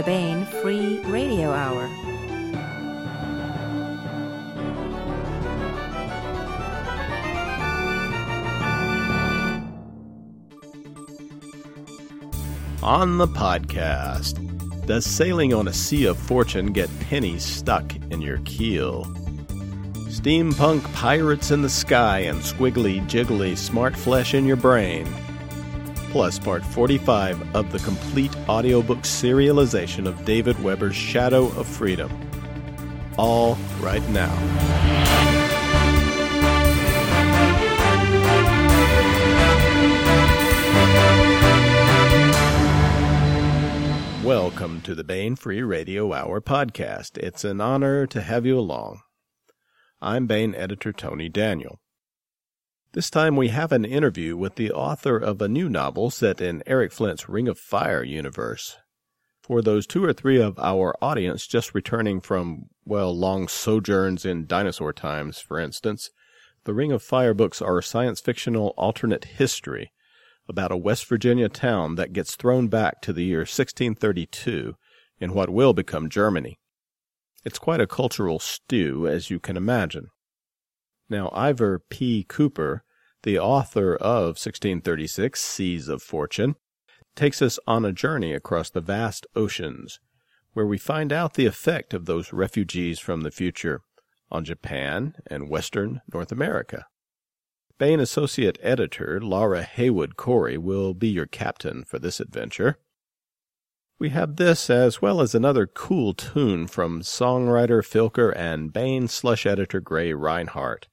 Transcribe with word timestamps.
the 0.00 0.06
Baen 0.06 0.46
Free 0.62 0.98
Radio 1.00 1.50
Hour. 1.50 1.84
On 12.82 13.18
the 13.18 13.26
podcast, 13.26 14.38
does 14.86 15.04
sailing 15.04 15.52
on 15.52 15.68
a 15.68 15.72
sea 15.72 16.06
of 16.06 16.16
fortune 16.16 16.72
get 16.72 16.88
pennies 17.00 17.44
stuck 17.44 17.94
in 18.10 18.22
your 18.22 18.38
keel? 18.46 19.04
Steampunk 20.08 20.82
pirates 20.94 21.50
in 21.50 21.60
the 21.60 21.68
sky 21.68 22.20
and 22.20 22.38
squiggly, 22.40 23.06
jiggly 23.06 23.54
smart 23.54 23.94
flesh 23.94 24.32
in 24.32 24.46
your 24.46 24.56
brain. 24.56 25.06
Plus, 26.10 26.40
part 26.40 26.64
45 26.64 27.54
of 27.54 27.70
the 27.70 27.78
complete 27.78 28.34
audiobook 28.48 28.98
serialization 28.98 30.06
of 30.08 30.24
David 30.24 30.60
Weber's 30.60 30.96
Shadow 30.96 31.46
of 31.58 31.68
Freedom. 31.68 32.10
All 33.16 33.56
right 33.80 34.06
now. 34.10 34.34
Welcome 44.24 44.80
to 44.82 44.96
the 44.96 45.04
Baen 45.04 45.36
Free 45.36 45.62
Radio 45.62 46.12
Hour 46.12 46.40
podcast. 46.40 47.18
It's 47.18 47.44
an 47.44 47.60
honor 47.60 48.06
to 48.08 48.20
have 48.20 48.44
you 48.44 48.58
along. 48.58 49.00
I'm 50.00 50.26
Baen 50.26 50.54
editor 50.56 50.92
Tony 50.92 51.28
Daniel. 51.28 51.80
This 52.92 53.08
time 53.08 53.36
we 53.36 53.50
have 53.50 53.70
an 53.70 53.84
interview 53.84 54.36
with 54.36 54.56
the 54.56 54.72
author 54.72 55.16
of 55.16 55.40
a 55.40 55.46
new 55.46 55.68
novel 55.68 56.10
set 56.10 56.40
in 56.40 56.60
Eric 56.66 56.90
Flint's 56.90 57.28
Ring 57.28 57.46
of 57.46 57.56
Fire 57.56 58.02
universe. 58.02 58.78
For 59.44 59.62
those 59.62 59.86
two 59.86 60.04
or 60.04 60.12
three 60.12 60.40
of 60.40 60.58
our 60.58 60.96
audience 61.00 61.46
just 61.46 61.72
returning 61.72 62.20
from, 62.20 62.64
well, 62.84 63.16
long 63.16 63.46
sojourns 63.46 64.24
in 64.24 64.44
dinosaur 64.44 64.92
times, 64.92 65.38
for 65.38 65.60
instance, 65.60 66.10
the 66.64 66.74
Ring 66.74 66.90
of 66.90 67.00
Fire 67.00 67.32
books 67.32 67.62
are 67.62 67.80
science 67.80 68.20
fictional 68.20 68.74
alternate 68.76 69.24
history 69.24 69.92
about 70.48 70.72
a 70.72 70.76
West 70.76 71.06
Virginia 71.06 71.48
town 71.48 71.94
that 71.94 72.12
gets 72.12 72.34
thrown 72.34 72.66
back 72.66 73.00
to 73.02 73.12
the 73.12 73.22
year 73.22 73.42
1632 73.42 74.74
in 75.20 75.32
what 75.32 75.48
will 75.48 75.72
become 75.72 76.08
Germany. 76.08 76.58
It's 77.44 77.60
quite 77.60 77.80
a 77.80 77.86
cultural 77.86 78.40
stew, 78.40 79.06
as 79.06 79.30
you 79.30 79.38
can 79.38 79.56
imagine. 79.56 80.08
Now, 81.10 81.28
Iver 81.34 81.80
P. 81.80 82.24
Cooper, 82.26 82.84
the 83.24 83.36
author 83.36 83.96
of 83.96 84.38
1636 84.38 85.40
Seas 85.40 85.88
of 85.88 86.02
Fortune, 86.02 86.54
takes 87.16 87.42
us 87.42 87.58
on 87.66 87.84
a 87.84 87.92
journey 87.92 88.32
across 88.32 88.70
the 88.70 88.80
vast 88.80 89.26
oceans, 89.34 89.98
where 90.52 90.64
we 90.64 90.78
find 90.78 91.12
out 91.12 91.34
the 91.34 91.46
effect 91.46 91.92
of 91.92 92.06
those 92.06 92.32
refugees 92.32 93.00
from 93.00 93.22
the 93.22 93.32
future 93.32 93.82
on 94.30 94.44
Japan 94.44 95.14
and 95.26 95.50
Western 95.50 96.00
North 96.14 96.30
America. 96.30 96.86
Baen 97.76 97.98
Associate 97.98 98.56
Editor 98.62 99.20
Laura 99.20 99.64
Haywood 99.64 100.16
Cory 100.16 100.56
will 100.56 100.94
be 100.94 101.08
your 101.08 101.26
captain 101.26 101.82
for 101.82 101.98
this 101.98 102.20
adventure. 102.20 102.78
We 103.98 104.10
have 104.10 104.36
this 104.36 104.70
as 104.70 105.02
well 105.02 105.20
as 105.20 105.34
another 105.34 105.66
cool 105.66 106.14
tune 106.14 106.68
from 106.68 107.02
songwriter 107.02 107.82
Filker 107.82 108.32
and 108.36 108.72
Baen 108.72 109.08
slush 109.08 109.44
editor 109.44 109.80
Gray 109.80 110.12
Rinehart, 110.12 110.84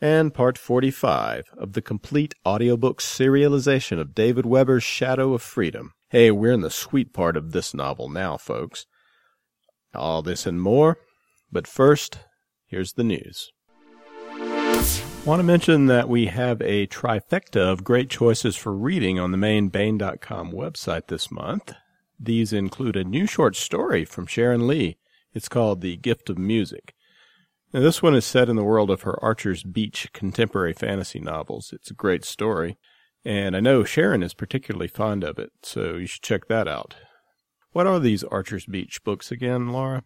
and 0.00 0.32
part 0.32 0.56
45 0.56 1.44
of 1.56 1.72
the 1.72 1.82
complete 1.82 2.34
audiobook 2.46 3.00
serialization 3.00 3.98
of 4.00 4.14
David 4.14 4.46
Weber's 4.46 4.84
Shadow 4.84 5.34
of 5.34 5.42
Freedom. 5.42 5.92
Hey, 6.10 6.30
we're 6.30 6.52
in 6.52 6.60
the 6.60 6.70
sweet 6.70 7.12
part 7.12 7.36
of 7.36 7.52
this 7.52 7.74
novel 7.74 8.08
now, 8.08 8.36
folks. 8.36 8.86
All 9.94 10.22
this 10.22 10.46
and 10.46 10.60
more, 10.60 10.98
but 11.50 11.66
first, 11.66 12.20
here's 12.66 12.92
the 12.92 13.04
news. 13.04 13.50
Want 15.24 15.40
to 15.40 15.44
mention 15.44 15.86
that 15.86 16.08
we 16.08 16.26
have 16.26 16.62
a 16.62 16.86
trifecta 16.86 17.60
of 17.60 17.84
great 17.84 18.08
choices 18.08 18.56
for 18.56 18.72
reading 18.72 19.18
on 19.18 19.32
the 19.32 19.36
main 19.36 19.68
Baen.com 19.68 20.52
website 20.52 21.08
this 21.08 21.30
month. 21.30 21.74
These 22.18 22.52
include 22.52 22.96
a 22.96 23.04
new 23.04 23.26
short 23.26 23.54
story 23.54 24.04
from 24.04 24.26
Sharon 24.26 24.66
Lee. 24.66 24.96
It's 25.34 25.48
called 25.48 25.80
The 25.80 25.96
Gift 25.96 26.30
of 26.30 26.38
Music. 26.38 26.94
Now, 27.70 27.80
this 27.80 28.02
one 28.02 28.14
is 28.14 28.24
set 28.24 28.48
in 28.48 28.56
the 28.56 28.64
world 28.64 28.90
of 28.90 29.02
her 29.02 29.22
Archer's 29.22 29.62
Beach 29.62 30.10
contemporary 30.14 30.72
fantasy 30.72 31.20
novels. 31.20 31.70
It's 31.70 31.90
a 31.90 31.94
great 31.94 32.24
story, 32.24 32.78
and 33.26 33.54
I 33.54 33.60
know 33.60 33.84
Sharon 33.84 34.22
is 34.22 34.32
particularly 34.32 34.88
fond 34.88 35.22
of 35.22 35.38
it, 35.38 35.50
so 35.62 35.96
you 35.96 36.06
should 36.06 36.22
check 36.22 36.48
that 36.48 36.66
out. 36.66 36.94
What 37.72 37.86
are 37.86 38.00
these 38.00 38.24
Archer's 38.24 38.64
Beach 38.64 39.04
books 39.04 39.30
again, 39.30 39.68
Laura? 39.68 40.02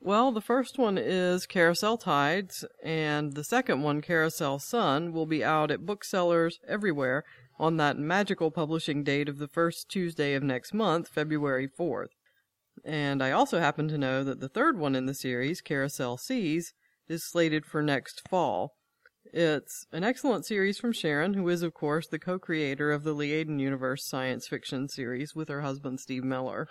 Well, 0.00 0.32
the 0.32 0.40
first 0.40 0.78
one 0.78 0.98
is 0.98 1.46
Carousel 1.46 1.96
Tides, 1.98 2.64
and 2.82 3.34
the 3.34 3.44
second 3.44 3.82
one, 3.82 4.00
Carousel 4.00 4.58
Sun, 4.58 5.12
will 5.12 5.26
be 5.26 5.44
out 5.44 5.70
at 5.70 5.86
booksellers 5.86 6.58
everywhere 6.66 7.22
on 7.60 7.76
that 7.76 7.98
magical 7.98 8.50
publishing 8.50 9.04
date 9.04 9.28
of 9.28 9.38
the 9.38 9.46
first 9.46 9.88
Tuesday 9.88 10.34
of 10.34 10.42
next 10.42 10.74
month, 10.74 11.06
February 11.06 11.68
4th. 11.68 12.08
And 12.84 13.22
I 13.22 13.30
also 13.30 13.60
happen 13.60 13.88
to 13.88 13.98
know 13.98 14.24
that 14.24 14.40
the 14.40 14.48
third 14.48 14.78
one 14.78 14.94
in 14.94 15.06
the 15.06 15.14
series, 15.14 15.60
Carousel 15.60 16.16
Seas, 16.16 16.72
is 17.08 17.24
slated 17.24 17.66
for 17.66 17.82
next 17.82 18.26
fall. 18.28 18.74
It's 19.32 19.86
an 19.92 20.02
excellent 20.02 20.46
series 20.46 20.78
from 20.78 20.92
Sharon, 20.92 21.34
who 21.34 21.48
is, 21.48 21.62
of 21.62 21.74
course, 21.74 22.06
the 22.08 22.18
co 22.18 22.38
creator 22.38 22.90
of 22.90 23.04
the 23.04 23.14
Liaden 23.14 23.60
Universe 23.60 24.04
science 24.06 24.48
fiction 24.48 24.88
series 24.88 25.34
with 25.34 25.48
her 25.48 25.60
husband, 25.60 26.00
Steve 26.00 26.24
Miller. 26.24 26.68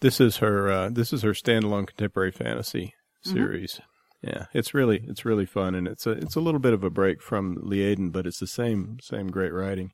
This 0.00 0.20
is 0.20 0.38
her. 0.38 0.70
Uh, 0.70 0.88
this 0.90 1.12
is 1.12 1.22
her 1.22 1.32
standalone 1.32 1.86
contemporary 1.86 2.32
fantasy 2.32 2.94
series. 3.22 3.74
Mm-hmm. 3.74 4.28
Yeah, 4.28 4.46
it's 4.54 4.74
really 4.74 5.04
it's 5.06 5.24
really 5.24 5.46
fun, 5.46 5.74
and 5.74 5.86
it's 5.86 6.06
a 6.06 6.12
it's 6.12 6.34
a 6.34 6.40
little 6.40 6.60
bit 6.60 6.72
of 6.72 6.82
a 6.82 6.90
break 6.90 7.22
from 7.22 7.56
Liaden, 7.56 8.10
but 8.10 8.26
it's 8.26 8.40
the 8.40 8.46
same 8.46 8.98
same 9.00 9.28
great 9.28 9.52
writing 9.52 9.92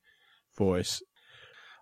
voice. 0.56 1.02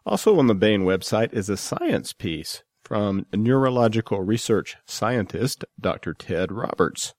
Also 0.07 0.39
on 0.39 0.47
the 0.47 0.55
Baen 0.55 0.85
website 0.85 1.33
is 1.33 1.49
a 1.49 1.57
science 1.57 2.13
piece 2.13 2.63
from 2.91 3.25
neurological 3.33 4.21
research 4.21 4.77
scientist 4.85 5.65
Dr. 5.81 6.13
Ted 6.13 6.51
Roberts. 6.51 7.15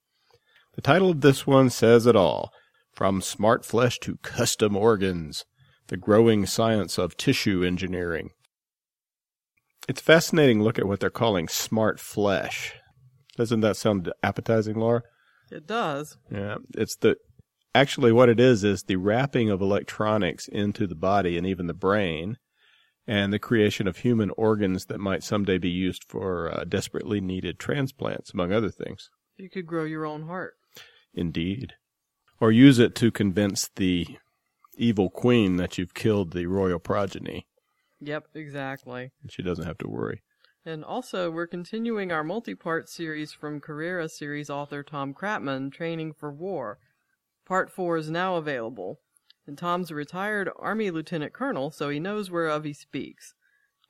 The 0.75 0.81
title 0.81 1.11
of 1.11 1.21
this 1.21 1.47
one 1.47 1.69
says 1.69 2.05
it 2.05 2.13
all: 2.13 2.51
from 2.93 3.21
smart 3.21 3.63
flesh 3.63 3.97
to 3.99 4.17
custom 4.17 4.75
organs, 4.75 5.45
the 5.87 5.95
growing 5.95 6.45
science 6.45 6.97
of 6.97 7.15
tissue 7.15 7.63
engineering. 7.63 8.31
It's 9.87 10.01
fascinating 10.01 10.61
look 10.61 10.77
at 10.77 10.87
what 10.87 10.99
they're 10.99 11.09
calling 11.09 11.47
smart 11.47 12.01
flesh. 12.01 12.73
Doesn't 13.37 13.61
that 13.61 13.77
sound 13.77 14.11
appetizing, 14.21 14.75
Laura? 14.75 15.03
It 15.49 15.67
does. 15.67 16.17
Yeah, 16.29 16.57
it's 16.75 16.97
the 16.97 17.15
actually 17.73 18.11
what 18.11 18.27
it 18.27 18.41
is 18.41 18.65
is 18.65 18.83
the 18.83 18.97
wrapping 18.97 19.49
of 19.49 19.61
electronics 19.61 20.49
into 20.49 20.85
the 20.85 20.95
body 20.95 21.37
and 21.37 21.47
even 21.47 21.67
the 21.67 21.73
brain 21.73 22.35
and 23.07 23.33
the 23.33 23.39
creation 23.39 23.87
of 23.87 23.97
human 23.97 24.31
organs 24.37 24.85
that 24.85 24.99
might 24.99 25.23
someday 25.23 25.57
be 25.57 25.69
used 25.69 26.03
for 26.03 26.51
uh, 26.51 26.63
desperately 26.63 27.19
needed 27.19 27.59
transplants 27.59 28.33
among 28.33 28.51
other 28.53 28.69
things. 28.69 29.09
You 29.37 29.49
could 29.49 29.65
grow 29.65 29.85
your 29.85 30.05
own 30.05 30.27
heart. 30.27 30.55
Indeed. 31.13 31.73
Or 32.39 32.51
use 32.51 32.79
it 32.79 32.95
to 32.95 33.11
convince 33.11 33.69
the 33.75 34.07
evil 34.75 35.09
queen 35.09 35.57
that 35.57 35.77
you've 35.77 35.93
killed 35.93 36.33
the 36.33 36.45
royal 36.45 36.79
progeny. 36.79 37.47
Yep, 37.99 38.29
exactly. 38.33 39.11
And 39.21 39.31
she 39.31 39.43
doesn't 39.43 39.65
have 39.65 39.77
to 39.79 39.87
worry. 39.87 40.21
And 40.65 40.83
also, 40.83 41.31
we're 41.31 41.47
continuing 41.47 42.11
our 42.11 42.23
multi 42.23 42.53
part 42.53 42.87
series 42.87 43.33
from 43.33 43.59
Carrera 43.59 44.07
series 44.07 44.49
author 44.49 44.83
Tom 44.83 45.13
Kratman, 45.13 45.71
Training 45.71 46.13
for 46.13 46.31
War. 46.31 46.77
Part 47.45 47.71
4 47.71 47.97
is 47.97 48.11
now 48.11 48.35
available. 48.35 48.99
And 49.47 49.57
Tom's 49.57 49.91
a 49.91 49.95
retired 49.95 50.49
Army 50.57 50.91
Lieutenant 50.91 51.33
Colonel, 51.33 51.71
so 51.71 51.89
he 51.89 51.99
knows 51.99 52.29
whereof 52.29 52.63
he 52.63 52.73
speaks. 52.73 53.33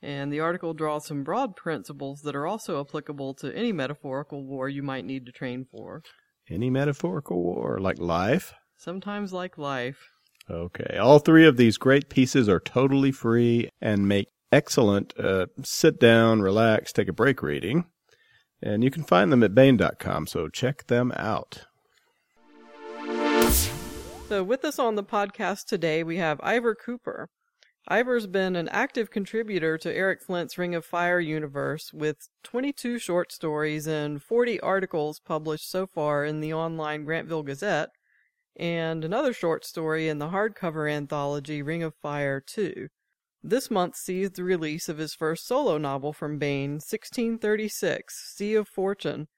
And 0.00 0.32
the 0.32 0.40
article 0.40 0.74
draws 0.74 1.06
some 1.06 1.22
broad 1.22 1.54
principles 1.54 2.22
that 2.22 2.34
are 2.34 2.46
also 2.46 2.80
applicable 2.80 3.34
to 3.34 3.54
any 3.54 3.72
metaphorical 3.72 4.44
war 4.44 4.68
you 4.68 4.82
might 4.82 5.04
need 5.04 5.26
to 5.26 5.32
train 5.32 5.66
for. 5.70 6.02
Any 6.50 6.70
metaphorical 6.70 7.42
war, 7.42 7.78
like 7.80 7.98
life? 7.98 8.52
Sometimes 8.76 9.32
like 9.32 9.56
life. 9.58 10.10
Okay. 10.50 10.96
All 10.98 11.20
three 11.20 11.46
of 11.46 11.56
these 11.56 11.78
great 11.78 12.08
pieces 12.08 12.48
are 12.48 12.58
totally 12.58 13.12
free 13.12 13.68
and 13.80 14.08
make 14.08 14.26
excellent 14.50 15.14
uh, 15.18 15.46
sit 15.62 16.00
down, 16.00 16.42
relax, 16.42 16.92
take 16.92 17.08
a 17.08 17.12
break 17.12 17.42
reading. 17.42 17.84
And 18.60 18.84
you 18.84 18.90
can 18.90 19.02
find 19.02 19.32
them 19.32 19.42
at 19.42 19.54
Baen.com, 19.54 20.26
so 20.26 20.48
check 20.48 20.86
them 20.86 21.12
out. 21.16 21.66
So, 24.32 24.42
with 24.42 24.64
us 24.64 24.78
on 24.78 24.94
the 24.94 25.04
podcast 25.04 25.66
today, 25.66 26.02
we 26.02 26.16
have 26.16 26.40
Iver 26.42 26.74
Cooper. 26.74 27.28
Iver's 27.86 28.26
been 28.26 28.56
an 28.56 28.66
active 28.70 29.10
contributor 29.10 29.76
to 29.76 29.94
Eric 29.94 30.22
Flint's 30.22 30.56
Ring 30.56 30.74
of 30.74 30.86
Fire 30.86 31.20
universe 31.20 31.92
with 31.92 32.30
22 32.42 32.98
short 32.98 33.30
stories 33.30 33.86
and 33.86 34.22
40 34.22 34.58
articles 34.60 35.20
published 35.20 35.70
so 35.70 35.86
far 35.86 36.24
in 36.24 36.40
the 36.40 36.54
online 36.54 37.04
Grantville 37.04 37.44
Gazette, 37.44 37.90
and 38.56 39.04
another 39.04 39.34
short 39.34 39.66
story 39.66 40.08
in 40.08 40.16
the 40.16 40.30
hardcover 40.30 40.90
anthology 40.90 41.60
Ring 41.60 41.82
of 41.82 41.94
Fire 41.96 42.40
2. 42.40 42.88
this 43.42 43.70
month 43.70 43.96
sees 43.96 44.30
the 44.30 44.44
release 44.44 44.88
of 44.88 44.96
his 44.96 45.12
first 45.12 45.46
solo 45.46 45.76
novel 45.76 46.14
from 46.14 46.38
Baen, 46.38 46.76
1636, 46.80 48.32
Sea 48.34 48.54
of 48.54 48.66
Fortune, 48.66 49.28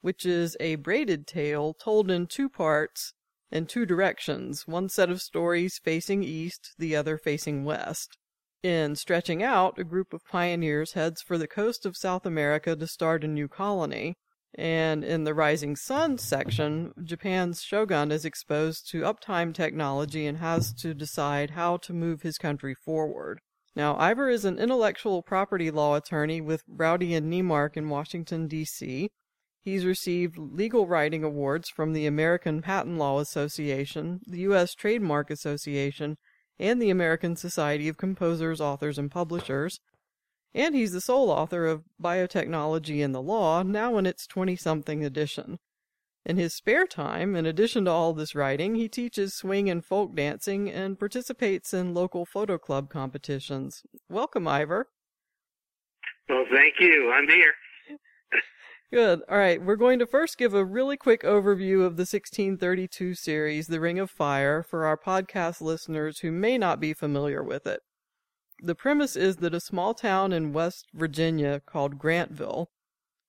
which 0.00 0.24
is 0.24 0.56
a 0.58 0.76
braided 0.76 1.26
tale 1.26 1.74
told 1.74 2.10
in 2.10 2.26
two 2.26 2.48
parts 2.48 3.12
and 3.50 3.68
two 3.68 3.86
directions, 3.86 4.66
one 4.66 4.88
set 4.88 5.10
of 5.10 5.20
stories 5.20 5.78
facing 5.82 6.22
east, 6.22 6.74
the 6.78 6.94
other 6.94 7.18
facing 7.18 7.64
west. 7.64 8.16
In 8.62 8.96
Stretching 8.96 9.42
Out, 9.42 9.78
a 9.78 9.84
group 9.84 10.12
of 10.12 10.20
pioneers 10.30 10.92
heads 10.92 11.22
for 11.22 11.38
the 11.38 11.46
coast 11.46 11.86
of 11.86 11.96
South 11.96 12.26
America 12.26 12.74
to 12.74 12.86
start 12.86 13.22
a 13.22 13.28
new 13.28 13.48
colony. 13.48 14.16
And 14.54 15.04
in 15.04 15.24
the 15.24 15.34
Rising 15.34 15.76
Sun 15.76 16.18
section, 16.18 16.92
Japan's 17.02 17.62
shogun 17.62 18.10
is 18.10 18.24
exposed 18.24 18.90
to 18.90 19.02
uptime 19.02 19.54
technology 19.54 20.26
and 20.26 20.38
has 20.38 20.72
to 20.74 20.94
decide 20.94 21.50
how 21.50 21.76
to 21.78 21.92
move 21.92 22.22
his 22.22 22.38
country 22.38 22.74
forward. 22.74 23.40
Now, 23.76 23.96
Iver 23.96 24.28
is 24.28 24.44
an 24.44 24.58
intellectual 24.58 25.22
property 25.22 25.70
law 25.70 25.94
attorney 25.94 26.40
with 26.40 26.66
Browdy 26.66 27.16
and 27.16 27.32
Neimark 27.32 27.76
in 27.76 27.88
Washington, 27.88 28.48
D.C. 28.48 29.10
He's 29.60 29.84
received 29.84 30.38
legal 30.38 30.86
writing 30.86 31.24
awards 31.24 31.68
from 31.68 31.92
the 31.92 32.06
American 32.06 32.62
Patent 32.62 32.98
Law 32.98 33.18
Association, 33.18 34.20
the 34.26 34.40
U.S. 34.40 34.74
Trademark 34.74 35.30
Association, 35.30 36.16
and 36.58 36.80
the 36.80 36.90
American 36.90 37.36
Society 37.36 37.88
of 37.88 37.96
Composers, 37.96 38.60
Authors, 38.60 38.98
and 38.98 39.10
Publishers. 39.10 39.80
And 40.54 40.74
he's 40.74 40.92
the 40.92 41.00
sole 41.00 41.30
author 41.30 41.66
of 41.66 41.84
Biotechnology 42.02 43.04
and 43.04 43.14
the 43.14 43.22
Law, 43.22 43.62
now 43.62 43.98
in 43.98 44.06
its 44.06 44.26
20 44.26 44.56
something 44.56 45.04
edition. 45.04 45.58
In 46.24 46.36
his 46.36 46.54
spare 46.54 46.86
time, 46.86 47.36
in 47.36 47.46
addition 47.46 47.84
to 47.84 47.90
all 47.90 48.12
this 48.12 48.34
writing, 48.34 48.74
he 48.74 48.88
teaches 48.88 49.34
swing 49.34 49.70
and 49.70 49.84
folk 49.84 50.14
dancing 50.14 50.70
and 50.70 50.98
participates 50.98 51.72
in 51.72 51.94
local 51.94 52.26
photo 52.26 52.58
club 52.58 52.90
competitions. 52.90 53.82
Welcome, 54.08 54.46
Iver. 54.46 54.88
Well, 56.28 56.44
thank 56.52 56.74
you. 56.80 57.10
I'm 57.14 57.28
here. 57.28 57.52
Good. 58.90 59.20
All 59.28 59.36
right. 59.36 59.62
We're 59.62 59.76
going 59.76 59.98
to 59.98 60.06
first 60.06 60.38
give 60.38 60.54
a 60.54 60.64
really 60.64 60.96
quick 60.96 61.22
overview 61.22 61.84
of 61.84 61.96
the 61.96 62.06
1632 62.08 63.14
series, 63.14 63.66
The 63.66 63.80
Ring 63.80 63.98
of 63.98 64.10
Fire, 64.10 64.62
for 64.62 64.86
our 64.86 64.96
podcast 64.96 65.60
listeners 65.60 66.20
who 66.20 66.32
may 66.32 66.56
not 66.56 66.80
be 66.80 66.94
familiar 66.94 67.42
with 67.42 67.66
it. 67.66 67.80
The 68.62 68.74
premise 68.74 69.14
is 69.14 69.36
that 69.36 69.52
a 69.52 69.60
small 69.60 69.92
town 69.92 70.32
in 70.32 70.54
West 70.54 70.86
Virginia 70.94 71.60
called 71.66 71.98
Grantville 71.98 72.68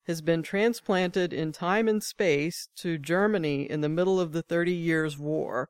has 0.07 0.21
been 0.21 0.43
transplanted 0.43 1.33
in 1.33 1.51
time 1.51 1.89
and 1.89 2.01
space 2.01 2.69
to 2.77 2.97
Germany 2.97 3.69
in 3.69 3.81
the 3.81 3.89
middle 3.89 4.17
of 4.17 4.31
the 4.31 4.41
Thirty 4.41 4.73
Years' 4.73 5.17
War. 5.17 5.67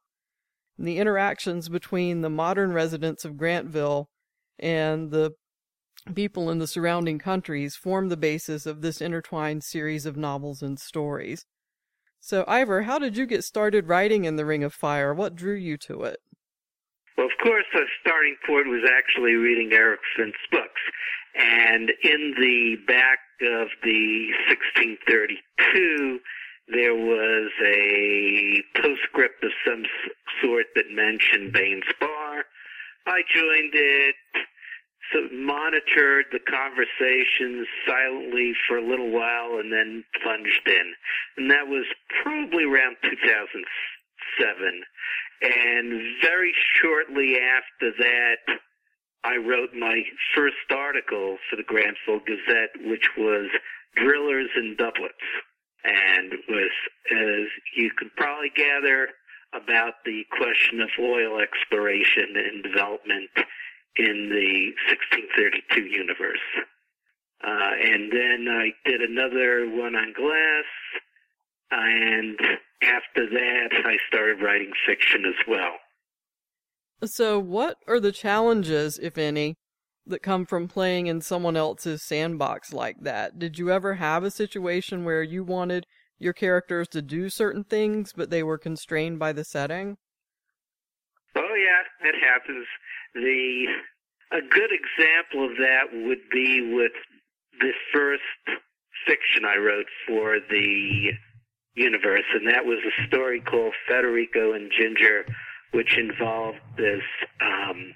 And 0.77 0.88
the 0.88 1.00
interactions 1.00 1.68
between 1.68 2.21
the 2.21 2.30
modern 2.30 2.74
residents 2.74 3.25
of 3.25 3.33
Grantville 3.33 4.06
and 4.59 5.09
the 5.09 5.31
people 6.15 6.49
in 6.49 6.59
the 6.59 6.67
surrounding 6.67 7.19
countries 7.19 7.75
form 7.75 8.09
the 8.09 8.17
basis 8.17 8.65
of 8.65 8.81
this 8.81 9.01
intertwined 9.01 9.63
series 9.63 10.05
of 10.05 10.17
novels 10.17 10.61
and 10.61 10.79
stories. 10.79 11.45
So, 12.19 12.43
Iver, 12.47 12.83
how 12.83 12.99
did 12.99 13.15
you 13.15 13.25
get 13.25 13.43
started 13.43 13.87
writing 13.87 14.25
in 14.25 14.35
The 14.35 14.45
Ring 14.45 14.63
of 14.63 14.73
Fire? 14.73 15.13
What 15.13 15.35
drew 15.35 15.55
you 15.55 15.77
to 15.77 16.03
it? 16.03 16.19
Well, 17.17 17.27
of 17.27 17.33
course, 17.43 17.65
the 17.73 17.85
starting 18.01 18.35
point 18.45 18.67
was 18.67 18.89
actually 18.89 19.33
reading 19.33 19.71
Eric 19.73 19.99
books. 20.51 20.81
And 21.35 21.91
in 22.03 22.33
the 22.37 22.75
back 22.87 23.19
of 23.41 23.67
the 23.83 24.31
1632, 24.47 26.19
there 26.67 26.95
was 26.95 27.51
a 27.65 28.63
postscript 28.75 29.43
of 29.43 29.51
some 29.65 29.83
sort 30.41 30.67
that 30.75 30.91
mentioned 30.91 31.53
Baen's 31.53 31.83
Bar. 31.99 32.43
I 33.07 33.21
joined 33.33 33.73
it, 33.73 34.15
monitored 35.31 36.25
the 36.31 36.39
conversations 36.39 37.67
silently 37.88 38.53
for 38.67 38.77
a 38.77 38.88
little 38.88 39.11
while 39.11 39.59
and 39.59 39.71
then 39.71 40.03
plunged 40.21 40.67
in. 40.67 40.94
And 41.38 41.51
that 41.51 41.67
was 41.67 41.85
probably 42.21 42.65
around 42.65 42.97
2007. 43.03 44.83
And 45.41 46.01
very 46.21 46.53
shortly 46.75 47.38
after 47.39 47.91
that, 47.97 48.59
I 49.23 49.38
wrote 49.38 49.73
my 49.73 50.03
first 50.35 50.56
article 50.71 51.38
for 51.50 51.56
the 51.56 51.63
Grantville 51.63 52.25
Gazette, 52.25 52.71
which 52.85 53.09
was 53.17 53.50
Drillers 53.95 54.50
and 54.56 54.77
Doublets. 54.77 55.15
And 55.83 56.33
was, 56.50 56.71
as 57.11 57.47
you 57.75 57.89
could 57.97 58.13
probably 58.17 58.51
gather, 58.56 59.07
about 59.53 59.94
the 60.06 60.23
question 60.38 60.81
of 60.81 60.89
oil 61.00 61.39
exploration 61.39 62.35
and 62.35 62.61
development 62.61 63.29
in 63.99 64.29
the 64.29 64.71
1632 64.87 65.83
universe. 65.85 66.39
Uh, 67.43 67.71
and 67.83 68.11
then 68.11 68.47
I 68.49 68.71
did 68.89 69.01
another 69.01 69.69
one 69.69 69.95
on 69.95 70.13
glass, 70.13 70.65
and 71.71 72.39
after 72.83 73.29
that, 73.29 73.69
I 73.85 73.97
started 74.07 74.41
writing 74.41 74.71
fiction 74.87 75.25
as 75.25 75.47
well. 75.47 75.75
So, 77.05 77.39
what 77.39 77.77
are 77.87 77.99
the 77.99 78.11
challenges, 78.11 78.99
if 79.01 79.17
any, 79.17 79.55
that 80.05 80.21
come 80.21 80.45
from 80.45 80.67
playing 80.67 81.07
in 81.07 81.21
someone 81.21 81.55
else's 81.55 82.03
sandbox 82.03 82.73
like 82.73 82.97
that? 83.01 83.39
Did 83.39 83.57
you 83.57 83.71
ever 83.71 83.95
have 83.95 84.23
a 84.23 84.31
situation 84.31 85.05
where 85.05 85.23
you 85.23 85.43
wanted 85.43 85.85
your 86.17 86.33
characters 86.33 86.89
to 86.89 87.01
do 87.01 87.29
certain 87.29 87.63
things, 87.63 88.11
but 88.13 88.29
they 88.29 88.43
were 88.43 88.57
constrained 88.57 89.19
by 89.19 89.31
the 89.31 89.45
setting? 89.45 89.97
Oh 91.37 91.55
yeah, 91.55 92.09
it 92.09 92.15
happens. 92.21 92.65
The 93.15 93.65
a 94.31 94.41
good 94.41 94.69
example 94.71 95.45
of 95.45 95.57
that 95.57 95.85
would 95.91 96.29
be 96.31 96.73
with 96.73 96.91
the 97.59 97.71
first 97.91 98.21
fiction 99.07 99.44
I 99.45 99.57
wrote 99.57 99.88
for 100.07 100.38
the 100.50 101.11
universe, 101.73 102.25
and 102.33 102.47
that 102.47 102.65
was 102.65 102.79
a 102.85 103.07
story 103.07 103.41
called 103.41 103.73
Federico 103.88 104.53
and 104.53 104.71
Ginger, 104.77 105.25
which 105.71 105.97
involved 105.97 106.59
this 106.77 107.01
um, 107.41 107.94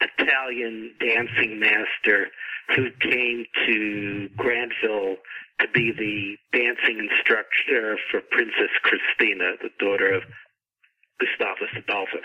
Italian 0.00 0.94
dancing 1.00 1.60
master 1.60 2.28
who 2.74 2.90
came 3.00 3.44
to 3.66 4.28
Grantville 4.36 5.16
to 5.60 5.68
be 5.72 5.92
the 5.92 6.58
dancing 6.58 7.08
instructor 7.10 7.96
for 8.10 8.20
Princess 8.30 8.70
Christina, 8.82 9.52
the 9.62 9.70
daughter 9.78 10.12
of 10.12 10.22
Gustavus 11.20 11.70
Adolphus. 11.76 12.20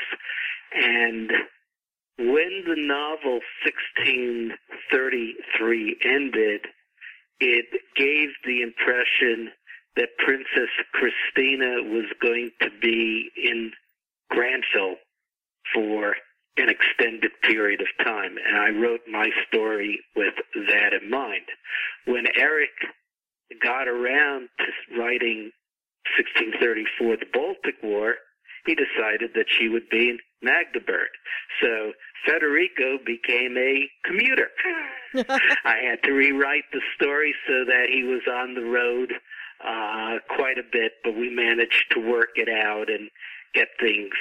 And 0.74 1.32
when 2.30 2.64
the 2.68 2.76
novel 2.78 3.42
1633 3.66 5.98
ended, 6.06 6.62
it 7.40 7.66
gave 7.96 8.30
the 8.46 8.62
impression 8.62 9.50
that 9.96 10.18
Princess 10.20 10.70
Christina 10.94 11.82
was 11.84 12.06
going 12.22 12.52
to 12.62 12.70
be 12.82 13.32
in 13.36 13.72
Grantville 14.32 14.98
for 15.74 16.16
an 16.58 16.70
extended 16.70 17.32
period 17.44 17.82
of 17.82 17.88
time. 18.06 18.38
And 18.38 18.58
I 18.58 18.70
wrote 18.70 19.02
my 19.12 19.30
story 19.48 20.00
with 20.16 20.36
that 20.68 20.94
in 20.94 21.10
mind. 21.10 21.46
When 22.06 22.28
Eric 22.38 22.70
got 23.64 23.88
around 23.88 24.50
to 24.60 25.00
writing 25.00 25.52
1634, 26.18 27.18
the 27.18 27.26
Baltic 27.34 27.76
War, 27.84 28.16
he 28.66 28.76
decided 28.76 29.32
that 29.36 29.46
she 29.48 29.70
would 29.70 29.90
be 29.90 30.10
in 30.10 30.20
Magdeburg. 30.42 31.10
So 31.62 31.94
Federico 32.26 32.98
became 33.06 33.58
a 33.58 33.90
commuter. 34.06 34.50
I 35.66 35.78
had 35.84 36.04
to 36.04 36.12
rewrite 36.12 36.66
the 36.72 36.82
story 36.96 37.34
so 37.48 37.66
that 37.66 37.88
he 37.92 38.04
was 38.04 38.22
on 38.32 38.56
the 38.56 38.66
road 38.66 39.14
uh, 39.66 40.18
quite 40.36 40.58
a 40.58 40.64
bit, 40.72 40.94
but 41.04 41.16
we 41.16 41.30
managed 41.30 41.86
to 41.92 42.00
work 42.00 42.30
it 42.36 42.50
out 42.50 42.90
and 42.90 43.10
get 43.54 43.68
things 43.80 44.14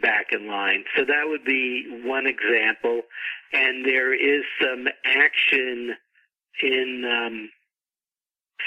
back 0.00 0.26
in 0.32 0.46
line. 0.46 0.84
So 0.96 1.04
that 1.04 1.24
would 1.26 1.44
be 1.44 2.02
one 2.04 2.26
example. 2.26 3.02
And 3.52 3.84
there 3.84 4.14
is 4.14 4.44
some 4.60 4.86
action 5.04 5.94
in 6.62 7.04
um, 7.04 7.50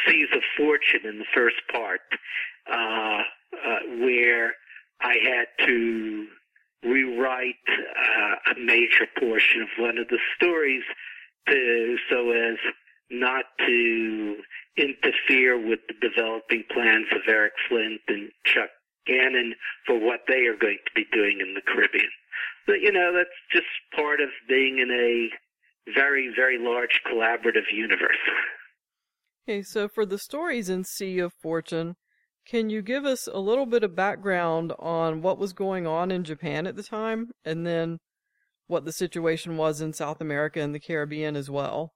Seas 0.06 0.28
of 0.34 0.42
Fortune 0.58 1.06
in 1.06 1.20
the 1.20 1.26
first 1.34 1.62
part, 1.72 2.02
uh, 2.72 3.22
uh, 3.66 3.80
where 4.00 4.54
I 5.04 5.16
had 5.24 5.66
to 5.68 6.28
rewrite 6.84 7.56
uh, 7.70 8.52
a 8.52 8.60
major 8.60 9.08
portion 9.20 9.62
of 9.62 9.68
one 9.78 9.98
of 9.98 10.08
the 10.08 10.20
stories 10.38 10.84
to, 11.48 11.98
so 12.10 12.32
as 12.32 12.58
not 13.12 13.46
to 13.60 14.36
interfere 14.78 15.58
with 15.58 15.80
the 15.88 16.10
developing 16.10 16.64
plans 16.74 17.08
of 17.12 17.22
Eric 17.28 17.54
Flint 17.70 18.02
and 18.08 18.32
Chuck 18.46 18.70
Gannon 19.06 19.54
for 19.86 20.00
what 20.00 20.22
they 20.28 20.46
are 20.48 20.58
going 20.58 20.80
to 20.86 20.92
be 20.96 21.06
doing 21.12 21.40
in 21.42 21.54
the 21.54 21.62
Caribbean. 21.62 22.10
But, 22.66 22.82
you 22.82 22.92
know, 22.92 23.12
that's 23.14 23.30
just 23.52 23.68
part 23.96 24.22
of 24.22 24.30
being 24.48 24.80
in 24.80 24.90
a 24.90 25.30
very, 25.94 26.34
very 26.34 26.58
large 26.58 27.02
collaborative 27.06 27.72
universe. 27.72 28.18
Okay, 29.48 29.62
so 29.62 29.90
for 29.90 30.06
the 30.06 30.18
stories 30.18 30.70
in 30.70 30.86
Sea 30.86 31.20
of 31.20 31.34
Fortune, 31.34 31.98
can 32.46 32.70
you 32.70 32.82
give 32.82 33.06
us 33.06 33.28
a 33.32 33.40
little 33.40 33.66
bit 33.66 33.84
of 33.84 33.96
background 33.96 34.74
on 34.80 35.22
what 35.22 35.38
was 35.38 35.54
going 35.54 35.88
on 35.88 36.12
in 36.12 36.24
Japan 36.24 36.68
at 36.68 36.76
the 36.76 36.84
time? 36.84 37.32
And 37.46 37.66
then 37.66 38.00
what 38.68 38.86
the 38.86 38.92
situation 38.92 39.58
was 39.58 39.82
in 39.82 39.94
South 39.94 40.22
America 40.22 40.60
and 40.60 40.74
the 40.74 40.80
Caribbean 40.80 41.36
as 41.36 41.50
well. 41.50 41.94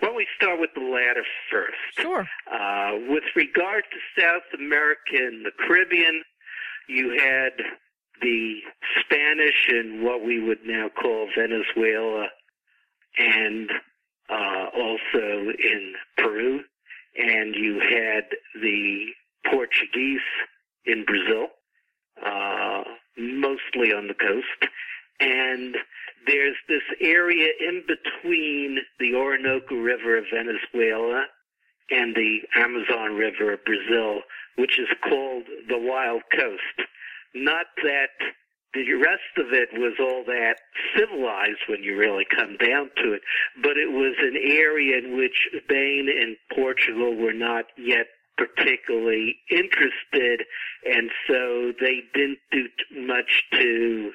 Don't 0.00 0.16
we 0.16 0.26
start 0.36 0.60
with 0.60 0.70
the 0.74 0.80
latter 0.80 1.24
first? 1.50 1.76
Sure. 1.98 2.26
Uh, 2.50 2.92
with 3.08 3.24
regard 3.34 3.84
to 3.90 4.22
South 4.22 4.42
America 4.58 5.14
and 5.14 5.44
the 5.44 5.52
Caribbean, 5.66 6.22
you 6.88 7.10
had 7.18 7.52
the 8.22 8.60
Spanish 9.00 9.68
and 9.68 10.02
what 10.02 10.24
we 10.24 10.42
would 10.42 10.60
now 10.64 10.88
call 10.88 11.28
Venezuela, 11.36 12.26
and 13.18 13.70
uh, 14.30 14.66
also 14.74 15.52
in 15.62 15.94
Peru, 16.16 16.60
and 17.18 17.54
you 17.54 17.80
had 17.80 18.24
the 18.60 19.06
Portuguese 19.50 20.20
in 20.84 21.04
Brazil, 21.04 21.48
uh, 22.24 22.82
mostly 23.18 23.92
on 23.92 24.08
the 24.08 24.14
coast, 24.14 24.72
and 25.20 25.76
there's 26.26 26.56
this 26.68 26.82
area 27.00 27.48
in 27.60 27.82
between 27.86 28.78
the 28.98 29.14
Orinoco 29.14 29.76
River 29.76 30.18
of 30.18 30.24
Venezuela 30.32 31.24
and 31.90 32.14
the 32.14 32.40
Amazon 32.56 33.14
River 33.14 33.52
of 33.52 33.64
Brazil, 33.64 34.20
which 34.56 34.78
is 34.78 34.88
called 35.08 35.44
the 35.68 35.78
Wild 35.78 36.22
Coast. 36.36 36.88
Not 37.34 37.66
that 37.82 38.10
the 38.74 38.94
rest 38.94 39.32
of 39.38 39.52
it 39.52 39.68
was 39.72 39.94
all 40.00 40.24
that 40.26 40.56
civilized 40.96 41.60
when 41.68 41.82
you 41.82 41.96
really 41.96 42.26
come 42.28 42.56
down 42.56 42.90
to 42.96 43.12
it, 43.12 43.22
but 43.62 43.78
it 43.78 43.90
was 43.90 44.14
an 44.20 44.36
area 44.36 44.98
in 44.98 45.16
which 45.16 45.48
Spain 45.64 46.08
and 46.10 46.36
Portugal 46.54 47.14
were 47.14 47.32
not 47.32 47.66
yet 47.78 48.06
particularly 48.36 49.36
interested, 49.50 50.42
and 50.84 51.10
so 51.26 51.72
they 51.80 52.02
didn't 52.14 52.38
do 52.52 52.68
much 52.94 53.42
to 53.52 54.12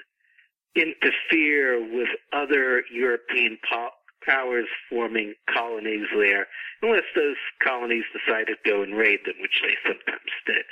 interfere 0.76 1.80
with 1.80 2.10
other 2.34 2.84
European 2.92 3.58
po- 3.70 3.90
powers 4.26 4.68
forming 4.90 5.34
colonies 5.54 6.06
there, 6.16 6.48
unless 6.82 7.04
those 7.16 7.36
colonies 7.64 8.04
decided 8.14 8.58
to 8.64 8.70
go 8.70 8.84
and 8.84 8.96
raid 8.96 9.20
them, 9.26 9.36
which 9.42 9.62
they 9.64 9.76
sometimes 9.84 10.32
did. 10.46 10.66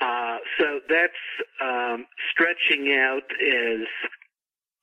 Uh, 0.00 0.36
so 0.58 0.80
that's 0.88 1.12
um, 1.60 2.06
stretching 2.30 2.92
out 2.92 3.24
as 3.40 3.86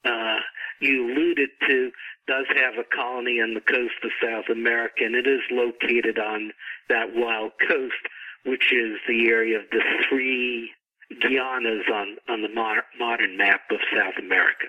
uh, 0.05 0.39
you 0.81 1.11
alluded 1.11 1.49
to, 1.67 1.91
does 2.29 2.45
have 2.55 2.75
a 2.77 2.95
colony 2.95 3.41
on 3.41 3.55
the 3.55 3.61
coast 3.61 3.97
of 4.03 4.11
South 4.23 4.45
America, 4.51 5.03
and 5.03 5.15
it 5.15 5.25
is 5.25 5.41
located 5.49 6.19
on 6.19 6.51
that 6.87 7.15
wild 7.15 7.53
coast, 7.67 8.05
which 8.45 8.71
is 8.71 8.99
the 9.07 9.27
area 9.29 9.57
of 9.57 9.65
the 9.71 9.81
three 10.07 10.69
Guianas 11.11 11.89
on, 11.91 12.17
on 12.29 12.43
the 12.43 12.53
mo- 12.53 12.85
modern 12.99 13.35
map 13.35 13.61
of 13.71 13.79
South 13.95 14.13
America. 14.19 14.67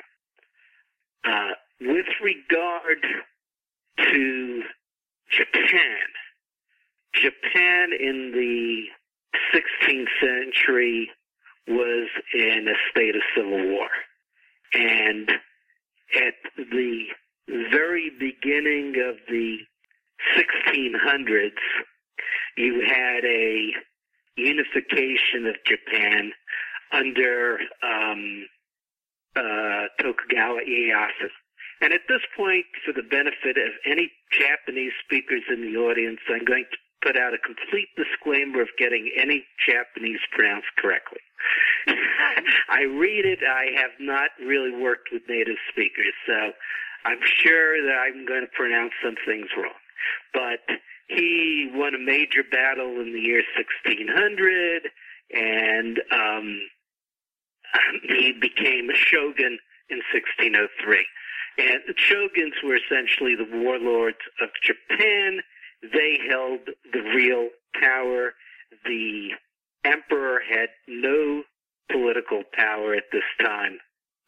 Uh, 1.22 1.50
with 1.82 2.06
regard 2.22 3.04
to 3.98 4.62
Japan, 5.30 6.06
Japan 7.12 7.90
in 7.92 8.32
the 8.32 8.84
16th 9.52 10.08
century 10.18 11.10
was 11.68 12.08
in 12.32 12.68
a 12.68 12.90
state 12.90 13.14
of 13.14 13.22
civil 13.36 13.68
war. 13.70 13.88
And 14.72 15.30
at 16.16 16.34
the 16.56 17.06
very 17.70 18.10
beginning 18.18 18.94
of 19.08 19.16
the 19.28 19.58
1600s, 20.36 21.50
you 22.56 22.82
had 22.86 23.24
a 23.24 23.72
unification 24.36 25.46
of 25.46 25.56
Japan 25.64 26.32
under 26.92 27.58
um, 27.82 28.46
uh, 29.36 29.86
Tokugawa 30.00 30.60
Ieyasu. 30.68 31.28
And 31.82 31.92
at 31.92 32.02
this 32.08 32.20
point, 32.36 32.66
for 32.84 32.92
the 32.92 33.02
benefit 33.02 33.56
of 33.56 33.72
any 33.86 34.10
Japanese 34.32 34.92
speakers 35.04 35.42
in 35.48 35.62
the 35.62 35.78
audience, 35.78 36.20
I'm 36.28 36.44
going 36.44 36.66
to 36.70 36.76
put 37.02 37.16
out 37.16 37.32
a 37.32 37.38
complete 37.38 37.88
disclaimer 37.96 38.60
of 38.60 38.68
getting 38.78 39.10
any 39.16 39.44
Japanese 39.66 40.20
pronounced 40.32 40.68
correctly. 40.76 41.20
I 42.68 42.82
read 42.82 43.24
it. 43.24 43.40
I 43.40 43.72
have 43.80 43.92
not 43.98 44.30
really 44.44 44.70
worked 44.70 45.08
with 45.10 45.22
native 45.28 45.56
speakers, 45.72 46.12
so 46.26 46.52
I'm 47.04 47.20
sure 47.42 47.82
that 47.86 47.96
I'm 47.96 48.26
going 48.26 48.42
to 48.42 48.56
pronounce 48.56 48.92
some 49.02 49.16
things 49.26 49.48
wrong. 49.56 49.72
But 50.32 50.60
he 51.08 51.70
won 51.72 51.94
a 51.94 51.98
major 51.98 52.42
battle 52.50 53.00
in 53.00 53.12
the 53.12 53.20
year 53.20 53.42
1600, 53.56 54.82
and 55.32 56.00
um, 56.12 56.60
he 58.02 58.32
became 58.32 58.90
a 58.90 58.96
shogun 58.96 59.58
in 59.88 60.00
1603. 60.12 61.06
And 61.58 61.80
the 61.86 61.94
shoguns 61.96 62.54
were 62.62 62.76
essentially 62.76 63.34
the 63.34 63.48
warlords 63.50 64.22
of 64.40 64.48
Japan. 64.62 65.40
They 65.82 66.18
held 66.28 66.60
the 66.92 67.02
real 67.14 67.48
power. 67.80 68.34
The 68.84 69.30
emperor 69.84 70.40
had 70.48 70.68
no 70.86 71.42
political 71.90 72.42
power 72.54 72.94
at 72.94 73.04
this 73.12 73.24
time 73.40 73.78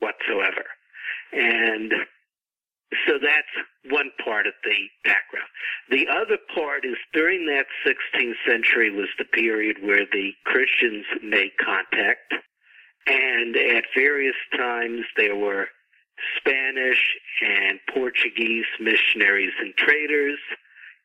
whatsoever. 0.01 0.65
And 1.33 1.93
so 3.07 3.19
that's 3.21 3.93
one 3.93 4.11
part 4.25 4.47
of 4.47 4.55
the 4.65 4.79
background. 5.05 5.49
The 5.91 6.09
other 6.09 6.39
part 6.55 6.85
is 6.85 6.97
during 7.13 7.47
that 7.47 7.67
16th 7.87 8.35
century 8.47 8.91
was 8.91 9.09
the 9.19 9.25
period 9.25 9.79
where 9.83 10.07
the 10.13 10.33
Christians 10.45 11.05
made 11.23 11.53
contact. 11.63 12.35
And 13.07 13.57
at 13.57 13.85
various 13.95 14.37
times 14.57 15.05
there 15.17 15.37
were 15.37 15.67
Spanish 16.39 17.17
and 17.41 17.81
Portuguese 17.93 18.67
missionaries 18.81 19.53
and 19.59 19.75
traders 19.77 20.39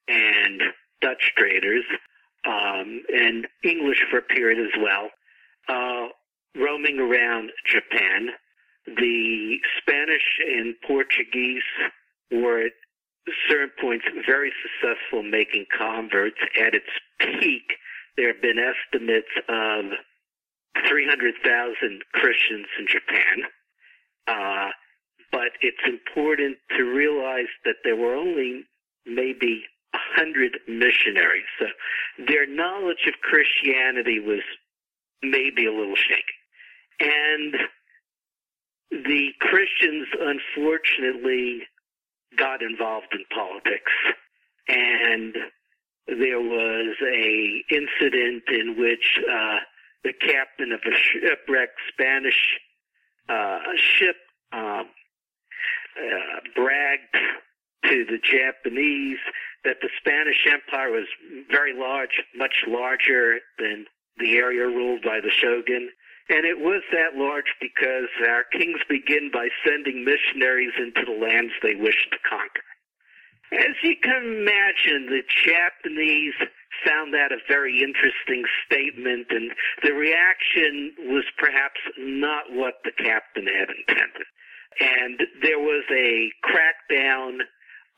and 0.07 0.61
Dutch 1.01 1.33
traders 1.35 1.83
um, 2.45 3.01
and 3.13 3.47
English 3.63 4.05
for 4.09 4.19
a 4.19 4.21
period 4.21 4.59
as 4.59 4.81
well, 4.81 5.09
uh, 5.67 6.07
roaming 6.55 6.99
around 6.99 7.51
Japan. 7.65 8.29
The 8.87 9.57
Spanish 9.77 10.39
and 10.45 10.75
Portuguese 10.87 11.63
were 12.31 12.65
at 12.65 12.71
certain 13.49 13.71
points 13.81 14.05
very 14.25 14.51
successful 14.63 15.23
making 15.23 15.65
converts. 15.77 16.37
At 16.59 16.73
its 16.73 16.89
peak, 17.19 17.73
there 18.15 18.27
have 18.27 18.41
been 18.41 18.57
estimates 18.57 19.27
of 19.49 19.85
300,000 20.87 22.03
Christians 22.13 22.67
in 22.79 22.87
Japan. 22.87 23.43
Uh, 24.27 24.69
but 25.31 25.51
it's 25.61 25.83
important 25.85 26.57
to 26.77 26.83
realize 26.83 27.51
that 27.65 27.75
there 27.83 27.95
were 27.95 28.15
only 28.15 28.63
maybe 29.05 29.63
a 29.93 29.97
hundred 29.97 30.59
missionaries. 30.67 31.45
So 31.59 31.65
their 32.27 32.47
knowledge 32.47 33.07
of 33.07 33.13
Christianity 33.21 34.19
was 34.19 34.41
maybe 35.21 35.65
a 35.65 35.71
little 35.71 35.95
shaky. 35.95 36.23
And 36.99 37.55
the 38.91 39.29
Christians, 39.39 40.07
unfortunately, 40.19 41.63
got 42.37 42.61
involved 42.61 43.13
in 43.13 43.23
politics. 43.33 43.91
And 44.67 45.35
there 46.07 46.41
was 46.41 46.95
a 47.01 47.63
incident 47.69 48.43
in 48.47 48.75
which 48.77 49.19
uh, 49.29 49.57
the 50.03 50.13
captain 50.13 50.71
of 50.71 50.79
a 50.85 50.95
shipwrecked 50.95 51.79
Spanish 51.89 52.59
uh, 53.29 53.59
ship 53.75 54.15
um, 54.53 54.87
uh, 55.97 56.39
bragged 56.55 57.17
to 57.85 58.05
the 58.05 58.19
Japanese 58.23 59.19
that 59.63 59.77
the 59.81 59.89
Spanish 59.99 60.47
Empire 60.49 60.91
was 60.91 61.07
very 61.51 61.73
large, 61.77 62.23
much 62.35 62.63
larger 62.67 63.39
than 63.59 63.85
the 64.17 64.37
area 64.37 64.65
ruled 64.65 65.01
by 65.01 65.19
the 65.19 65.29
shogun. 65.29 65.89
And 66.29 66.45
it 66.45 66.59
was 66.59 66.83
that 66.91 67.15
large 67.15 67.55
because 67.61 68.09
our 68.27 68.43
kings 68.51 68.79
begin 68.89 69.31
by 69.31 69.47
sending 69.65 70.03
missionaries 70.03 70.73
into 70.77 71.05
the 71.05 71.17
lands 71.17 71.53
they 71.63 71.75
wished 71.75 72.11
to 72.11 72.17
conquer. 72.29 72.67
As 73.53 73.75
you 73.81 73.95
can 74.03 74.43
imagine, 74.43 75.07
the 75.07 75.23
Japanese 75.45 76.35
found 76.85 77.13
that 77.13 77.31
a 77.31 77.39
very 77.47 77.81
interesting 77.81 78.43
statement, 78.65 79.27
and 79.29 79.51
the 79.83 79.93
reaction 79.93 80.93
was 81.07 81.23
perhaps 81.37 81.79
not 81.97 82.51
what 82.51 82.75
the 82.83 82.91
captain 82.91 83.47
had 83.47 83.69
intended 83.71 84.27
and 84.79 85.21
there 85.41 85.59
was 85.59 85.83
a 85.91 86.31
crackdown 86.43 87.39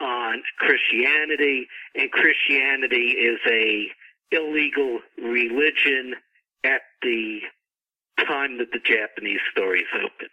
on 0.01 0.41
Christianity, 0.57 1.67
and 1.95 2.12
Christianity 2.12 3.12
is 3.12 3.39
a 3.48 3.88
illegal 4.31 5.00
religion 5.17 6.15
at 6.63 6.81
the 7.01 7.39
time 8.26 8.58
that 8.58 8.72
the 8.72 8.80
Japanese 8.80 9.40
stories 9.52 9.88
open. 9.96 10.30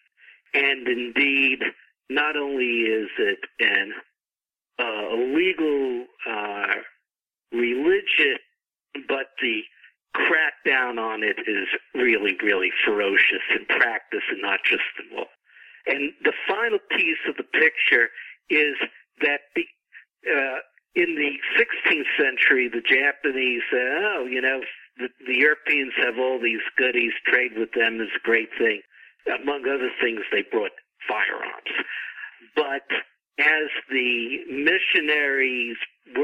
And 0.55 0.89
indeed, 0.89 1.61
not 2.09 2.37
only 2.37 2.83
is 2.83 3.09
it 3.19 3.39
an 3.61 3.93
uh, 4.79 5.15
illegal 5.15 6.07
uh, 6.29 6.75
religion, 7.53 8.39
but 9.09 9.27
the 9.41 9.63
crackdown 10.15 10.99
on 10.99 11.23
it 11.23 11.37
is 11.47 11.69
really, 11.95 12.37
really 12.43 12.71
ferocious 12.85 13.43
in 13.55 13.67
practice 13.67 14.23
and 14.31 14.41
not 14.41 14.61
just 14.65 14.83
in 14.99 15.17
law. 15.17 15.27
And 15.87 16.13
the 16.25 16.33
final 16.49 16.79
piece 16.91 17.21
of 17.29 17.37
the 17.37 17.45
picture 17.45 18.09
is 18.51 18.75
that 19.21 19.41
the, 19.55 19.65
uh, 20.31 20.59
in 20.95 21.15
the 21.15 21.37
16th 21.59 22.07
century, 22.19 22.69
the 22.69 22.81
Japanese 22.81 23.63
said, 23.71 23.87
oh, 23.87 24.27
you 24.29 24.41
know, 24.41 24.61
the, 24.99 25.09
the 25.27 25.37
Europeans 25.37 25.93
have 25.99 26.19
all 26.19 26.41
these 26.41 26.65
goodies, 26.77 27.13
trade 27.27 27.53
with 27.57 27.73
them 27.73 28.01
is 28.01 28.09
a 28.17 28.27
great 28.27 28.49
thing. 28.59 28.81
Among 29.43 29.63
other 29.69 29.91
things, 30.01 30.21
they 30.33 30.45
brought 30.51 30.73
firearms. 31.09 31.73
But 32.55 32.87
as 33.39 33.69
the 33.91 34.39
missionaries 34.49 35.77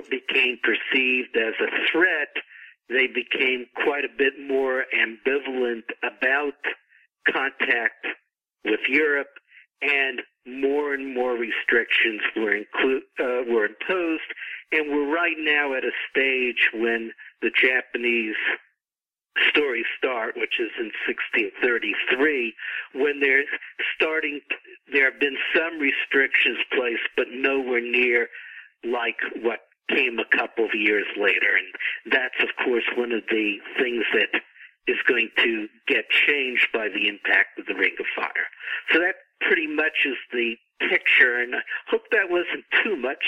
became 0.08 0.58
perceived 0.62 1.36
as 1.36 1.54
a 1.60 1.70
threat, 1.90 2.32
they 2.88 3.06
became 3.06 3.66
quite 3.84 4.04
a 4.04 4.16
bit 4.16 4.34
more 4.40 4.84
ambivalent 4.94 5.84
about 6.02 6.54
contact 7.28 8.06
with 8.64 8.80
Europe, 8.88 9.28
and 9.82 10.22
more 10.46 10.94
and 10.94 11.14
more 11.14 11.32
restrictions 11.32 12.20
were 12.36 12.56
inclu- 12.56 13.02
uh, 13.18 13.44
were 13.50 13.66
imposed, 13.66 14.22
and 14.72 14.90
we're 14.90 15.12
right 15.12 15.36
now 15.38 15.74
at 15.74 15.84
a 15.84 15.90
stage 16.10 16.70
when 16.74 17.12
the 17.42 17.50
Japanese 17.50 18.36
stories 19.50 19.86
start, 19.98 20.34
which 20.36 20.60
is 20.60 20.70
in 20.78 20.92
1633, 21.06 22.54
when 22.94 23.20
they're 23.20 23.44
starting. 23.94 24.40
There 24.92 25.10
have 25.10 25.20
been 25.20 25.36
some 25.54 25.78
restrictions 25.78 26.58
placed, 26.72 27.08
but 27.16 27.26
nowhere 27.30 27.80
near 27.80 28.28
like 28.84 29.18
what 29.42 29.60
came 29.88 30.18
a 30.18 30.36
couple 30.36 30.64
of 30.64 30.74
years 30.74 31.06
later, 31.16 31.56
and 31.56 32.12
that's 32.12 32.38
of 32.42 32.48
course 32.64 32.84
one 32.96 33.12
of 33.12 33.22
the 33.30 33.58
things 33.78 34.04
that 34.12 34.40
is 34.86 34.98
going 35.06 35.30
to 35.38 35.68
get 35.86 36.04
changed 36.10 36.68
by 36.72 36.88
the 36.88 37.08
impact 37.08 37.58
of 37.58 37.66
the 37.66 37.74
Ring 37.74 37.94
of 38.00 38.06
Fire. 38.16 38.48
So 38.92 38.98
that 38.98 39.14
pretty 39.40 39.66
much 39.66 40.04
is 40.04 40.16
the 40.32 40.56
picture, 40.88 41.38
and 41.38 41.54
I 41.54 41.60
hope 41.88 42.02
that 42.10 42.30
wasn't 42.30 42.64
too 42.82 42.96
much, 42.96 43.22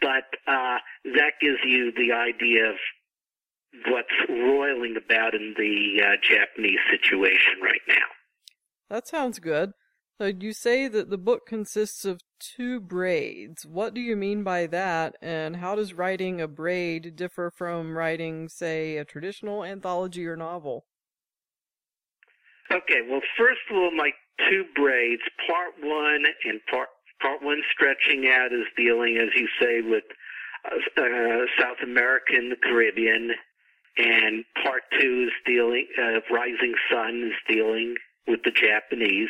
but 0.00 0.24
uh, 0.46 0.78
that 1.16 1.34
gives 1.40 1.58
you 1.64 1.92
the 1.92 2.12
idea 2.12 2.70
of 2.70 2.76
what's 3.88 4.08
roiling 4.28 4.96
about 4.96 5.34
in 5.34 5.54
the 5.56 6.02
uh, 6.02 6.16
Japanese 6.22 6.78
situation 6.90 7.54
right 7.62 7.80
now. 7.88 8.06
That 8.90 9.08
sounds 9.08 9.38
good. 9.38 9.72
So 10.18 10.26
you 10.26 10.52
say 10.52 10.86
that 10.86 11.10
the 11.10 11.18
book 11.18 11.44
consists 11.46 12.04
of 12.04 12.20
two 12.38 12.78
braids. 12.80 13.66
What 13.66 13.94
do 13.94 14.00
you 14.00 14.14
mean 14.14 14.44
by 14.44 14.68
that, 14.68 15.16
and 15.20 15.56
how 15.56 15.74
does 15.74 15.92
writing 15.92 16.40
a 16.40 16.46
braid 16.46 17.16
differ 17.16 17.50
from 17.50 17.98
writing, 17.98 18.48
say, 18.48 18.96
a 18.96 19.04
traditional 19.04 19.64
anthology 19.64 20.24
or 20.26 20.36
novel? 20.36 20.86
Okay, 22.70 23.00
well, 23.10 23.20
first 23.36 23.60
of 23.70 23.76
all, 23.76 23.90
my 23.90 24.12
two 24.48 24.64
braids, 24.76 25.22
part 25.48 25.74
one 25.82 26.24
and 26.44 26.60
part 26.70 26.88
part 27.20 27.42
one 27.42 27.62
stretching 27.72 28.28
out 28.28 28.52
is 28.52 28.66
dealing, 28.76 29.16
as 29.16 29.28
you 29.34 29.48
say, 29.60 29.80
with 29.80 30.04
uh, 30.70 30.76
uh, 31.00 31.46
South 31.58 31.78
America 31.82 32.34
and 32.34 32.52
the 32.52 32.56
Caribbean, 32.56 33.30
and 33.96 34.44
part 34.62 34.82
two 34.98 35.28
is 35.28 35.32
dealing, 35.46 35.86
uh, 35.98 36.20
Rising 36.32 36.74
Sun 36.90 37.30
is 37.32 37.54
dealing 37.54 37.96
with 38.26 38.40
the 38.44 38.50
Japanese. 38.50 39.28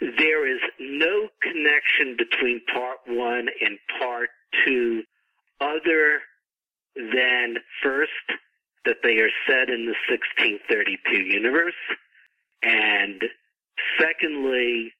There 0.00 0.46
is 0.46 0.60
no 0.78 1.28
connection 1.40 2.16
between 2.16 2.60
part 2.72 2.98
one 3.06 3.48
and 3.60 3.78
part 3.98 4.30
two 4.64 5.02
other 5.60 6.20
than 6.96 7.56
first 7.82 8.10
that 8.84 8.96
they 9.02 9.18
are 9.18 9.30
set 9.46 9.70
in 9.70 9.86
the 9.86 9.94
1632 10.10 11.22
universe 11.22 11.74
and 12.62 13.22
secondly, 13.98 14.92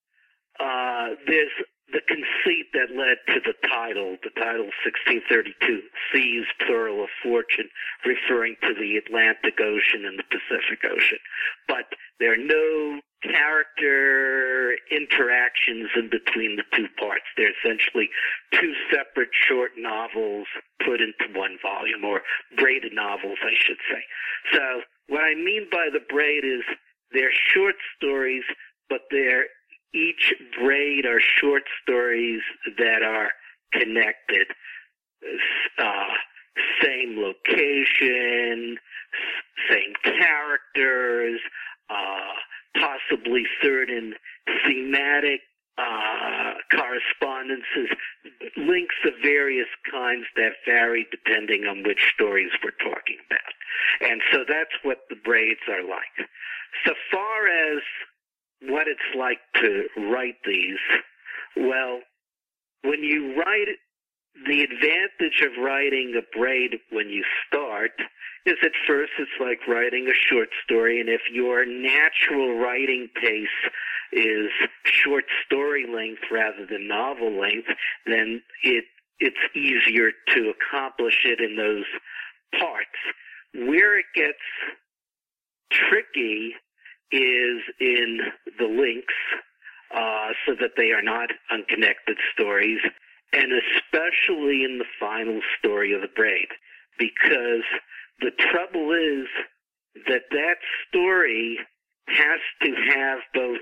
uh, 0.59 1.11
there's 1.27 1.53
the 1.93 2.01
conceit 2.09 2.73
that 2.73 2.97
led 2.97 3.21
to 3.29 3.41
the 3.45 3.55
title, 3.69 4.17
the 4.25 4.33
title 4.41 4.73
1632, 4.85 5.85
Seas, 6.11 6.49
plural 6.65 7.05
of 7.05 7.11
fortune, 7.23 7.69
referring 8.05 8.57
to 8.63 8.73
the 8.75 8.97
Atlantic 8.97 9.61
Ocean 9.61 10.05
and 10.09 10.19
the 10.19 10.29
Pacific 10.33 10.81
Ocean. 10.89 11.21
But 11.69 11.93
there 12.19 12.33
are 12.33 12.41
no 12.41 13.01
character 13.23 14.75
interactions 14.91 15.91
in 15.95 16.09
between 16.09 16.57
the 16.57 16.65
two 16.75 16.89
parts. 16.99 17.29
They're 17.37 17.53
essentially 17.61 18.09
two 18.53 18.73
separate 18.91 19.31
short 19.33 19.73
novels 19.77 20.47
put 20.85 21.01
into 21.01 21.29
one 21.37 21.59
volume, 21.63 22.05
or 22.05 22.23
braided 22.57 22.93
novels, 22.93 23.39
I 23.45 23.55
should 23.55 23.81
say. 23.87 24.03
So 24.53 24.83
what 25.09 25.23
I 25.25 25.35
mean 25.35 25.69
by 25.71 25.89
the 25.93 26.03
braid 26.09 26.45
is 26.45 26.65
they're 27.13 27.33
short 27.53 27.77
stories, 27.97 28.45
but 28.89 29.03
they're 29.11 29.47
each 29.95 30.35
braid 30.59 31.07
are 31.07 31.21
short 31.21 31.63
stories 31.83 32.41
that 32.79 33.03
are 33.03 33.31
connected. 33.73 34.47
Uh, 35.79 36.09
same 36.83 37.19
location, 37.19 38.77
same 39.71 39.93
characters, 40.03 41.41
uh, 41.91 42.33
possibly 42.75 43.45
certain 43.63 44.15
thematic 44.67 45.41
uh, 45.79 46.55
correspondences, 46.71 47.89
links 48.57 48.95
of 49.07 49.13
various 49.23 49.69
kinds 49.91 50.27
that 50.37 50.53
vary 50.67 51.07
depending 51.11 51.65
on 51.65 51.83
which 51.83 52.13
stories 52.15 52.51
we're 52.63 52.71
talking 52.73 53.17
about. 53.27 54.11
And 54.11 54.21
so 54.31 54.45
that's 54.47 54.73
what 54.83 54.99
the 55.09 55.17
braids 55.17 55.61
are 55.69 55.83
like. 55.83 56.29
So 56.85 56.93
far 57.11 57.47
as 57.47 57.83
what 58.69 58.89
it's 58.89 59.01
like 59.17 59.39
to 59.57 59.85
write 60.11 60.37
these, 60.45 60.79
well, 61.57 62.01
when 62.83 63.03
you 63.03 63.37
write 63.37 63.69
the 64.47 64.63
advantage 64.63 65.43
of 65.43 65.63
writing 65.63 66.15
a 66.17 66.39
braid 66.39 66.77
when 66.91 67.09
you 67.09 67.23
start 67.47 67.93
is 68.47 68.57
at 68.65 68.73
first 68.87 69.13
it's 69.19 69.31
like 69.39 69.59
writing 69.69 70.09
a 70.09 70.15
short 70.15 70.49
story 70.65 70.99
and 70.99 71.09
if 71.09 71.21
your 71.31 71.67
natural 71.67 72.59
writing 72.59 73.09
pace 73.21 73.47
is 74.11 74.49
short 74.85 75.25
story 75.45 75.87
length 75.87 76.23
rather 76.33 76.67
than 76.69 76.89
novel 76.89 77.39
length 77.39 77.69
then 78.07 78.41
it 78.65 78.85
it's 79.23 79.37
easier 79.55 80.11
to 80.35 80.51
accomplish 80.51 81.25
it 81.25 81.41
in 81.41 81.57
those 81.57 81.85
parts. 82.59 82.89
Where 83.55 83.99
it 83.99 84.07
gets 84.15 84.39
tricky 85.71 86.55
is 87.13 87.63
in 87.81 88.21
the 88.59 88.67
links 88.67 89.15
uh, 89.95 90.29
so 90.47 90.55
that 90.61 90.73
they 90.77 90.91
are 90.91 91.03
not 91.03 91.31
unconnected 91.51 92.17
stories, 92.33 92.81
and 93.33 93.53
especially 93.53 94.65
in 94.65 94.79
the 94.79 94.87
final 94.99 95.41
story 95.59 95.93
of 95.93 96.01
the 96.01 96.09
braid, 96.15 96.49
because 96.99 97.65
the 98.21 98.31
trouble 98.51 98.93
is 98.93 99.27
that 100.09 100.23
that 100.31 100.57
story 100.89 101.59
has 102.09 102.41
to 102.63 102.75
have 102.89 103.19
both 103.35 103.61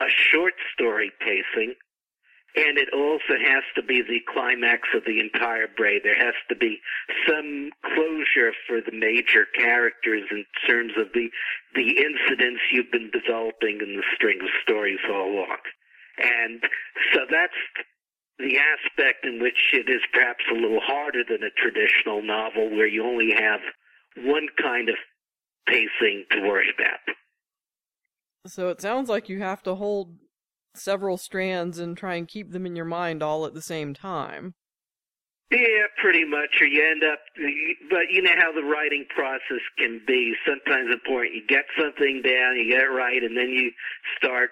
a 0.00 0.06
short 0.08 0.54
story 0.72 1.12
pacing 1.20 1.74
and 2.58 2.76
it 2.76 2.88
also 2.92 3.38
has 3.38 3.62
to 3.76 3.82
be 3.82 4.02
the 4.02 4.18
climax 4.26 4.88
of 4.94 5.04
the 5.06 5.20
entire 5.20 5.68
braid. 5.68 6.02
There 6.02 6.18
has 6.18 6.34
to 6.48 6.56
be 6.56 6.80
some 7.26 7.70
closure 7.84 8.50
for 8.66 8.80
the 8.82 8.90
major 8.90 9.46
characters 9.56 10.26
in 10.30 10.44
terms 10.66 10.92
of 10.98 11.06
the 11.14 11.30
the 11.74 12.02
incidents 12.02 12.60
you've 12.72 12.90
been 12.90 13.10
developing 13.14 13.78
in 13.78 13.94
the 13.94 14.02
string 14.14 14.38
of 14.42 14.48
stories 14.62 14.98
all 15.08 15.30
along. 15.30 15.62
And 16.18 16.62
so 17.14 17.20
that's 17.30 17.60
the 18.38 18.58
aspect 18.58 19.24
in 19.24 19.40
which 19.40 19.70
it 19.72 19.88
is 19.88 20.02
perhaps 20.12 20.42
a 20.50 20.54
little 20.54 20.80
harder 20.82 21.22
than 21.22 21.42
a 21.46 21.54
traditional 21.54 22.22
novel 22.22 22.70
where 22.70 22.88
you 22.88 23.04
only 23.04 23.30
have 23.38 23.60
one 24.16 24.48
kind 24.60 24.88
of 24.88 24.96
pacing 25.68 26.24
to 26.32 26.40
worry 26.40 26.72
about. 26.74 26.98
So 28.46 28.68
it 28.68 28.80
sounds 28.80 29.08
like 29.08 29.28
you 29.28 29.40
have 29.40 29.62
to 29.64 29.74
hold 29.76 30.16
several 30.74 31.16
strands 31.16 31.78
and 31.78 31.96
try 31.96 32.14
and 32.14 32.28
keep 32.28 32.50
them 32.50 32.66
in 32.66 32.76
your 32.76 32.84
mind 32.84 33.22
all 33.22 33.46
at 33.46 33.54
the 33.54 33.62
same 33.62 33.94
time. 33.94 34.54
Yeah, 35.50 35.88
pretty 36.02 36.26
much, 36.26 36.60
or 36.60 36.66
you 36.66 36.84
end 36.84 37.02
up, 37.02 37.20
but 37.88 38.10
you 38.10 38.20
know 38.20 38.34
how 38.36 38.52
the 38.52 38.64
writing 38.64 39.06
process 39.14 39.62
can 39.78 40.02
be. 40.06 40.34
Sometimes 40.46 40.92
important, 40.92 41.36
you 41.36 41.42
get 41.48 41.64
something 41.78 42.20
down, 42.22 42.56
you 42.56 42.70
get 42.70 42.82
it 42.82 42.92
right, 42.92 43.22
and 43.22 43.34
then 43.34 43.48
you 43.48 43.70
start 44.18 44.50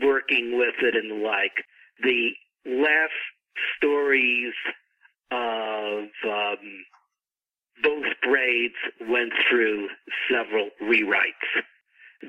working 0.00 0.56
with 0.56 0.74
it 0.80 0.94
and 0.94 1.10
the 1.10 1.26
like. 1.26 1.64
The 2.04 2.30
last 2.66 3.18
stories 3.76 4.54
of 5.32 6.04
um, 6.24 6.84
both 7.82 8.06
braids 8.22 8.74
went 9.08 9.32
through 9.50 9.88
several 10.30 10.70
rewrites. 10.80 11.62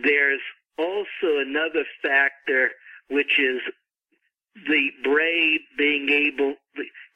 There's 0.03 0.41
also 0.79 1.37
another 1.45 1.85
factor 2.01 2.69
which 3.09 3.39
is 3.39 3.61
the 4.67 4.89
braid 5.03 5.61
being 5.77 6.09
able 6.09 6.55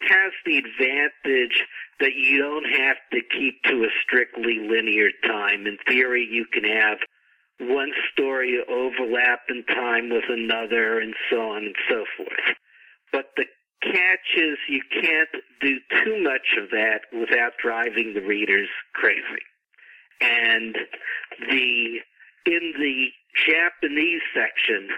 has 0.02 0.32
the 0.46 0.58
advantage 0.58 1.64
that 2.00 2.14
you 2.16 2.40
don't 2.40 2.66
have 2.66 2.98
to 3.12 3.20
keep 3.38 3.62
to 3.64 3.84
a 3.84 3.88
strictly 4.06 4.60
linear 4.60 5.10
time. 5.26 5.66
In 5.66 5.78
theory, 5.88 6.28
you 6.30 6.46
can 6.52 6.64
have 6.64 6.98
one 7.60 7.92
story 8.12 8.60
overlap 8.70 9.42
in 9.50 9.64
time 9.66 10.10
with 10.10 10.26
another 10.28 11.00
and 11.00 11.14
so 11.30 11.42
on 11.42 11.64
and 11.64 11.76
so 11.90 12.04
forth. 12.18 12.58
But 13.12 13.26
the 13.38 13.46
catch 13.82 14.38
is 14.38 14.58
you 14.68 14.82
can't 15.02 15.30
do 15.62 15.78
too 16.04 16.24
much 16.24 16.58
of 16.62 16.70
that 16.72 17.02
without 17.14 17.54
driving 17.62 18.14
the 18.14 18.26
readers 18.26 18.70
crazy. 18.94 19.44
And 20.22 20.76
the 21.50 22.00
in 22.46 22.74
the 22.78 23.08
Japanese 23.48 24.22
section, 24.34 24.90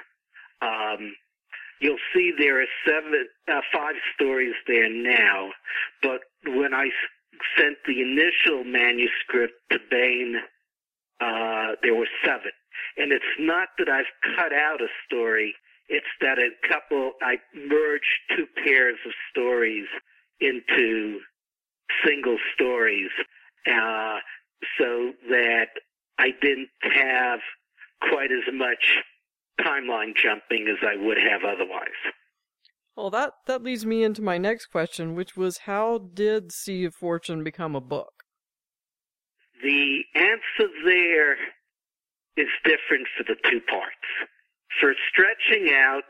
um, 0.61 1.15
you'll 1.79 1.97
see 2.13 2.31
there 2.37 2.61
are 2.61 2.67
seven, 2.85 3.27
uh, 3.47 3.61
five 3.73 3.95
stories 4.15 4.55
there 4.67 4.89
now. 4.89 5.49
But 6.01 6.21
when 6.45 6.73
I 6.73 6.89
sent 7.57 7.77
the 7.85 8.01
initial 8.01 8.63
manuscript 8.63 9.53
to 9.71 9.79
Baen, 9.89 10.35
uh, 11.21 11.75
there 11.81 11.95
were 11.95 12.07
seven. 12.23 12.51
And 12.97 13.11
it's 13.11 13.25
not 13.39 13.69
that 13.77 13.89
I've 13.89 14.35
cut 14.35 14.53
out 14.53 14.81
a 14.81 14.87
story. 15.05 15.53
It's 15.87 16.05
that 16.21 16.39
a 16.39 16.49
couple, 16.67 17.13
I 17.21 17.37
merged 17.53 18.05
two 18.35 18.47
pairs 18.63 18.97
of 19.05 19.11
stories 19.31 19.87
into 20.39 21.19
single 22.03 22.37
stories, 22.53 23.11
uh, 23.67 24.17
so 24.77 25.11
that 25.29 25.67
I 26.17 26.29
didn't 26.41 26.69
have 26.81 27.39
quite 28.01 28.31
as 28.31 28.53
much 28.53 29.03
timeline 29.61 30.13
jumping 30.15 30.67
as 30.69 30.77
I 30.87 30.95
would 30.95 31.17
have 31.17 31.41
otherwise. 31.43 31.87
Well, 32.95 33.09
that, 33.09 33.33
that 33.47 33.63
leads 33.63 33.85
me 33.85 34.03
into 34.03 34.21
my 34.21 34.37
next 34.37 34.67
question, 34.67 35.15
which 35.15 35.35
was 35.35 35.59
how 35.59 35.97
did 36.13 36.51
Sea 36.51 36.85
of 36.85 36.95
Fortune 36.95 37.43
become 37.43 37.75
a 37.75 37.81
book? 37.81 38.23
The 39.61 40.01
answer 40.15 40.71
there 40.85 41.33
is 42.37 42.47
different 42.63 43.07
for 43.17 43.23
the 43.23 43.35
two 43.49 43.59
parts. 43.69 43.95
For 44.79 44.93
stretching 45.09 45.73
out, 45.73 46.03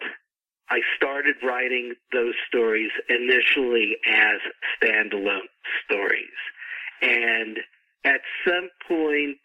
I 0.70 0.80
started 0.96 1.36
writing 1.44 1.94
those 2.12 2.34
stories 2.48 2.90
initially 3.10 3.96
as 4.08 4.40
standalone 4.82 5.48
stories. 5.86 6.26
And 7.02 7.60
at 8.04 8.22
some 8.46 8.70
point, 8.88 9.38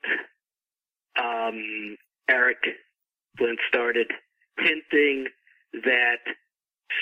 um, 1.18 1.96
Eric 2.28 2.58
Flint 3.40 3.58
started 3.68 4.12
hinting 4.58 5.26
that 5.72 6.20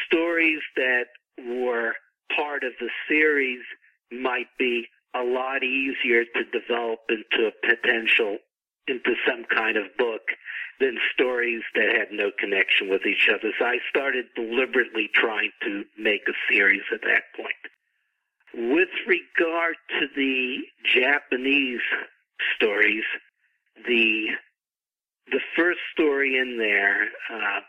stories 0.07 0.61
that 0.77 1.07
were 1.39 1.95
part 2.35 2.63
of 2.63 2.73
the 2.79 2.89
series 3.09 3.61
might 4.13 4.47
be 4.57 4.87
a 5.15 5.23
lot 5.23 5.65
easier 5.65 6.25
to 6.25 6.45
develop 6.53 7.01
into 7.09 7.49
a 7.49 7.67
potential 7.67 8.39
into 8.87 9.15
some 9.27 9.45
kind 9.55 9.77
of 9.77 9.85
book 9.99 10.23
than 10.81 10.97
stories 11.13 11.63
that 11.75 11.95
had 11.95 12.09
no 12.13 12.31
connection 12.39 12.89
with 12.89 13.05
each 13.05 13.29
other. 13.29 13.53
So 13.59 13.67
I 13.67 13.79
started 13.91 14.27
deliberately 14.35 15.11
trying 15.13 15.51
to 15.63 15.85
make 15.99 16.23
a 16.29 16.33
series 16.51 16.83
at 16.93 17.03
that 17.03 17.25
point. 17.37 17.53
With 18.55 18.89
regard 19.07 19.75
to 20.01 20.07
the 20.17 20.59
Japanese 20.85 21.83
stories, 22.57 23.05
the 23.87 24.29
the 25.31 25.41
first 25.57 25.81
story 25.93 26.37
in 26.39 26.59
there 26.59 27.05
uh, 27.33 27.61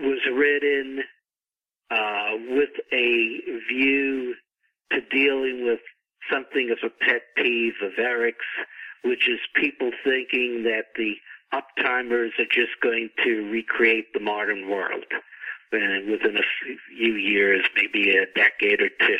was 0.00 0.20
written 0.32 1.02
uh, 1.90 2.30
with 2.48 2.70
a 2.92 3.40
view 3.68 4.34
to 4.92 5.00
dealing 5.10 5.64
with 5.66 5.80
something 6.30 6.70
of 6.70 6.78
a 6.82 7.04
pet 7.04 7.22
peeve 7.36 7.74
of 7.82 7.92
Eric's, 7.98 8.44
which 9.04 9.28
is 9.28 9.38
people 9.54 9.90
thinking 10.04 10.64
that 10.64 10.86
the 10.96 11.14
uptimers 11.52 12.30
are 12.38 12.50
just 12.50 12.72
going 12.82 13.10
to 13.22 13.50
recreate 13.50 14.12
the 14.12 14.20
modern 14.20 14.68
world 14.68 15.04
and 15.72 16.10
within 16.10 16.36
a 16.36 16.42
few 16.96 17.14
years, 17.14 17.64
maybe 17.74 18.16
a 18.16 18.26
decade 18.34 18.80
or 18.80 18.90
two. 19.00 19.18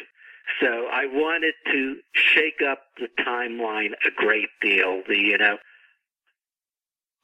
So 0.61 0.87
I 0.93 1.07
wanted 1.07 1.55
to 1.73 1.97
shake 2.13 2.61
up 2.67 2.81
the 2.99 3.09
timeline 3.25 3.93
a 4.07 4.11
great 4.15 4.51
deal. 4.61 5.03
The 5.09 5.19
you 5.19 5.39
know 5.39 5.57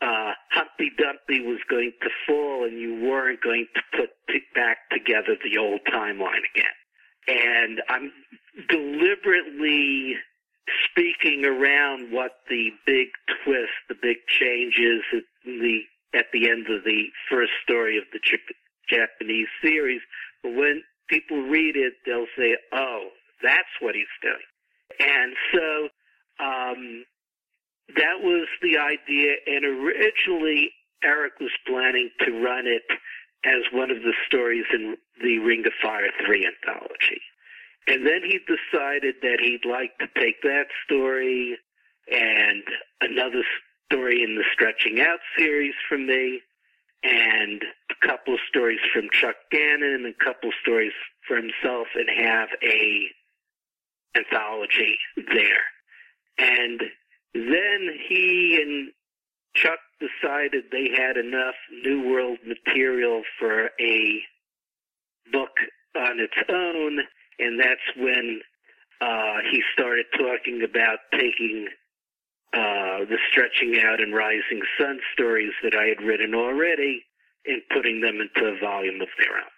uh, 0.01 0.33
Humpty 0.51 0.91
Dumpty 0.97 1.41
was 1.41 1.61
going 1.69 1.93
to 2.03 2.09
fall 2.27 2.65
and 2.65 2.79
you 2.79 3.07
weren't 3.07 3.43
going 3.43 3.67
to 3.75 3.83
put 3.97 4.11
back 4.55 4.79
together 4.91 5.37
the 5.43 5.59
old 5.59 5.81
timeline 5.93 6.43
again. 6.55 6.77
And 7.29 7.83
I'm 7.89 8.13
deliberately 8.69 10.15
speaking 10.91 11.45
around 11.45 12.13
what 12.13 12.33
the 12.49 12.71
big 12.87 13.09
twist, 13.45 13.73
the 13.89 13.97
big 14.01 14.17
change 14.27 14.79
is 14.79 15.03
at 15.13 15.25
the, 15.45 15.81
at 16.15 16.27
the 16.33 16.49
end 16.49 16.67
of 16.71 16.85
the 16.85 17.05
first 17.31 17.53
story 17.63 17.99
of 17.99 18.05
the 18.13 18.21
Japanese 18.89 19.49
series. 19.63 20.01
But 20.43 20.55
when 20.55 20.83
people 21.09 21.43
read 21.43 21.77
it, 21.77 21.95
they'll 22.07 22.27
say, 22.37 22.57
oh, 22.73 23.09
that's 23.43 23.69
what 23.81 23.95
he's 23.95 24.07
doing. 24.23 24.35
And 24.99 25.35
so, 25.53 25.89
um, 26.45 27.05
that 27.97 28.23
was 28.23 28.49
the 28.63 28.79
idea. 28.79 29.35
And 29.47 29.65
originally, 29.65 30.73
Eric 31.03 31.35
was 31.41 31.53
planning 31.67 32.11
to 32.21 32.33
run 32.43 32.67
it 32.67 32.85
as 33.45 33.63
one 33.73 33.91
of 33.91 34.03
the 34.03 34.13
stories 34.27 34.67
in 34.73 34.97
the 35.23 35.39
Ring 35.39 35.65
of 35.67 35.73
Fire 35.83 36.11
3 36.27 36.47
anthology. 36.47 37.21
And 37.87 38.07
then 38.07 38.21
he 38.23 38.39
decided 38.39 39.17
that 39.23 39.39
he'd 39.41 39.65
like 39.65 39.97
to 39.99 40.07
take 40.21 40.43
that 40.43 40.67
story 40.85 41.59
and 42.13 42.63
another 43.01 43.43
story 43.91 44.23
in 44.23 44.35
the 44.35 44.45
Stretching 44.53 45.01
Out 45.01 45.21
series 45.37 45.75
from 45.89 46.07
me, 46.07 46.41
and 47.03 47.65
a 47.91 48.07
couple 48.07 48.35
of 48.35 48.41
stories 48.49 48.81
from 48.93 49.09
Chuck 49.13 49.37
Gannon, 49.51 49.95
and 49.95 50.07
a 50.07 50.25
couple 50.25 50.51
of 50.51 50.55
stories 50.61 50.93
for 51.27 51.37
himself, 51.37 51.89
and 51.95 52.09
have 52.11 52.49
a 52.63 53.09
anthology 54.17 54.99
there. 55.17 55.65
And 56.39 56.83
then 57.35 57.99
he 58.09 58.59
and 58.61 58.93
Chuck 59.55 59.79
decided 59.99 60.65
they 60.71 60.91
had 60.97 61.17
enough 61.17 61.55
New 61.85 62.09
World 62.09 62.39
material 62.47 63.23
for 63.39 63.71
a 63.81 64.23
book 65.33 65.51
on 65.97 66.19
its 66.21 66.37
own, 66.49 67.01
and 67.39 67.59
that's 67.59 67.97
when 67.97 68.41
uh, 69.01 69.39
he 69.51 69.63
started 69.73 70.07
talking 70.17 70.63
about 70.63 70.99
taking 71.13 71.69
uh, 72.53 73.07
the 73.09 73.19
stretching 73.31 73.81
out 73.81 74.01
and 74.01 74.15
rising 74.15 74.61
sun 74.79 74.99
stories 75.13 75.53
that 75.63 75.75
I 75.75 75.87
had 75.87 76.03
written 76.05 76.35
already 76.35 77.05
and 77.47 77.63
putting 77.73 78.01
them 78.01 78.21
into 78.21 78.49
a 78.49 78.59
volume 78.59 79.01
of 79.01 79.09
their 79.19 79.37
own. 79.37 79.55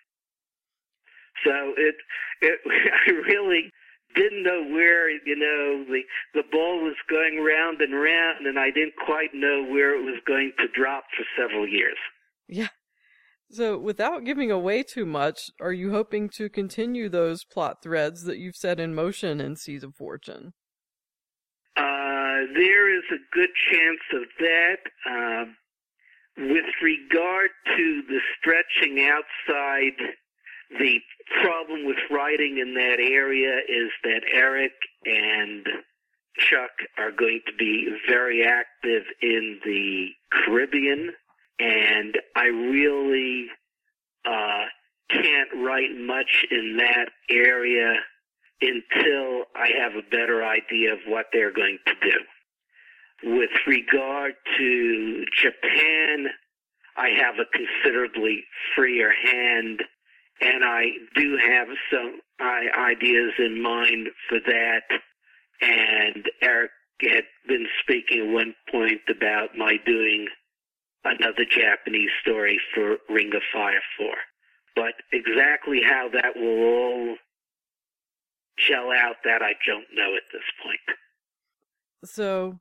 So 1.45 1.75
it, 1.77 1.97
it, 2.41 2.61
I 3.09 3.11
really 3.11 3.73
didn't 4.15 4.43
know 4.43 4.65
where 4.71 5.11
you 5.11 5.37
know 5.37 5.85
the 5.85 6.03
the 6.35 6.43
ball 6.51 6.83
was 6.83 6.97
going 7.09 7.41
round 7.43 7.81
and 7.81 7.95
round, 7.95 8.47
and 8.47 8.59
I 8.59 8.71
didn't 8.71 8.97
quite 9.05 9.35
know 9.35 9.65
where 9.65 9.95
it 9.95 10.05
was 10.05 10.21
going 10.27 10.53
to 10.59 10.69
drop 10.69 11.05
for 11.17 11.25
several 11.37 11.67
years. 11.69 11.99
Yeah. 12.49 12.69
So, 13.51 13.77
without 13.79 14.25
giving 14.25 14.51
away 14.51 14.83
too 14.83 15.05
much, 15.05 15.51
are 15.61 15.73
you 15.73 15.91
hoping 15.91 16.31
to 16.37 16.49
continue 16.49 17.09
those 17.09 17.45
plot 17.45 17.83
threads 17.83 18.25
that 18.25 18.39
you've 18.39 18.57
set 18.57 18.81
in 18.81 18.95
motion 18.95 19.41
in 19.41 19.57
Seas 19.57 19.85
of 19.85 19.95
Fortune? 19.95 20.55
Uh, 21.77 22.49
there 22.55 22.97
is 22.97 23.05
a 23.13 23.21
good 23.35 23.51
chance 23.71 24.01
of 24.15 24.23
that. 24.39 24.79
Uh, 25.09 25.45
with 26.37 26.65
regard 26.83 27.51
to 27.77 28.03
the 28.09 28.21
stretching 28.39 29.07
outside 29.07 30.15
the 30.79 31.01
problem 31.43 31.87
with 31.87 31.97
writing 32.11 32.59
in 32.59 32.75
that 32.75 32.99
area 33.01 33.59
is 33.69 33.91
that 34.05 34.23
Eric 34.33 34.73
and 35.05 35.67
Chuck 36.39 36.71
are 36.99 37.13
going 37.13 37.41
to 37.47 37.53
be 37.59 37.89
very 38.09 38.45
active 38.45 39.03
in 39.21 39.61
the 39.65 40.09
Caribbean, 40.33 41.13
and 41.59 42.17
I 42.35 42.47
really 42.47 43.47
uh, 44.25 44.65
can't 45.11 45.51
write 45.57 45.95
much 45.99 46.47
in 46.51 46.79
that 46.79 47.11
area 47.31 47.95
until 48.61 49.45
I 49.55 49.71
have 49.79 49.93
a 49.95 50.09
better 50.11 50.45
idea 50.45 50.93
of 50.93 51.01
what 51.07 51.27
they're 51.33 51.53
going 51.53 51.79
to 51.87 51.95
do. 52.01 53.37
With 53.37 53.51
regard 53.67 54.35
to 54.57 55.25
Japan, 55.37 56.29
I 56.97 57.11
have 57.11 57.37
a 57.39 57.47
considerably 57.53 58.45
freer 58.75 59.13
hand 59.13 59.83
and 60.43 60.65
I 60.65 60.87
do 61.15 61.37
have 61.37 61.69
some 61.91 62.21
ideas 62.41 63.33
in 63.39 63.63
mind 63.63 64.09
for 64.29 64.41
that. 64.47 64.83
And 65.61 66.29
Eric 66.43 66.71
had 67.01 67.25
been 67.47 67.67
speaking 67.81 68.29
at 68.29 68.33
one 68.33 68.55
point 68.71 69.01
about 69.09 69.57
my 69.57 69.77
doing 69.87 70.29
another 71.05 71.45
Japanese 71.49 72.11
story 72.21 72.61
for 72.75 72.99
Ring 73.09 73.35
of 73.35 73.43
Fire 73.53 73.83
4. 73.99 74.09
But 74.75 74.95
exactly 75.13 75.81
how 75.83 76.09
that 76.13 76.35
will 76.37 76.65
all 76.65 77.17
shell 78.57 78.91
out, 78.91 79.17
that 79.25 79.43
I 79.43 79.55
don't 79.67 79.87
know 79.95 80.15
at 80.15 80.23
this 80.33 80.43
point. 80.63 80.99
So, 82.05 82.59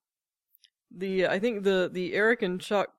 The 0.95 1.27
I 1.27 1.39
think 1.39 1.63
the 1.63 1.89
the 1.91 2.13
Eric 2.13 2.41
and 2.41 2.59
Chuck 2.59 2.89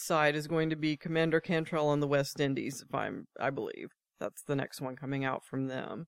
side 0.00 0.34
is 0.34 0.46
going 0.46 0.70
to 0.70 0.76
be 0.76 0.96
Commander 0.96 1.40
Cantrell 1.40 1.88
on 1.88 2.00
the 2.00 2.08
West 2.08 2.40
Indies, 2.40 2.84
if 2.86 2.94
I'm 2.94 3.26
I 3.38 3.50
believe. 3.50 3.90
That's 4.18 4.42
the 4.42 4.56
next 4.56 4.80
one 4.80 4.96
coming 4.96 5.24
out 5.24 5.44
from 5.44 5.66
them. 5.66 6.06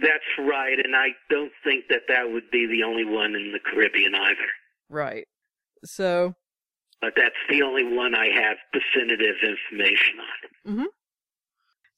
That's 0.00 0.48
right, 0.48 0.78
and 0.78 0.94
I 0.94 1.08
don't 1.28 1.52
think 1.64 1.86
that 1.88 2.02
that 2.08 2.30
would 2.30 2.50
be 2.50 2.66
the 2.66 2.84
only 2.84 3.04
one 3.04 3.34
in 3.34 3.52
the 3.52 3.58
Caribbean 3.58 4.14
either. 4.14 4.48
Right. 4.88 5.26
So. 5.84 6.34
But 7.00 7.14
that's 7.16 7.34
the 7.48 7.62
only 7.62 7.84
one 7.84 8.14
I 8.14 8.28
have 8.28 8.56
definitive 8.72 9.36
information 9.42 10.14
on. 10.20 10.72
Mm-hmm. 10.72 10.86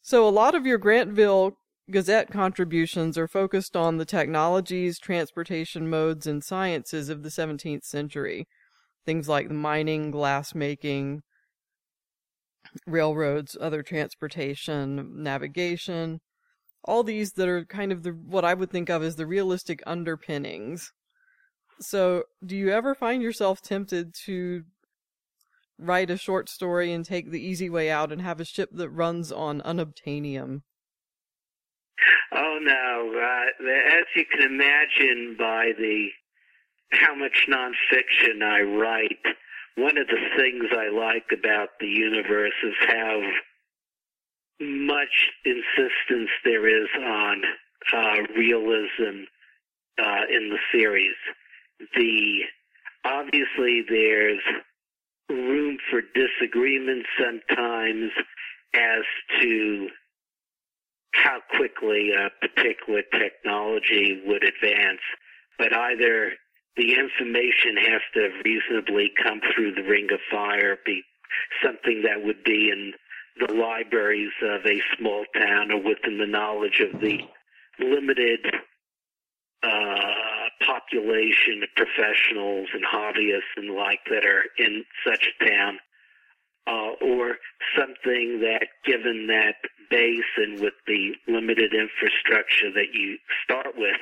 So 0.02 0.26
a 0.26 0.30
lot 0.30 0.54
of 0.54 0.66
your 0.66 0.78
Grantville 0.78 1.52
Gazette 1.90 2.30
contributions 2.30 3.18
are 3.18 3.28
focused 3.28 3.76
on 3.76 3.96
the 3.96 4.04
technologies, 4.04 4.98
transportation 4.98 5.88
modes, 5.88 6.26
and 6.26 6.42
sciences 6.44 7.08
of 7.08 7.22
the 7.22 7.28
17th 7.28 7.84
century. 7.84 8.46
Things 9.10 9.28
like 9.28 9.50
mining, 9.50 10.12
glass 10.12 10.54
making, 10.54 11.24
railroads, 12.86 13.56
other 13.60 13.82
transportation, 13.82 15.24
navigation, 15.24 16.20
all 16.84 17.02
these 17.02 17.32
that 17.32 17.48
are 17.48 17.64
kind 17.64 17.90
of 17.90 18.04
the 18.04 18.12
what 18.12 18.44
I 18.44 18.54
would 18.54 18.70
think 18.70 18.88
of 18.88 19.02
as 19.02 19.16
the 19.16 19.26
realistic 19.26 19.82
underpinnings. 19.84 20.92
So, 21.80 22.22
do 22.46 22.56
you 22.56 22.70
ever 22.70 22.94
find 22.94 23.20
yourself 23.20 23.60
tempted 23.60 24.14
to 24.26 24.62
write 25.76 26.10
a 26.10 26.16
short 26.16 26.48
story 26.48 26.92
and 26.92 27.04
take 27.04 27.32
the 27.32 27.44
easy 27.44 27.68
way 27.68 27.90
out 27.90 28.12
and 28.12 28.22
have 28.22 28.38
a 28.38 28.44
ship 28.44 28.70
that 28.74 28.90
runs 28.90 29.32
on 29.32 29.60
unobtainium? 29.62 30.62
Oh 32.30 32.58
no! 32.62 33.12
Uh, 33.20 33.70
as 33.98 34.04
you 34.14 34.24
can 34.24 34.42
imagine 34.42 35.34
by 35.36 35.72
the 35.76 36.10
how 36.92 37.14
much 37.14 37.46
nonfiction 37.48 38.42
I 38.42 38.62
write, 38.62 39.36
one 39.76 39.96
of 39.96 40.06
the 40.08 40.20
things 40.36 40.64
I 40.72 40.88
like 40.88 41.26
about 41.32 41.70
the 41.80 41.86
universe 41.86 42.52
is 42.64 42.74
how 42.86 43.20
much 44.60 45.30
insistence 45.44 46.30
there 46.44 46.68
is 46.68 46.88
on 46.98 47.42
uh, 47.94 48.16
realism 48.36 49.24
uh, 49.98 50.22
in 50.30 50.50
the 50.50 50.58
series. 50.72 51.16
The 51.96 52.40
obviously 53.04 53.82
there's 53.88 54.42
room 55.30 55.78
for 55.90 56.02
disagreement 56.14 57.06
sometimes 57.18 58.10
as 58.74 59.02
to 59.40 59.88
how 61.14 61.38
quickly 61.56 62.12
a 62.12 62.30
particular 62.46 63.02
technology 63.12 64.22
would 64.26 64.44
advance, 64.44 65.00
but 65.58 65.74
either 65.74 66.32
the 66.76 66.94
information 66.94 67.76
has 67.76 68.00
to 68.14 68.30
reasonably 68.44 69.10
come 69.22 69.40
through 69.54 69.74
the 69.74 69.82
ring 69.82 70.08
of 70.12 70.20
fire, 70.30 70.78
be 70.84 71.02
something 71.62 72.02
that 72.02 72.24
would 72.24 72.42
be 72.44 72.70
in 72.70 72.92
the 73.38 73.52
libraries 73.52 74.32
of 74.42 74.64
a 74.66 74.82
small 74.98 75.24
town 75.34 75.70
or 75.70 75.82
within 75.82 76.18
the 76.18 76.26
knowledge 76.26 76.80
of 76.80 77.00
the 77.00 77.20
limited 77.78 78.40
uh, 79.62 80.48
population 80.64 81.62
of 81.62 81.68
professionals 81.76 82.68
and 82.72 82.84
hobbyists 82.84 83.56
and 83.56 83.74
like 83.74 84.00
that 84.10 84.24
are 84.24 84.44
in 84.58 84.84
such 85.06 85.26
a 85.26 85.44
town, 85.44 85.78
uh, 86.66 86.92
or 87.02 87.36
something 87.76 88.40
that, 88.40 88.66
given 88.84 89.26
that 89.28 89.56
base 89.90 90.32
and 90.36 90.60
with 90.60 90.74
the 90.86 91.12
limited 91.28 91.74
infrastructure 91.74 92.72
that 92.72 92.94
you 92.94 93.18
start 93.44 93.74
with 93.76 94.00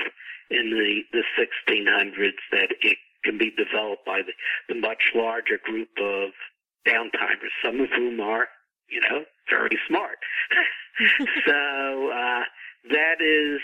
in 0.50 0.70
the, 0.70 1.00
the 1.12 1.24
1600s, 1.38 2.32
that 2.52 2.68
it 2.80 2.98
can 3.24 3.38
be 3.38 3.50
developed 3.50 4.04
by 4.06 4.20
the, 4.22 4.32
the 4.72 4.80
much 4.80 5.12
larger 5.14 5.58
group 5.64 5.88
of 5.98 6.30
downtimers, 6.86 7.52
some 7.64 7.80
of 7.80 7.88
whom 7.90 8.20
are 8.20 8.46
you 8.88 9.00
know, 9.00 9.24
very 9.50 9.78
smart. 9.86 10.18
so 11.46 12.10
uh, 12.10 12.42
that 12.90 13.20
is 13.20 13.60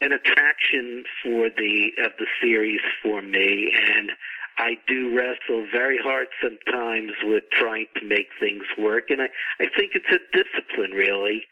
an 0.00 0.12
attraction 0.12 1.04
for 1.22 1.48
the 1.56 1.90
of 2.04 2.12
the 2.18 2.26
series 2.42 2.80
for 3.02 3.22
me, 3.22 3.72
and 3.74 4.10
I 4.60 4.76
do 4.86 5.16
wrestle 5.16 5.66
very 5.72 5.98
hard 6.02 6.26
sometimes 6.42 7.12
with 7.24 7.44
trying 7.50 7.86
to 7.96 8.06
make 8.06 8.28
things 8.38 8.62
work, 8.78 9.04
and 9.08 9.22
I 9.22 9.28
I 9.58 9.66
think 9.76 9.92
it's 9.94 10.12
a 10.12 10.20
discipline 10.36 10.90
really 10.92 11.42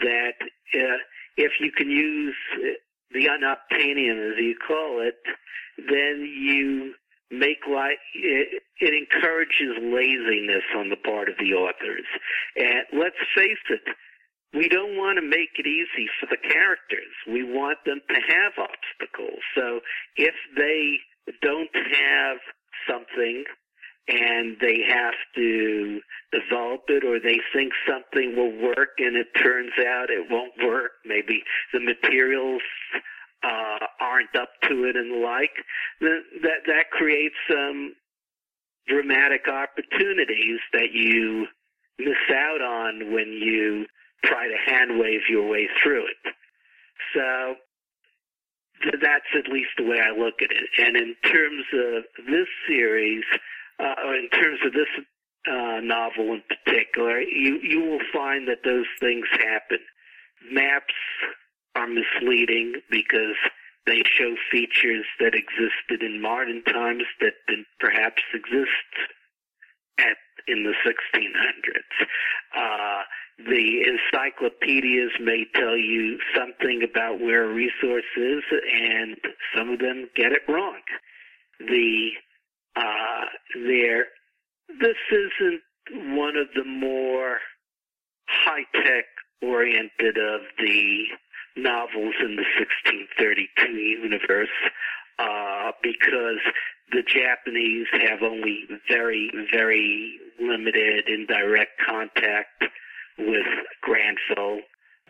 that 0.00 0.34
uh, 0.74 0.98
if 1.36 1.52
you 1.60 1.72
can 1.72 1.90
use 1.90 2.36
the 3.10 3.24
unobtainium 3.24 4.32
as 4.32 4.38
you 4.38 4.54
call 4.66 5.00
it, 5.00 5.16
then 5.88 6.20
you 6.20 6.94
make 7.30 7.66
life 7.70 7.98
it, 8.14 8.62
it 8.80 8.94
encourages 8.94 9.76
laziness 9.80 10.64
on 10.76 10.90
the 10.90 10.96
part 10.96 11.28
of 11.28 11.36
the 11.38 11.54
authors. 11.54 12.06
And 12.56 12.84
let's 12.92 13.16
face 13.34 13.64
it 13.70 13.80
we 14.54 14.68
don't 14.68 14.96
want 14.96 15.18
to 15.18 15.22
make 15.22 15.50
it 15.58 15.66
easy 15.66 16.08
for 16.18 16.26
the 16.26 16.38
characters. 16.40 17.12
We 17.26 17.44
want 17.44 17.78
them 17.84 18.00
to 18.08 18.14
have 18.14 18.52
obstacles. 18.56 19.40
So 19.54 19.80
if 20.16 20.34
they 20.56 20.96
don't 21.42 21.68
have 21.74 22.38
something 22.88 23.44
and 24.08 24.56
they 24.60 24.80
have 24.88 25.14
to 25.34 26.00
develop 26.32 26.82
it 26.88 27.04
or 27.04 27.20
they 27.20 27.38
think 27.52 27.72
something 27.86 28.34
will 28.36 28.56
work 28.62 28.90
and 28.98 29.16
it 29.16 29.26
turns 29.42 29.72
out 29.78 30.10
it 30.10 30.26
won't 30.30 30.52
work 30.64 30.92
maybe 31.04 31.42
the 31.72 31.80
materials 31.80 32.62
uh, 33.44 33.86
aren't 34.00 34.34
up 34.34 34.50
to 34.62 34.84
it 34.84 34.96
and 34.96 35.12
the 35.12 35.26
like, 35.26 35.52
that 36.00 36.62
that 36.66 36.90
creates 36.90 37.34
some 37.50 37.94
dramatic 38.88 39.46
opportunities 39.48 40.58
that 40.72 40.92
you 40.92 41.46
miss 41.98 42.16
out 42.34 42.60
on 42.60 43.12
when 43.12 43.28
you 43.28 43.86
try 44.24 44.48
to 44.48 44.70
hand 44.70 44.98
wave 44.98 45.20
your 45.28 45.48
way 45.48 45.68
through 45.82 46.06
it. 46.06 46.34
So 47.14 47.54
that's 48.84 49.30
at 49.36 49.52
least 49.52 49.70
the 49.76 49.84
way 49.84 50.00
I 50.00 50.10
look 50.10 50.42
at 50.42 50.50
it. 50.50 50.68
And 50.78 50.96
in 50.96 51.14
terms 51.24 51.64
of 51.72 52.04
this 52.26 52.48
series, 52.66 53.24
uh, 53.78 53.94
or 54.04 54.14
in 54.16 54.28
terms 54.30 54.60
of 54.64 54.72
this 54.72 54.88
uh, 55.46 55.80
novel 55.82 56.34
in 56.34 56.42
particular, 56.48 57.20
you 57.20 57.58
you 57.62 57.80
will 57.80 58.04
find 58.12 58.48
that 58.48 58.64
those 58.64 58.86
things 59.00 59.26
happen. 59.32 59.78
Maps 60.50 60.94
are 61.74 61.88
misleading 61.88 62.74
because 62.90 63.36
they 63.86 64.02
show 64.04 64.34
features 64.50 65.06
that 65.20 65.34
existed 65.34 66.02
in 66.02 66.20
modern 66.20 66.62
times 66.64 67.04
that 67.20 67.34
didn't 67.46 67.66
perhaps 67.80 68.22
exist 68.34 68.92
at 69.98 70.16
in 70.46 70.64
the 70.64 70.74
1600s. 70.84 72.06
Uh, 72.56 73.02
the 73.38 73.84
encyclopedias 73.86 75.12
may 75.20 75.46
tell 75.54 75.76
you 75.76 76.18
something 76.36 76.82
about 76.82 77.20
where 77.20 77.44
a 77.44 77.54
resource 77.54 78.04
is, 78.16 78.42
and 78.72 79.16
some 79.56 79.70
of 79.70 79.78
them 79.78 80.08
get 80.16 80.32
it 80.32 80.42
wrong. 80.48 80.80
The 81.60 82.10
uh, 82.76 83.24
there, 83.54 84.06
this 84.80 84.96
isn't 85.10 85.60
one 86.16 86.36
of 86.36 86.48
the 86.54 86.64
more 86.64 87.38
high 88.28 88.64
tech 88.74 89.04
oriented 89.42 90.18
of 90.18 90.40
the 90.58 91.04
novels 91.56 92.14
in 92.20 92.36
the 92.36 92.44
1632 92.58 93.72
universe 93.72 94.48
uh, 95.18 95.72
because 95.82 96.38
the 96.92 97.02
Japanese 97.02 97.86
have 97.92 98.22
only 98.22 98.64
very, 98.88 99.30
very 99.52 100.18
limited 100.40 101.08
indirect 101.08 101.72
contact 101.86 102.64
with 103.18 103.46
Grantville. 103.86 104.60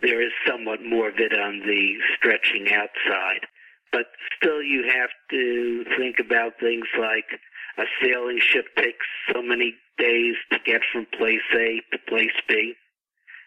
There 0.01 0.23
is 0.23 0.33
somewhat 0.47 0.81
more 0.83 1.09
of 1.09 1.19
it 1.19 1.33
on 1.33 1.61
the 1.61 1.97
stretching 2.17 2.73
outside. 2.73 3.47
But 3.91 4.07
still, 4.37 4.63
you 4.63 4.85
have 4.95 5.11
to 5.31 5.85
think 5.97 6.19
about 6.21 6.61
things 6.61 6.87
like 6.99 7.41
a 7.79 7.85
sailing 8.03 8.41
ship 8.41 8.67
takes 8.77 9.07
so 9.33 9.43
many 9.43 9.75
days 9.97 10.35
to 10.53 10.59
get 10.65 10.83
from 10.93 11.07
place 11.19 11.41
A 11.55 11.81
to 11.93 11.99
place 12.09 12.37
B, 12.49 12.75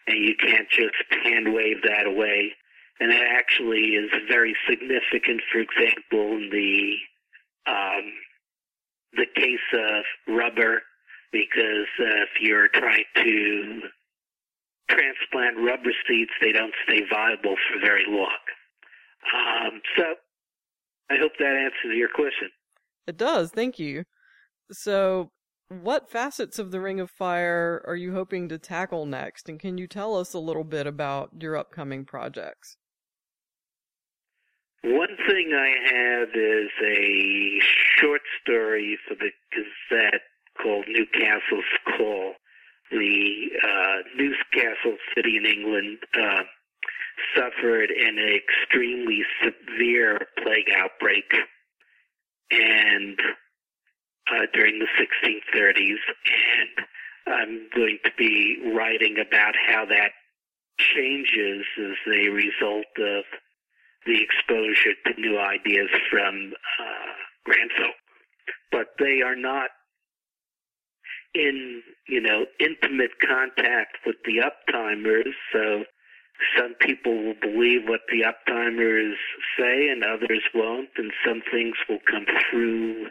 and 0.06 0.18
you 0.18 0.34
can't 0.36 0.68
just 0.68 0.94
hand 1.24 1.54
wave 1.54 1.82
that 1.84 2.06
away 2.06 2.52
and 3.02 3.10
that 3.10 3.22
actually 3.22 3.96
is 3.96 4.10
very 4.28 4.54
significant. 4.68 5.42
For 5.50 5.58
example, 5.58 6.36
in 6.36 6.50
the 6.52 6.94
um, 7.66 8.12
the 9.14 9.26
case 9.34 9.58
of 9.72 10.04
rubber, 10.28 10.82
because 11.32 11.88
uh, 11.98 12.22
if 12.22 12.40
you're 12.40 12.68
trying 12.68 13.04
to 13.16 13.80
transplant 14.92 15.56
rubber 15.58 15.92
seeds, 16.06 16.30
they 16.40 16.52
don't 16.52 16.74
stay 16.84 17.02
viable 17.10 17.56
for 17.56 17.80
very 17.80 18.04
long. 18.08 18.42
Um, 19.34 19.80
so, 19.96 20.04
I 21.10 21.16
hope 21.18 21.32
that 21.38 21.56
answers 21.56 21.96
your 21.96 22.08
question. 22.08 22.50
It 23.06 23.16
does. 23.16 23.50
Thank 23.50 23.78
you. 23.78 24.04
So, 24.70 25.30
what 25.68 26.10
facets 26.10 26.58
of 26.58 26.70
the 26.70 26.80
Ring 26.80 27.00
of 27.00 27.10
Fire 27.10 27.82
are 27.86 27.96
you 27.96 28.12
hoping 28.12 28.48
to 28.48 28.58
tackle 28.58 29.06
next? 29.06 29.48
And 29.48 29.58
can 29.58 29.78
you 29.78 29.86
tell 29.86 30.16
us 30.16 30.34
a 30.34 30.38
little 30.38 30.64
bit 30.64 30.86
about 30.86 31.30
your 31.40 31.56
upcoming 31.56 32.04
projects? 32.04 32.76
One 34.84 35.16
thing 35.28 35.52
I 35.54 35.94
have 35.94 36.28
is 36.34 36.70
a 36.84 37.60
short 37.98 38.22
story 38.42 38.98
for 39.06 39.14
the 39.14 39.30
Gazette 39.52 40.22
called 40.60 40.84
Newcastle's 40.88 41.64
Call. 41.96 42.34
The 42.92 43.48
uh, 43.64 43.96
Newcastle 44.16 44.98
city 45.14 45.38
in 45.38 45.46
England 45.46 45.98
uh, 46.14 46.42
suffered 47.34 47.90
an 47.90 48.18
extremely 48.18 49.22
severe 49.42 50.20
plague 50.42 50.68
outbreak, 50.76 51.24
and 52.50 53.18
uh, 54.30 54.46
during 54.52 54.78
the 54.78 54.88
1630s, 55.00 55.96
and 56.26 56.86
I'm 57.26 57.68
going 57.74 57.98
to 58.04 58.10
be 58.18 58.58
writing 58.76 59.16
about 59.26 59.54
how 59.56 59.86
that 59.86 60.10
changes 60.78 61.64
as 61.78 61.96
a 62.12 62.28
result 62.28 62.92
of 62.98 63.24
the 64.04 64.20
exposure 64.20 64.94
to 65.06 65.20
new 65.20 65.38
ideas 65.38 65.88
from 66.10 66.52
uh, 66.78 67.50
Grantville. 67.50 67.94
But 68.70 68.88
they 68.98 69.22
are 69.22 69.36
not 69.36 69.70
in, 71.34 71.82
you 72.08 72.20
know, 72.20 72.46
intimate 72.60 73.12
contact 73.20 73.98
with 74.06 74.16
the 74.24 74.42
uptimers, 74.42 75.32
so 75.52 75.84
some 76.56 76.74
people 76.80 77.14
will 77.24 77.40
believe 77.40 77.82
what 77.86 78.00
the 78.10 78.22
uptimers 78.22 79.14
say 79.58 79.88
and 79.88 80.04
others 80.04 80.42
won't, 80.54 80.90
and 80.96 81.12
some 81.26 81.42
things 81.50 81.76
will 81.88 82.00
come 82.10 82.26
through 82.50 83.06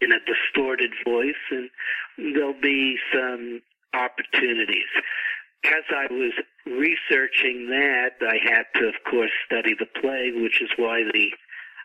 in 0.00 0.12
a 0.12 0.18
distorted 0.26 0.92
voice, 1.04 1.34
and 1.50 1.70
there'll 2.18 2.60
be 2.60 2.96
some 3.12 3.60
opportunities. 3.94 4.88
As 5.64 5.84
I 5.90 6.12
was 6.12 6.32
researching 6.66 7.68
that, 7.70 8.16
I 8.20 8.36
had 8.42 8.64
to, 8.76 8.88
of 8.88 8.94
course, 9.08 9.30
study 9.46 9.74
the 9.78 9.86
plague, 10.00 10.34
which 10.34 10.60
is 10.60 10.70
why 10.76 11.04
the 11.12 11.30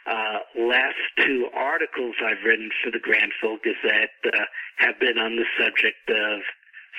uh, 0.10 0.39
last 0.58 0.98
two 1.19 1.48
articles 1.56 2.15
I've 2.26 2.43
written 2.45 2.69
for 2.84 2.91
the 2.91 3.00
Grantville 3.00 3.62
Gazette 3.63 4.10
uh, 4.26 4.45
have 4.78 5.00
been 5.00 5.17
on 5.17 5.36
the 5.36 5.45
subject 5.58 6.10
of 6.10 6.41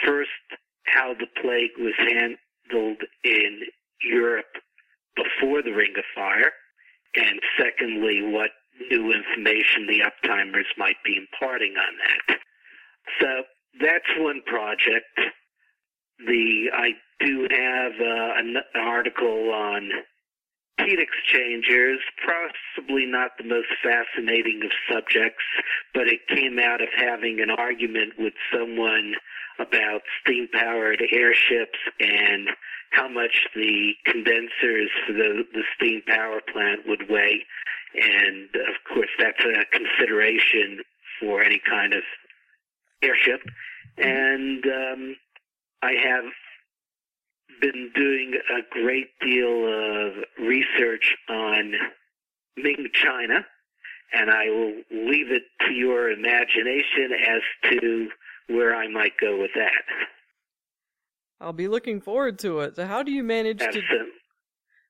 first 0.04 0.30
how 0.84 1.14
the 1.14 1.26
plague 1.40 1.76
was 1.78 1.94
handled 1.98 3.02
in 3.24 3.60
Europe 4.02 4.54
before 5.16 5.62
the 5.62 5.72
Ring 5.72 5.94
of 5.98 6.04
Fire, 6.14 6.52
and 7.16 7.40
secondly, 7.58 8.22
what 8.22 8.50
new 8.90 9.12
information 9.12 9.86
the 9.86 10.00
uptimers 10.00 10.66
might 10.78 10.96
be 11.04 11.16
imparting 11.16 11.74
on 11.76 11.94
that. 11.98 12.38
So 13.20 13.42
that's 13.80 14.18
one 14.18 14.42
project. 14.46 15.20
The 16.26 16.70
I 16.72 16.90
do 17.20 17.48
have 17.50 17.92
uh, 18.00 18.38
an, 18.38 18.56
an 18.74 18.80
article 18.80 19.50
on 19.52 19.90
heat 20.84 20.98
exchangers, 20.98 22.00
possibly 22.24 23.06
not 23.06 23.32
the 23.38 23.44
most 23.44 23.68
fascinating 23.82 24.60
of 24.64 24.70
subjects, 24.90 25.44
but 25.94 26.08
it 26.08 26.26
came 26.28 26.58
out 26.58 26.80
of 26.80 26.88
having 26.96 27.40
an 27.40 27.50
argument 27.50 28.14
with 28.18 28.34
someone 28.52 29.14
about 29.58 30.00
steam 30.22 30.48
powered 30.52 31.02
airships 31.12 31.78
and 32.00 32.48
how 32.90 33.08
much 33.08 33.46
the 33.54 33.92
condensers 34.06 34.90
for 35.06 35.12
the, 35.12 35.44
the 35.52 35.62
steam 35.76 36.02
power 36.06 36.40
plant 36.52 36.80
would 36.86 37.08
weigh. 37.08 37.44
And 37.94 38.48
of 38.54 38.76
course, 38.92 39.10
that's 39.18 39.44
a 39.44 39.64
consideration 39.76 40.80
for 41.20 41.42
any 41.42 41.60
kind 41.68 41.92
of 41.92 42.02
airship. 43.02 43.40
And 43.98 44.64
um, 44.66 45.16
I 45.82 45.92
have 46.02 46.24
been 47.60 47.90
doing 47.94 48.34
a 48.50 48.60
great 48.70 49.08
deal 49.20 49.66
of 49.66 50.12
research 50.38 51.14
on 51.28 51.72
Ming 52.56 52.88
China, 52.92 53.44
and 54.12 54.30
I 54.30 54.48
will 54.48 54.74
leave 54.90 55.30
it 55.30 55.42
to 55.66 55.72
your 55.72 56.10
imagination 56.10 57.10
as 57.28 57.70
to 57.70 58.08
where 58.48 58.74
I 58.74 58.88
might 58.88 59.12
go 59.20 59.40
with 59.40 59.50
that. 59.54 59.72
I'll 61.40 61.52
be 61.52 61.68
looking 61.68 62.00
forward 62.00 62.38
to 62.40 62.60
it. 62.60 62.76
So, 62.76 62.86
how 62.86 63.02
do 63.02 63.12
you 63.12 63.22
manage 63.22 63.58
That's 63.58 63.74
to? 63.74 64.06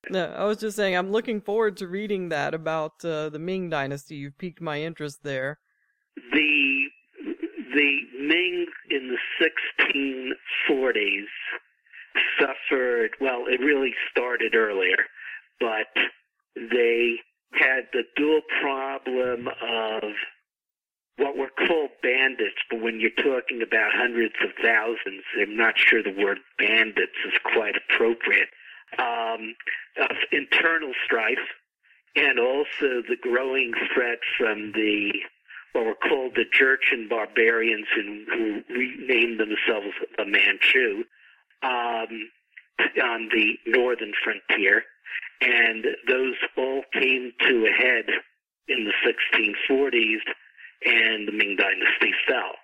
No, 0.09 0.25
I 0.25 0.45
was 0.45 0.59
just 0.59 0.77
saying 0.77 0.97
I'm 0.97 1.13
looking 1.13 1.41
forward 1.41 1.77
to 1.79 1.87
reading 1.87 2.31
that 2.31 2.55
about 2.55 3.05
uh, 3.05 3.29
the 3.29 3.39
Ming 3.39 3.69
Dynasty. 3.69 4.17
You've 4.17 4.39
piqued 4.39 4.61
my 4.61 4.81
interest 4.81 5.23
there. 5.23 5.59
the 6.33 6.87
the 7.75 8.01
Ming 8.19 8.67
in 8.91 9.17
the 9.41 9.47
1640s 10.69 11.27
suffered. 12.39 13.11
Well, 13.21 13.45
it 13.47 13.61
really 13.61 13.95
started 14.11 14.55
earlier, 14.55 14.97
but 15.59 15.89
they 16.57 17.17
had 17.53 17.89
the 17.93 18.05
dual 18.17 18.41
problem 18.61 19.49
of 19.49 20.03
what 21.17 21.37
were 21.37 21.51
called 21.67 21.91
bandits, 22.03 22.57
but 22.71 22.81
when 22.81 22.99
you're 22.99 23.11
talking 23.11 23.63
about 23.63 23.93
hundreds 23.93 24.35
of 24.43 24.51
thousands, 24.63 25.23
I'm 25.39 25.57
not 25.57 25.75
sure 25.77 26.03
the 26.03 26.17
word 26.17 26.39
bandits 26.59 27.19
is 27.27 27.35
quite 27.45 27.75
appropriate, 27.77 28.49
um, 28.99 29.55
of 30.01 30.17
internal 30.33 30.93
strife, 31.05 31.39
and 32.17 32.39
also 32.39 33.03
the 33.07 33.19
growing 33.21 33.73
threat 33.95 34.19
from 34.39 34.73
the 34.73 35.13
what 35.73 35.87
were 35.87 35.95
called 35.95 36.35
the 36.35 36.45
Jurchen 36.47 37.09
barbarians 37.09 37.87
who, 37.95 38.25
who 38.27 38.63
renamed 38.75 39.39
themselves 39.39 39.95
the 40.19 40.25
Manchu 40.25 41.05
um, 41.63 42.31
on 43.03 43.29
the 43.33 43.59
northern 43.67 44.13
frontier. 44.23 44.85
And 45.41 45.87
those 46.07 46.35
all 46.57 46.83
came 46.93 47.33
to 47.41 47.67
a 47.67 47.73
head 47.73 48.07
in 48.69 48.85
the 48.85 48.93
1640s, 49.05 50.21
and 50.85 51.27
the 51.27 51.33
Ming 51.33 51.57
Dynasty 51.57 52.13
fell. 52.27 52.55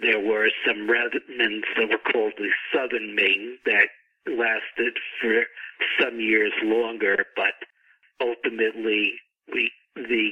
There 0.00 0.20
were 0.20 0.48
some 0.66 0.90
remnants 0.90 1.68
that 1.76 1.88
were 1.88 2.12
called 2.12 2.32
the 2.36 2.50
Southern 2.74 3.14
Ming 3.14 3.58
that 3.64 3.88
lasted 4.26 4.98
for 5.20 5.44
some 6.00 6.18
years 6.18 6.52
longer, 6.62 7.24
but 7.36 7.54
ultimately 8.20 9.14
we 9.52 9.70
the 9.94 10.30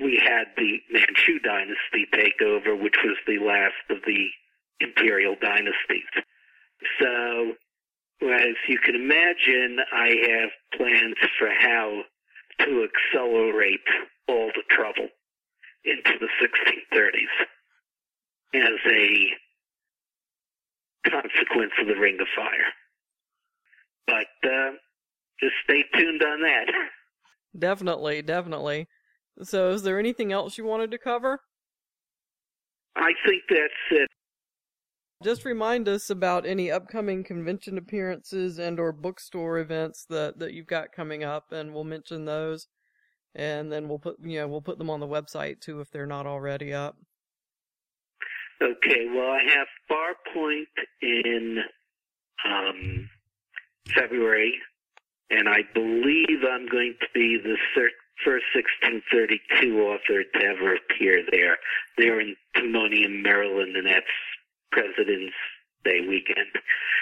we 0.00 0.16
had 0.24 0.46
the 0.56 0.80
Manchu 0.90 1.38
dynasty 1.40 2.06
take 2.12 2.40
over, 2.40 2.74
which 2.74 2.96
was 3.04 3.16
the 3.26 3.38
last 3.38 3.74
of 3.90 3.98
the 4.06 4.28
imperial 4.80 5.36
dynasties. 5.40 6.08
So, 7.00 7.52
as 8.22 8.54
you 8.68 8.78
can 8.78 8.94
imagine, 8.94 9.78
I 9.92 10.08
have 10.28 10.50
plans 10.76 11.16
for 11.38 11.48
how 11.58 12.02
to 12.60 12.86
accelerate 12.88 13.80
all 14.28 14.50
the 14.54 14.62
trouble 14.70 15.08
into 15.84 16.12
the 16.18 16.28
1630s 16.40 17.46
as 18.54 18.78
a 18.86 19.26
consequence 21.08 21.72
of 21.80 21.86
the 21.86 21.98
Ring 21.98 22.18
of 22.20 22.26
Fire. 22.36 22.72
But 24.06 24.48
uh, 24.48 24.72
just 25.40 25.54
stay 25.64 25.84
tuned 25.94 26.22
on 26.22 26.42
that. 26.42 26.66
Definitely, 27.58 28.22
definitely. 28.22 28.86
So, 29.42 29.70
is 29.70 29.82
there 29.82 29.98
anything 29.98 30.32
else 30.32 30.58
you 30.58 30.64
wanted 30.64 30.90
to 30.90 30.98
cover? 30.98 31.40
I 32.96 33.12
think 33.26 33.42
that's 33.48 33.72
it. 33.90 34.08
Just 35.22 35.44
remind 35.44 35.86
us 35.86 36.08
about 36.08 36.46
any 36.46 36.70
upcoming 36.70 37.22
convention 37.24 37.76
appearances 37.76 38.58
and 38.58 38.80
or 38.80 38.90
bookstore 38.90 39.58
events 39.58 40.06
that, 40.08 40.38
that 40.38 40.54
you've 40.54 40.66
got 40.66 40.92
coming 40.92 41.22
up 41.24 41.52
and 41.52 41.74
we'll 41.74 41.84
mention 41.84 42.24
those. 42.24 42.68
And 43.34 43.70
then 43.70 43.86
we'll 43.86 43.98
put 43.98 44.16
you 44.22 44.38
know, 44.38 44.48
we'll 44.48 44.62
put 44.62 44.78
them 44.78 44.88
on 44.88 44.98
the 44.98 45.06
website 45.06 45.60
too 45.60 45.80
if 45.80 45.90
they're 45.90 46.06
not 46.06 46.26
already 46.26 46.72
up. 46.72 46.96
Okay, 48.62 49.06
well, 49.14 49.30
I 49.30 49.42
have 49.54 49.68
Farpoint 49.90 50.66
in 51.00 51.58
um, 52.44 53.08
February, 53.94 54.54
and 55.30 55.48
I 55.48 55.60
believe 55.72 56.44
I'm 56.50 56.66
going 56.68 56.94
to 57.00 57.06
be 57.14 57.38
the 57.42 57.56
first 57.74 57.94
1632 58.54 59.80
author 59.80 60.24
to 60.24 60.44
ever 60.44 60.74
appear 60.74 61.22
there. 61.30 61.56
They're 61.96 62.20
in 62.20 62.36
Timonium, 62.54 63.22
Maryland, 63.22 63.76
and 63.76 63.86
that's 63.86 64.06
President's 64.70 65.34
Day 65.84 66.00
weekend. 66.00 66.52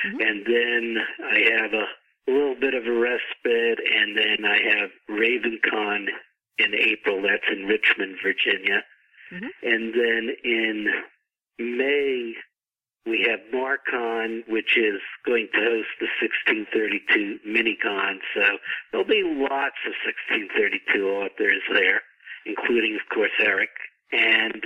Mhm. 0.05 0.29
And 0.29 0.47
then 0.47 1.07
I 1.25 1.39
have 1.61 1.75
a 1.75 1.89
little 2.29 2.55
bit 2.55 2.75
of 2.75 2.87
a 2.87 2.93
respite, 2.93 3.81
and 3.81 4.17
then 4.17 4.45
I 4.45 4.63
have 4.79 4.93
RavenCon 5.09 6.09
in 6.59 6.75
April. 6.75 7.23
That's 7.23 7.49
in 7.49 7.67
Richmond, 7.67 8.21
Virginia. 8.23 8.85
Mhm. 9.31 9.51
And 9.63 9.95
then 9.95 10.37
in 10.45 11.05
May, 11.59 12.37
we 13.05 13.23
have 13.23 13.41
Marcon, 13.53 14.47
which 14.47 14.77
is 14.77 15.01
going 15.25 15.49
to 15.55 15.61
host 15.61 15.89
the 15.99 16.09
1632 16.21 17.41
Minicon. 17.47 18.21
So 18.35 18.59
there'll 18.91 19.07
be 19.07 19.23
lots 19.23 19.79
of 19.87 19.95
1632 20.05 21.09
authors 21.09 21.63
there, 21.73 22.03
including, 22.45 22.95
of 22.95 23.09
course, 23.09 23.33
Eric. 23.39 23.71
And 24.13 24.65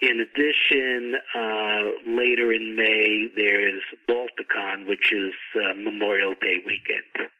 in 0.00 0.20
addition, 0.20 1.14
uh, 1.34 1.80
later 2.06 2.52
in 2.52 2.76
May, 2.76 3.28
there's 3.36 3.82
Balticon, 4.08 4.86
which 4.86 5.12
is 5.12 5.32
uh, 5.56 5.74
Memorial 5.74 6.34
Day 6.40 6.58
weekend. 6.64 7.30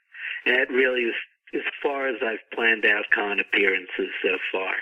And 0.45 0.57
that 0.57 0.71
really 0.71 1.03
is 1.03 1.15
as 1.55 1.63
far 1.83 2.09
as 2.09 2.17
I've 2.23 2.51
planned 2.55 2.85
out 2.85 3.05
con 3.15 3.41
appearances 3.41 4.09
so 4.23 4.37
far. 4.53 4.75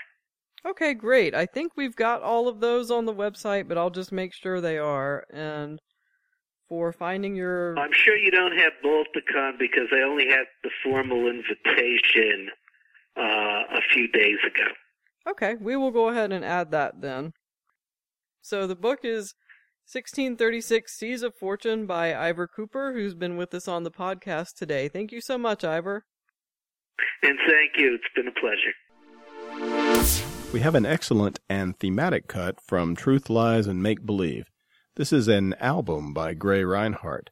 Okay, 0.65 0.93
great. 0.93 1.35
I 1.35 1.45
think 1.45 1.73
we've 1.75 1.95
got 1.95 2.21
all 2.21 2.47
of 2.47 2.59
those 2.59 2.91
on 2.91 3.05
the 3.05 3.13
website, 3.13 3.67
but 3.67 3.77
I'll 3.77 3.89
just 3.89 4.11
make 4.11 4.33
sure 4.33 4.59
they 4.59 4.77
are. 4.77 5.25
And 5.31 5.79
for 6.67 6.91
finding 6.91 7.35
your. 7.35 7.77
I'm 7.77 7.93
sure 7.93 8.17
you 8.17 8.31
don't 8.31 8.57
have 8.57 8.73
Balticon 8.83 9.57
because 9.57 9.87
I 9.93 10.01
only 10.01 10.27
had 10.27 10.45
the 10.63 10.69
formal 10.83 11.27
invitation 11.27 12.49
uh, 13.15 13.77
a 13.77 13.81
few 13.93 14.07
days 14.09 14.39
ago. 14.45 14.67
Okay, 15.29 15.55
we 15.59 15.75
will 15.75 15.91
go 15.91 16.09
ahead 16.09 16.31
and 16.31 16.43
add 16.43 16.71
that 16.71 17.01
then. 17.01 17.33
So 18.47 18.65
the 18.65 18.77
book 18.77 18.99
is 19.03 19.35
1636 19.91 20.93
Seas 20.93 21.21
of 21.21 21.35
Fortune 21.35 21.85
by 21.85 22.15
Iver 22.15 22.47
Cooper, 22.47 22.93
who's 22.93 23.13
been 23.13 23.35
with 23.35 23.53
us 23.53 23.67
on 23.67 23.83
the 23.83 23.91
podcast 23.91 24.55
today. 24.55 24.87
Thank 24.87 25.11
you 25.11 25.19
so 25.19 25.37
much, 25.37 25.65
Iver. 25.65 26.05
And 27.23 27.37
thank 27.45 27.71
you. 27.75 27.95
It's 27.95 28.05
been 28.15 28.29
a 28.29 28.31
pleasure. 28.39 28.71
We 30.53 30.61
have 30.61 30.75
an 30.75 30.85
excellent 30.85 31.41
and 31.49 31.77
thematic 31.77 32.29
cut 32.29 32.61
from 32.65 32.95
Truth, 32.95 33.29
Lies, 33.29 33.67
and 33.67 33.83
Make 33.83 34.05
Believe. 34.05 34.45
This 34.95 35.11
is 35.11 35.27
an 35.27 35.53
album 35.55 36.13
by 36.13 36.33
Gray 36.33 36.61
Rinehart. 36.61 37.27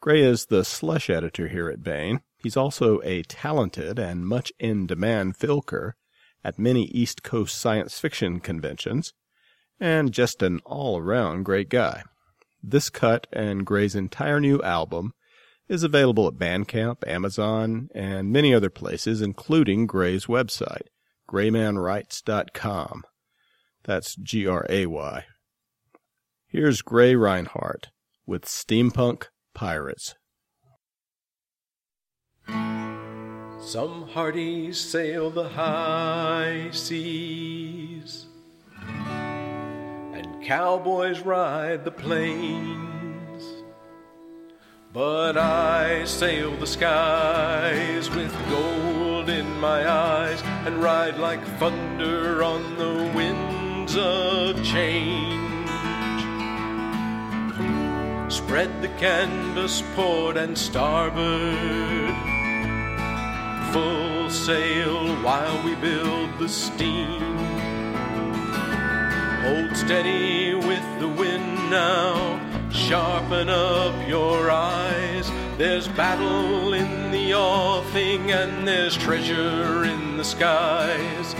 Gray 0.00 0.22
is 0.22 0.46
the 0.46 0.64
slush 0.64 1.08
editor 1.08 1.46
here 1.46 1.68
at 1.68 1.84
Baen. 1.84 2.22
He's 2.36 2.56
also 2.56 3.00
a 3.04 3.22
talented 3.22 4.00
and 4.00 4.26
much 4.26 4.52
in 4.58 4.88
demand 4.88 5.38
filker 5.38 5.92
at 6.42 6.58
many 6.58 6.86
East 6.86 7.22
Coast 7.22 7.56
science 7.56 8.00
fiction 8.00 8.40
conventions, 8.40 9.12
and 9.80 10.12
just 10.12 10.42
an 10.42 10.60
all 10.64 10.98
around 10.98 11.44
great 11.44 11.68
guy. 11.68 12.02
This 12.62 12.90
cut 12.90 13.26
and 13.32 13.64
Gray's 13.64 13.94
entire 13.94 14.40
new 14.40 14.60
album 14.62 15.12
is 15.68 15.82
available 15.82 16.26
at 16.26 16.34
Bandcamp, 16.34 17.06
Amazon, 17.06 17.88
and 17.94 18.32
many 18.32 18.54
other 18.54 18.70
places, 18.70 19.20
including 19.20 19.86
Gray's 19.86 20.26
website 20.26 20.88
graymanwrites.com. 21.28 23.04
That's 23.84 24.16
G 24.16 24.46
R 24.46 24.66
A 24.68 24.86
Y. 24.86 25.24
Here's 26.48 26.82
Gray 26.82 27.14
Rinehart 27.14 27.86
with 28.26 28.44
Steampunk 28.44 29.24
Pirates. 29.54 30.14
Some 33.60 34.08
hearties 34.08 34.80
sail 34.80 35.30
the 35.30 35.48
high 35.48 36.68
seas, 36.72 38.26
and 40.18 40.42
cowboys 40.42 41.20
ride 41.20 41.84
the 41.84 41.90
plains. 41.90 43.44
But 44.92 45.36
I 45.36 46.04
sail 46.04 46.56
the 46.56 46.66
skies 46.66 48.10
with 48.10 48.34
gold 48.50 49.28
in 49.28 49.46
my 49.60 49.88
eyes 49.88 50.42
and 50.66 50.82
ride 50.82 51.18
like 51.18 51.44
thunder 51.58 52.42
on 52.42 52.76
the 52.78 53.12
winds 53.14 53.96
of 53.96 54.62
change. 54.64 55.68
Spread 58.32 58.82
the 58.82 58.88
canvas 58.98 59.82
port 59.94 60.36
and 60.36 60.56
starboard, 60.56 62.14
full 63.72 64.30
sail 64.30 65.14
while 65.22 65.62
we 65.64 65.74
build 65.76 66.38
the 66.38 66.48
steam. 66.48 67.67
Hold 69.48 69.74
steady 69.74 70.54
with 70.54 71.00
the 71.00 71.08
wind 71.08 71.70
now 71.70 72.38
Sharpen 72.70 73.48
up 73.48 73.94
your 74.06 74.50
eyes. 74.50 75.30
There's 75.56 75.88
battle 75.88 76.74
in 76.74 77.10
the 77.10 77.32
offing, 77.32 78.30
and 78.30 78.68
there's 78.68 78.94
treasure 78.94 79.84
in 79.84 80.18
the 80.18 80.24
skies. 80.24 81.34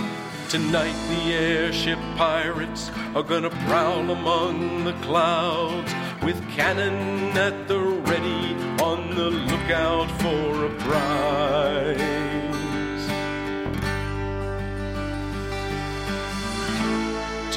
Tonight, 0.48 0.96
the 1.10 1.34
airship 1.34 1.98
pirates 2.16 2.90
are 3.14 3.22
gonna 3.22 3.50
prowl 3.66 4.10
among 4.10 4.84
the 4.84 4.94
clouds 5.04 5.92
with 6.22 6.40
cannon 6.48 7.36
at 7.36 7.68
the 7.68 7.78
ready, 7.78 8.54
on 8.82 9.14
the 9.14 9.30
lookout 9.30 10.10
for 10.22 10.64
a 10.64 10.70
prize. 10.80 12.17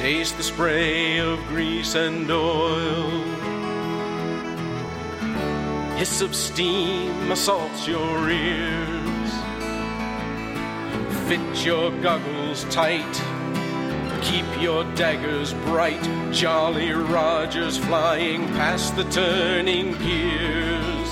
Taste 0.02 0.36
the 0.36 0.42
spray 0.42 1.18
of 1.18 1.38
grease 1.46 1.94
and 1.94 2.28
oil 2.28 3.22
hiss 5.96 6.20
of 6.20 6.34
steam 6.34 7.30
assaults 7.30 7.86
your 7.86 8.28
ears. 8.28 9.32
Fit 11.28 11.64
your 11.64 11.92
goggles 12.00 12.64
tight, 12.64 13.14
keep 14.22 14.44
your 14.60 14.82
daggers 14.96 15.54
bright. 15.70 16.02
Jolly 16.32 16.90
Rogers 16.90 17.78
flying 17.78 18.48
past 18.58 18.96
the 18.96 19.04
turning 19.04 19.94
piers. 19.98 21.10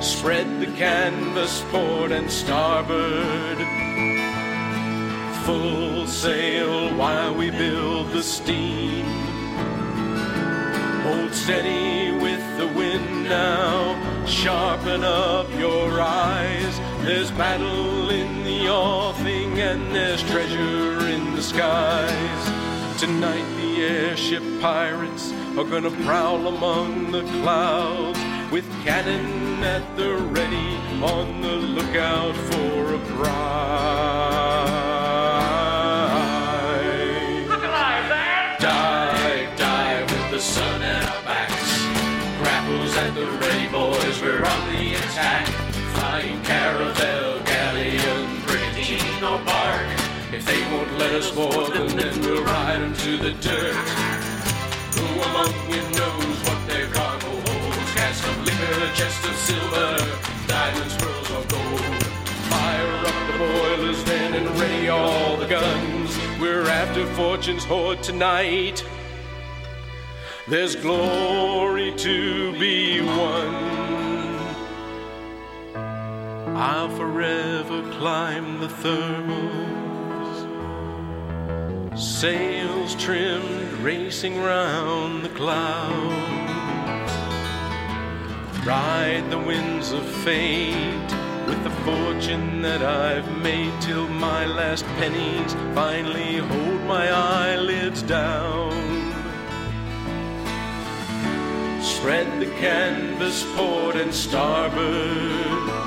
Spread 0.00 0.60
the 0.60 0.72
canvas 0.76 1.64
port 1.72 2.12
and 2.12 2.30
starboard. 2.30 3.58
Full 5.44 6.06
sail 6.06 6.96
while 6.96 7.34
we 7.34 7.50
build 7.50 8.12
the 8.12 8.22
steam. 8.22 9.04
Hold 11.02 11.34
steady 11.34 12.12
with 12.12 12.42
the 12.56 12.66
wind 12.68 13.24
now. 13.24 14.24
Sharpen 14.24 15.04
up 15.04 15.46
your 15.58 16.00
eyes. 16.00 16.80
There's 17.02 17.30
battle 17.32 18.08
in 18.08 18.42
the 18.42 18.70
offing 18.70 19.60
and 19.60 19.94
there's 19.94 20.22
treasure 20.22 21.06
in 21.08 21.34
the 21.34 21.42
skies. 21.42 22.98
Tonight 22.98 23.44
the 23.60 23.84
airship 23.84 24.42
pirates 24.62 25.30
are 25.58 25.64
gonna 25.64 25.90
prowl 26.06 26.46
among 26.46 27.12
the 27.12 27.22
clouds 27.42 28.18
with 28.50 28.64
cannon 28.82 29.62
at 29.62 29.84
the 29.98 30.16
ready 30.16 30.76
on 31.02 31.42
the 31.42 31.56
lookout 31.76 32.34
for 32.34 32.94
a 32.94 32.98
prize. 33.18 34.53
Caravel, 46.64 47.40
galleon, 47.44 48.40
brigantine 48.46 49.22
or 49.22 49.38
bark. 49.44 49.86
If 50.32 50.46
they 50.46 50.60
won't 50.72 50.92
let 50.98 51.12
us 51.12 51.30
board 51.30 51.74
them, 51.74 51.88
then 51.88 52.18
we'll 52.22 52.42
ride 52.42 52.80
them 52.80 52.94
to 53.04 53.18
the 53.18 53.32
dirt. 53.48 53.76
Who 54.96 55.06
among 55.28 55.52
you 55.72 55.82
knows 55.98 56.38
what 56.46 56.60
their 56.66 56.86
cargo 56.86 57.32
holds? 57.46 57.90
Cask 57.98 58.26
of 58.30 58.36
liquor, 58.46 58.80
chest 58.98 59.20
of 59.30 59.36
silver, 59.48 59.90
diamonds, 60.46 60.96
pearls, 60.96 61.30
or 61.36 61.44
gold. 61.54 62.04
Fire 62.52 62.92
up 63.10 63.18
the 63.28 63.36
boilers 63.44 64.02
then 64.04 64.32
and 64.32 64.48
ready 64.58 64.88
all 64.88 65.36
the 65.36 65.46
guns. 65.46 66.16
We're 66.40 66.66
after 66.66 67.04
fortune's 67.12 67.64
hoard 67.64 68.02
tonight. 68.02 68.82
There's 70.48 70.76
glory 70.76 71.92
to 71.96 72.58
be 72.58 73.02
won. 73.02 74.03
I'll 76.56 76.88
forever 76.88 77.82
climb 77.98 78.60
the 78.60 78.68
thermals. 78.68 80.38
Sails 81.98 82.94
trimmed, 82.94 83.72
racing 83.80 84.40
round 84.40 85.24
the 85.24 85.30
clouds. 85.30 86.14
Ride 88.64 89.26
the 89.30 89.38
winds 89.38 89.90
of 89.90 90.08
fate 90.22 91.12
with 91.48 91.60
the 91.64 91.70
fortune 91.84 92.62
that 92.62 92.82
I've 92.82 93.36
made 93.42 93.72
till 93.82 94.06
my 94.06 94.46
last 94.46 94.84
pennies 94.98 95.54
finally 95.74 96.36
hold 96.36 96.82
my 96.82 97.10
eyelids 97.10 98.02
down. 98.02 98.70
Spread 101.82 102.40
the 102.40 102.50
canvas 102.60 103.44
port 103.56 103.96
and 103.96 104.14
starboard. 104.14 105.83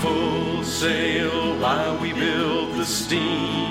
Full 0.00 0.64
sail 0.64 1.58
while 1.60 1.98
we 1.98 2.14
build 2.14 2.74
the 2.76 2.86
steam. 2.86 3.70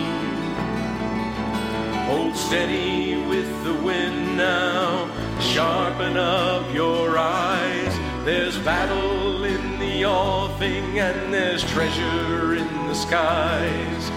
Hold 2.05 2.35
steady 2.35 3.15
with 3.27 3.63
the 3.63 3.73
wind 3.73 4.37
now. 4.37 5.09
Sharpen 5.39 6.17
up 6.17 6.71
your 6.73 7.17
eyes. 7.17 7.99
There's 8.25 8.59
battle 8.59 9.43
in 9.43 9.79
the 9.79 10.05
offing 10.05 10.99
and 10.99 11.33
there's 11.33 11.63
treasure 11.63 12.53
in 12.53 12.67
the 12.87 12.93
skies. 12.93 14.11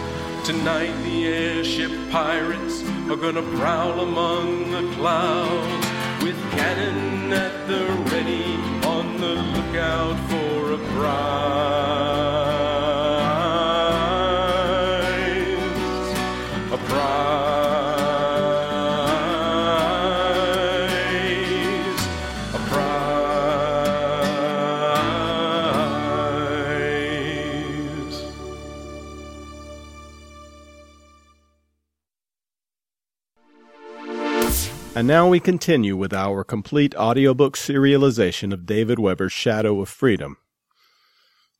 Tonight 0.44 0.94
the 1.04 1.28
airship 1.28 1.92
pirates 2.10 2.82
are 3.08 3.16
gonna 3.16 3.42
prowl 3.56 4.00
among 4.00 4.70
the 4.70 4.94
clouds 4.96 5.86
with 6.22 6.36
cannon 6.50 7.32
at 7.32 7.66
the 7.68 7.86
ready 8.10 8.81
on 9.02 9.20
the 9.20 9.34
lookout 9.54 10.16
for 10.30 10.72
a 10.74 10.78
prize. 10.94 12.41
And 35.02 35.08
now 35.08 35.26
we 35.26 35.40
continue 35.40 35.96
with 35.96 36.14
our 36.14 36.44
complete 36.44 36.94
audiobook 36.94 37.56
serialization 37.56 38.52
of 38.52 38.64
David 38.64 39.00
Weber's 39.00 39.32
Shadow 39.32 39.80
of 39.80 39.88
Freedom. 39.88 40.36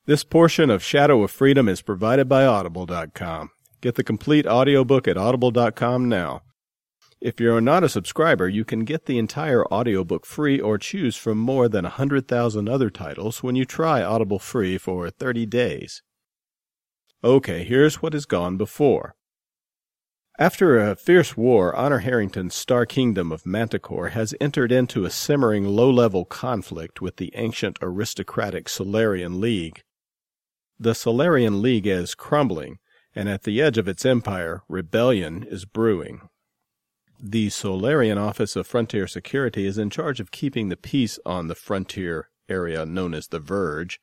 This 0.07 0.23
portion 0.23 0.71
of 0.71 0.81
Shadow 0.81 1.25
of 1.25 1.33
Freedom 1.33 1.69
is 1.69 1.83
provided 1.83 2.29
by 2.29 2.47
Audible.com. 2.47 3.51
Get 3.81 3.97
the 3.97 4.05
complete 4.05 4.47
audiobook 4.47 5.09
at 5.09 5.17
Audible.com 5.17 6.09
now. 6.09 6.43
If 7.21 7.41
you're 7.41 7.61
not 7.61 7.83
a 7.83 7.89
subscriber, 7.89 8.49
you 8.49 8.65
can 8.65 8.85
get 8.85 9.07
the 9.07 9.19
entire 9.19 9.67
audiobook 9.73 10.25
free 10.25 10.61
or 10.61 10.79
choose 10.79 11.17
from 11.17 11.39
more 11.39 11.69
than 11.69 11.83
100,000 11.83 12.69
other 12.69 12.91
titles 12.91 13.43
when 13.43 13.57
you 13.57 13.65
try 13.65 14.05
Audible 14.05 14.39
free 14.39 14.79
for 14.79 15.11
30 15.11 15.47
days. 15.47 16.05
Okay, 17.25 17.65
here's 17.65 18.01
what 18.01 18.13
has 18.13 18.25
gone 18.25 18.57
before. 18.57 19.17
After 20.43 20.77
a 20.77 20.97
fierce 20.97 21.37
war, 21.37 21.73
Honor 21.77 22.01
Harrington's 22.01 22.57
star 22.57 22.85
kingdom 22.85 23.31
of 23.31 23.47
Manticore 23.47 24.09
has 24.09 24.35
entered 24.41 24.73
into 24.73 25.05
a 25.05 25.11
simmering 25.11 25.69
low-level 25.69 26.25
conflict 26.25 27.01
with 27.01 27.19
the 27.19 27.31
ancient 27.37 27.79
aristocratic 27.81 28.69
Solarian 28.69 29.41
League. 29.41 29.85
The 30.81 30.97
Solarian 30.97 31.63
League 31.63 31.87
is 31.87 32.17
crumbling, 32.17 32.81
and 33.15 33.29
at 33.29 33.45
the 33.45 33.63
edge 33.63 33.79
of 33.79 33.87
its 33.87 34.05
empire, 34.05 34.65
rebellion 34.69 35.45
is 35.45 35.65
brewing. 35.65 36.23
The 37.23 37.49
Solarian 37.49 38.19
Office 38.19 38.57
of 38.57 38.67
Frontier 38.67 39.07
Security 39.07 39.65
is 39.65 39.79
in 39.79 39.91
charge 39.91 40.19
of 40.19 40.33
keeping 40.33 40.71
the 40.71 40.77
peace 40.77 41.21
on 41.25 41.47
the 41.47 41.55
frontier 41.55 42.31
area 42.49 42.85
known 42.85 43.15
as 43.15 43.29
the 43.29 43.39
Verge. 43.39 44.01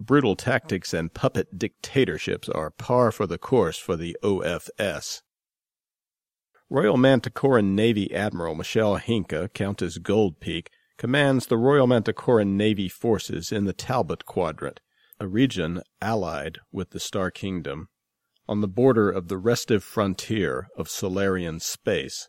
Brutal 0.00 0.36
tactics 0.36 0.94
and 0.94 1.12
puppet 1.12 1.58
dictatorships 1.58 2.48
are 2.48 2.70
par 2.70 3.12
for 3.12 3.26
the 3.26 3.36
course 3.36 3.76
for 3.76 3.94
the 3.94 4.16
OFS. 4.22 5.20
Royal 6.68 6.96
Manticoran 6.96 7.76
Navy 7.76 8.12
Admiral 8.12 8.56
Michelle 8.56 8.96
Henke, 8.96 9.54
Countess 9.54 9.98
Goldpeak, 9.98 10.66
commands 10.96 11.46
the 11.46 11.56
Royal 11.56 11.86
Manticoran 11.86 12.56
Navy 12.56 12.88
forces 12.88 13.52
in 13.52 13.66
the 13.66 13.72
Talbot 13.72 14.26
Quadrant, 14.26 14.80
a 15.20 15.28
region 15.28 15.80
allied 16.02 16.58
with 16.72 16.90
the 16.90 16.98
Star 16.98 17.30
Kingdom, 17.30 17.88
on 18.48 18.62
the 18.62 18.68
border 18.68 19.08
of 19.08 19.28
the 19.28 19.38
restive 19.38 19.84
frontier 19.84 20.66
of 20.76 20.88
Solarian 20.88 21.60
space. 21.60 22.28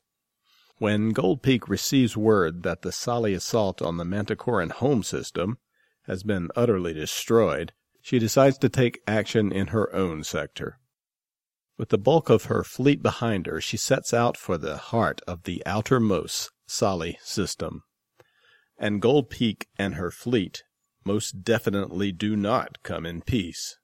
When 0.78 1.16
Goldpeak 1.16 1.68
receives 1.68 2.16
word 2.16 2.62
that 2.62 2.84
the 2.84 2.92
Solly 2.92 3.34
assault 3.34 3.82
on 3.82 3.98
the 3.98 4.06
Manticoran 4.06 4.70
home 4.70 5.02
system 5.02 5.58
has 6.04 6.22
been 6.22 6.50
utterly 6.56 6.94
destroyed, 6.94 7.74
she 8.04 8.20
decides 8.20 8.60
to 8.60 8.70
take 8.70 9.02
action 9.08 9.52
in 9.52 9.68
her 9.68 9.92
own 9.96 10.24
sector. 10.24 10.78
With 11.78 11.90
the 11.90 11.98
bulk 12.00 12.30
of 12.30 12.46
her 12.46 12.64
fleet 12.64 13.04
behind 13.04 13.46
her, 13.46 13.62
she 13.62 13.78
sets 13.78 14.14
out 14.14 14.36
for 14.36 14.58
the 14.58 14.78
heart 14.78 15.22
of 15.28 15.44
the 15.44 15.62
outermost 15.66 16.50
Solly 16.68 17.20
system. 17.22 17.84
And 18.80 19.02
Gold 19.02 19.30
Peak 19.30 19.68
and 19.78 19.96
her 19.96 20.10
fleet 20.10 20.64
most 21.06 21.44
definitely 21.44 22.12
do 22.12 22.36
not 22.36 22.82
come 22.84 23.06
in 23.06 23.22
peace. 23.22 23.78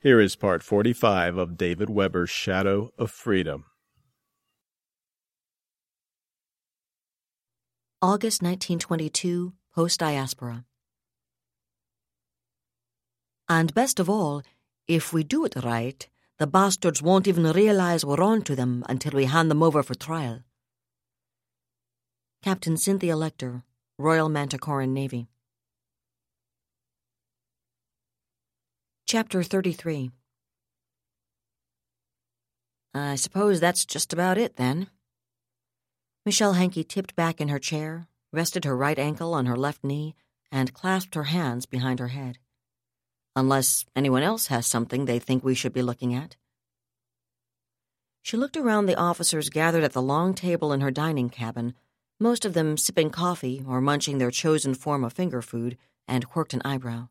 Here 0.00 0.20
is 0.20 0.36
part 0.36 0.62
45 0.62 1.36
of 1.36 1.56
David 1.56 1.90
Weber's 1.90 2.30
Shadow 2.30 2.90
of 2.96 3.10
Freedom. 3.10 3.64
August 8.00 8.42
1922, 8.42 9.54
post 9.74 9.98
diaspora. 9.98 10.64
And 13.48 13.74
best 13.74 13.98
of 13.98 14.08
all, 14.08 14.42
if 14.86 15.12
we 15.12 15.24
do 15.24 15.44
it 15.44 15.56
right, 15.56 16.08
the 16.38 16.46
bastards 16.46 17.02
won't 17.02 17.26
even 17.26 17.50
realize 17.50 18.04
we're 18.04 18.22
on 18.22 18.42
to 18.42 18.54
them 18.54 18.84
until 18.88 19.12
we 19.12 19.24
hand 19.24 19.50
them 19.50 19.62
over 19.62 19.82
for 19.82 19.94
trial. 19.94 20.40
Captain 22.42 22.76
Cynthia 22.76 23.14
Lecter, 23.14 23.64
Royal 23.98 24.28
Manticoran 24.28 24.94
Navy. 24.94 25.26
Chapter 29.06 29.42
33 29.42 30.10
I 32.94 33.16
suppose 33.16 33.58
that's 33.58 33.84
just 33.84 34.12
about 34.12 34.38
it, 34.38 34.56
then. 34.56 34.88
Michelle 36.24 36.54
Henke 36.54 36.86
tipped 36.86 37.16
back 37.16 37.40
in 37.40 37.48
her 37.48 37.58
chair, 37.58 38.06
rested 38.32 38.64
her 38.64 38.76
right 38.76 38.98
ankle 38.98 39.34
on 39.34 39.46
her 39.46 39.56
left 39.56 39.82
knee, 39.82 40.14
and 40.52 40.74
clasped 40.74 41.14
her 41.14 41.24
hands 41.24 41.66
behind 41.66 41.98
her 41.98 42.08
head. 42.08 42.38
Unless 43.38 43.86
anyone 43.94 44.24
else 44.24 44.48
has 44.48 44.66
something 44.66 45.04
they 45.04 45.20
think 45.20 45.44
we 45.44 45.54
should 45.54 45.72
be 45.72 45.80
looking 45.80 46.12
at. 46.12 46.34
She 48.20 48.36
looked 48.36 48.56
around 48.56 48.86
the 48.86 48.98
officers 48.98 49.48
gathered 49.48 49.84
at 49.84 49.92
the 49.92 50.02
long 50.02 50.34
table 50.34 50.72
in 50.72 50.80
her 50.80 50.90
dining 50.90 51.30
cabin, 51.30 51.74
most 52.18 52.44
of 52.44 52.52
them 52.52 52.76
sipping 52.76 53.10
coffee 53.10 53.62
or 53.64 53.80
munching 53.80 54.18
their 54.18 54.32
chosen 54.32 54.74
form 54.74 55.04
of 55.04 55.12
finger 55.12 55.40
food, 55.40 55.78
and 56.08 56.28
quirked 56.28 56.52
an 56.52 56.62
eyebrow. 56.64 57.10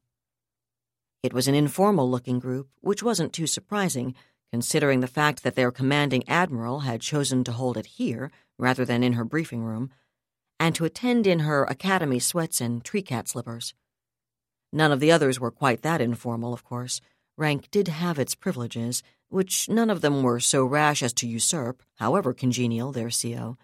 It 1.24 1.32
was 1.32 1.48
an 1.48 1.56
informal 1.56 2.12
looking 2.12 2.40
group, 2.40 2.68
which 2.82 3.02
wasn't 3.02 3.32
too 3.32 3.48
surprising, 3.48 4.14
considering 4.52 5.00
the 5.00 5.08
fact 5.08 5.44
that 5.44 5.56
their 5.56 5.72
commanding 5.72 6.28
admiral 6.28 6.82
had 6.82 7.00
chosen 7.00 7.46
to 7.46 7.54
hold 7.54 7.78
it 7.78 7.86
here 7.86 8.32
rather 8.58 8.84
than 8.84 9.02
in 9.02 9.14
her 9.14 9.24
briefing 9.24 9.64
room, 9.64 9.92
and 10.60 10.76
to 10.76 10.84
attend 10.84 11.26
in 11.26 11.40
her 11.40 11.64
academy 11.64 12.20
sweats 12.20 12.60
and 12.60 12.84
tree 12.84 13.02
cat 13.02 13.30
slippers. 13.30 13.74
None 14.72 14.92
of 14.92 15.00
the 15.00 15.12
others 15.12 15.40
were 15.40 15.52
quite 15.52 15.82
that 15.82 16.02
informal, 16.02 16.54
of 16.54 16.64
course. 16.64 17.02
Rank 17.38 17.70
did 17.72 17.88
have 17.88 18.20
its 18.20 18.36
privileges, 18.36 19.04
which 19.30 19.70
none 19.70 19.90
of 19.90 20.02
them 20.02 20.24
were 20.24 20.40
so 20.40 20.66
rash 20.66 21.04
as 21.04 21.14
to 21.14 21.28
usurp, 21.28 21.84
however 21.96 22.34
congenial 22.34 22.92
their 22.92 23.10
CO. 23.10 23.58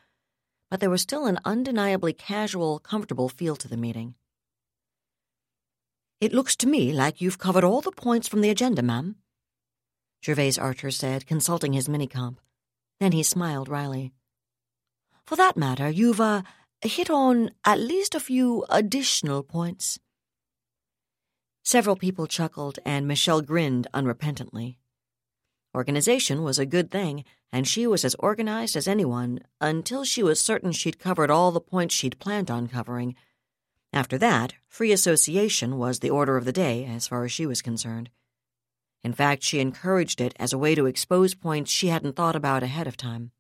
But 0.69 0.79
there 0.79 0.89
was 0.89 1.01
still 1.01 1.25
an 1.25 1.39
undeniably 1.45 2.13
casual, 2.13 2.79
comfortable 2.79 3.29
feel 3.29 3.55
to 3.57 3.67
the 3.67 3.77
meeting. 3.77 4.15
It 6.21 6.33
looks 6.33 6.55
to 6.57 6.67
me 6.67 6.93
like 6.93 7.19
you've 7.19 7.37
covered 7.37 7.63
all 7.63 7.81
the 7.81 7.91
points 7.91 8.27
from 8.27 8.41
the 8.41 8.49
agenda, 8.49 8.81
ma'am, 8.81 9.15
Gervase 10.23 10.57
Archer 10.57 10.89
said, 10.89 11.27
consulting 11.27 11.73
his 11.73 11.89
minicomp. 11.89 12.37
Then 13.01 13.11
he 13.11 13.23
smiled 13.23 13.67
wryly. 13.67 14.13
For 15.25 15.35
that 15.35 15.57
matter, 15.57 15.89
you've, 15.89 16.21
uh, 16.21 16.43
hit 16.81 17.09
on 17.09 17.51
at 17.65 17.79
least 17.79 18.15
a 18.15 18.21
few 18.21 18.65
additional 18.69 19.43
points. 19.43 19.99
Several 21.63 21.95
people 21.95 22.27
chuckled, 22.27 22.77
and 22.85 23.07
Michelle 23.07 23.41
grinned 23.41 23.87
unrepentantly. 23.93 24.75
Organization 25.73 26.43
was 26.43 26.59
a 26.59 26.65
good 26.65 26.91
thing, 26.91 27.23
and 27.51 27.67
she 27.67 27.87
was 27.87 28.03
as 28.03 28.15
organized 28.19 28.75
as 28.75 28.87
anyone 28.87 29.39
until 29.61 30.03
she 30.03 30.21
was 30.21 30.41
certain 30.41 30.71
she'd 30.71 30.99
covered 30.99 31.31
all 31.31 31.51
the 31.51 31.61
points 31.61 31.95
she'd 31.95 32.19
planned 32.19 32.51
on 32.51 32.67
covering. 32.67 33.15
After 33.93 34.17
that, 34.17 34.53
free 34.67 34.91
association 34.91 35.77
was 35.77 35.99
the 35.99 36.09
order 36.09 36.35
of 36.35 36.45
the 36.45 36.51
day 36.51 36.85
as 36.85 37.07
far 37.07 37.23
as 37.23 37.31
she 37.31 37.45
was 37.45 37.61
concerned. 37.61 38.09
In 39.03 39.13
fact, 39.13 39.43
she 39.43 39.59
encouraged 39.59 40.19
it 40.19 40.35
as 40.37 40.51
a 40.51 40.57
way 40.57 40.75
to 40.75 40.85
expose 40.85 41.33
points 41.33 41.71
she 41.71 41.87
hadn't 41.87 42.15
thought 42.15 42.35
about 42.35 42.63
ahead 42.63 42.87
of 42.87 42.97
time. 42.97 43.31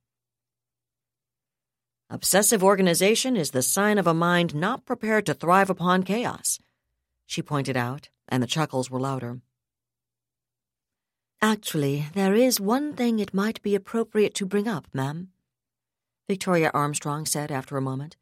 Obsessive 2.09 2.63
organization 2.63 3.35
is 3.35 3.51
the 3.51 3.61
sign 3.61 3.97
of 3.97 4.07
a 4.07 4.13
mind 4.13 4.55
not 4.55 4.85
prepared 4.85 5.25
to 5.25 5.33
thrive 5.33 5.69
upon 5.69 6.03
chaos, 6.03 6.59
she 7.25 7.41
pointed 7.41 7.75
out, 7.75 8.09
and 8.33 8.41
the 8.41 8.47
chuckles 8.47 8.89
were 8.89 8.99
louder. 8.99 9.41
Actually, 11.39 12.07
there 12.15 12.33
is 12.33 12.59
one 12.59 12.95
thing 12.95 13.19
it 13.19 13.31
might 13.31 13.61
be 13.61 13.75
appropriate 13.75 14.33
to 14.33 14.43
bring 14.43 14.67
up, 14.67 14.87
ma'am, 14.91 15.27
Victoria 16.27 16.71
Armstrong 16.73 17.27
said 17.27 17.51
after 17.51 17.77
a 17.77 17.81
moment. 17.81 18.17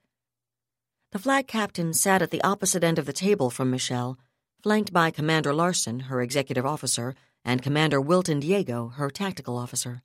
The 1.13 1.19
flag 1.19 1.47
captain 1.47 1.93
sat 1.93 2.21
at 2.21 2.29
the 2.29 2.43
opposite 2.43 2.83
end 2.83 2.99
of 2.99 3.05
the 3.05 3.13
table 3.13 3.49
from 3.49 3.71
Michelle, 3.71 4.19
flanked 4.61 4.91
by 4.91 5.11
Commander 5.11 5.53
Larson, 5.53 6.01
her 6.01 6.21
executive 6.21 6.65
officer, 6.65 7.15
and 7.45 7.61
Commander 7.61 8.01
Wilton 8.01 8.41
Diego, 8.41 8.89
her 8.97 9.09
tactical 9.09 9.57
officer. 9.57 10.01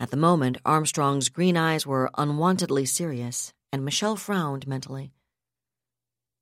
At 0.00 0.10
the 0.10 0.16
moment, 0.16 0.56
Armstrong's 0.64 1.28
green 1.28 1.58
eyes 1.58 1.86
were 1.86 2.10
unwontedly 2.16 2.86
serious, 2.86 3.52
and 3.70 3.84
Michelle 3.84 4.16
frowned 4.16 4.66
mentally. 4.66 5.12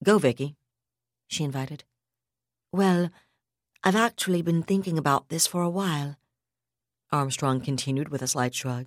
Go, 0.05 0.19
Vicky, 0.19 0.55
she 1.27 1.43
invited. 1.43 1.83
Well, 2.75 3.11
I've 3.85 3.95
actually 3.95 4.43
been 4.43 4.65
thinking 4.65 4.99
about 4.99 5.29
this 5.29 5.47
for 5.47 5.63
a 5.63 5.71
while, 5.71 6.17
Armstrong 7.13 7.61
continued 7.61 8.09
with 8.09 8.21
a 8.21 8.27
slight 8.27 8.53
shrug. 8.53 8.87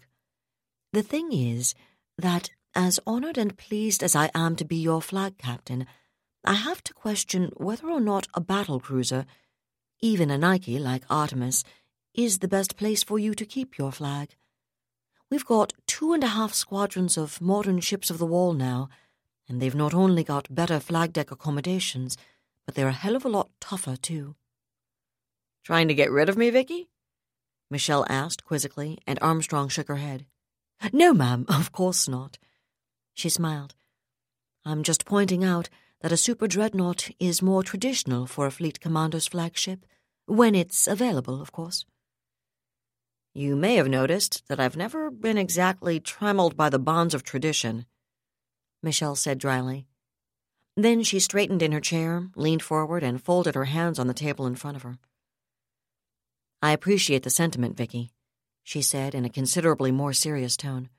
The 0.91 1.01
thing 1.01 1.31
is 1.31 1.73
that, 2.17 2.49
as 2.75 2.99
honored 3.07 3.37
and 3.37 3.57
pleased 3.57 4.03
as 4.03 4.13
I 4.13 4.29
am 4.35 4.57
to 4.57 4.65
be 4.65 4.75
your 4.75 5.01
flag 5.01 5.37
captain, 5.37 5.87
I 6.43 6.55
have 6.55 6.83
to 6.83 6.93
question 6.93 7.53
whether 7.55 7.89
or 7.89 8.01
not 8.01 8.27
a 8.33 8.41
battle 8.41 8.81
cruiser, 8.81 9.25
even 10.01 10.31
a 10.31 10.37
Nike 10.37 10.79
like 10.79 11.05
Artemis, 11.09 11.63
is 12.13 12.39
the 12.39 12.49
best 12.49 12.75
place 12.75 13.03
for 13.03 13.17
you 13.17 13.33
to 13.35 13.45
keep 13.45 13.77
your 13.77 13.93
flag. 13.93 14.35
We've 15.29 15.45
got 15.45 15.71
two 15.85 16.11
and 16.11 16.25
a 16.25 16.35
half 16.35 16.53
squadrons 16.53 17.15
of 17.15 17.39
modern 17.39 17.79
ships 17.79 18.09
of 18.09 18.17
the 18.17 18.25
wall 18.25 18.51
now, 18.51 18.89
and 19.47 19.61
they've 19.61 19.73
not 19.73 19.93
only 19.93 20.25
got 20.25 20.53
better 20.53 20.81
flag 20.81 21.13
deck 21.13 21.31
accommodations, 21.31 22.17
but 22.67 22.75
they're 22.75 22.89
a 22.89 22.91
hell 22.91 23.15
of 23.15 23.25
a 23.25 23.29
lot 23.29 23.49
tougher, 23.59 23.95
too. 23.95 24.35
Trying 25.63 25.87
to 25.87 25.95
get 25.95 26.11
rid 26.11 26.29
of 26.29 26.37
me, 26.37 26.51
Vicky? 26.51 26.89
Michelle 27.71 28.05
asked 28.09 28.43
quizzically, 28.43 28.99
and 29.07 29.17
Armstrong 29.21 29.69
shook 29.69 29.87
her 29.87 29.95
head. 29.95 30.25
No, 30.93 31.13
ma'am, 31.13 31.45
of 31.49 31.71
course 31.71 32.07
not. 32.07 32.37
She 33.13 33.29
smiled. 33.29 33.73
I'm 34.65 34.83
just 34.83 35.05
pointing 35.05 35.43
out 35.43 35.69
that 36.01 36.11
a 36.11 36.17
super 36.17 36.47
dreadnought 36.47 37.09
is 37.19 37.41
more 37.41 37.63
traditional 37.63 38.27
for 38.27 38.45
a 38.45 38.51
fleet 38.51 38.79
commander's 38.79 39.27
flagship, 39.27 39.85
when 40.25 40.53
it's 40.53 40.87
available, 40.87 41.41
of 41.41 41.51
course. 41.51 41.85
You 43.33 43.55
may 43.55 43.75
have 43.75 43.87
noticed 43.87 44.43
that 44.49 44.59
I've 44.59 44.75
never 44.75 45.09
been 45.09 45.37
exactly 45.37 45.99
trammeled 45.99 46.57
by 46.57 46.69
the 46.69 46.79
bonds 46.79 47.13
of 47.13 47.23
tradition, 47.23 47.85
Michelle 48.83 49.15
said 49.15 49.39
dryly. 49.39 49.86
Then 50.79 51.01
she 51.01 51.19
straightened 51.19 51.63
in 51.63 51.71
her 51.71 51.81
chair, 51.81 52.27
leaned 52.35 52.61
forward, 52.61 53.01
and 53.01 53.19
folded 53.19 53.55
her 53.55 53.65
hands 53.65 53.97
on 53.97 54.05
the 54.05 54.13
table 54.13 54.45
in 54.45 54.53
front 54.53 54.77
of 54.77 54.83
her. 54.83 54.99
I 56.61 56.71
appreciate 56.71 57.23
the 57.23 57.31
sentiment, 57.31 57.75
Vicky, 57.75 58.11
she 58.61 58.83
said 58.83 59.15
in 59.15 59.25
a 59.25 59.29
considerably 59.29 59.91
more 59.91 60.13
serious 60.13 60.55
tone. 60.55 60.89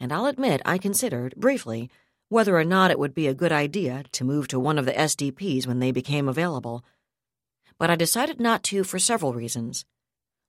And 0.00 0.14
I'll 0.14 0.24
admit 0.24 0.62
I 0.64 0.78
considered, 0.78 1.34
briefly, 1.36 1.90
whether 2.30 2.56
or 2.56 2.64
not 2.64 2.90
it 2.90 2.98
would 2.98 3.14
be 3.14 3.26
a 3.26 3.34
good 3.34 3.52
idea 3.52 4.04
to 4.12 4.24
move 4.24 4.48
to 4.48 4.58
one 4.58 4.78
of 4.78 4.86
the 4.86 4.92
SDPs 4.92 5.66
when 5.66 5.80
they 5.80 5.92
became 5.92 6.26
available. 6.26 6.82
But 7.78 7.90
I 7.90 7.96
decided 7.96 8.40
not 8.40 8.62
to 8.64 8.82
for 8.82 8.98
several 8.98 9.34
reasons. 9.34 9.84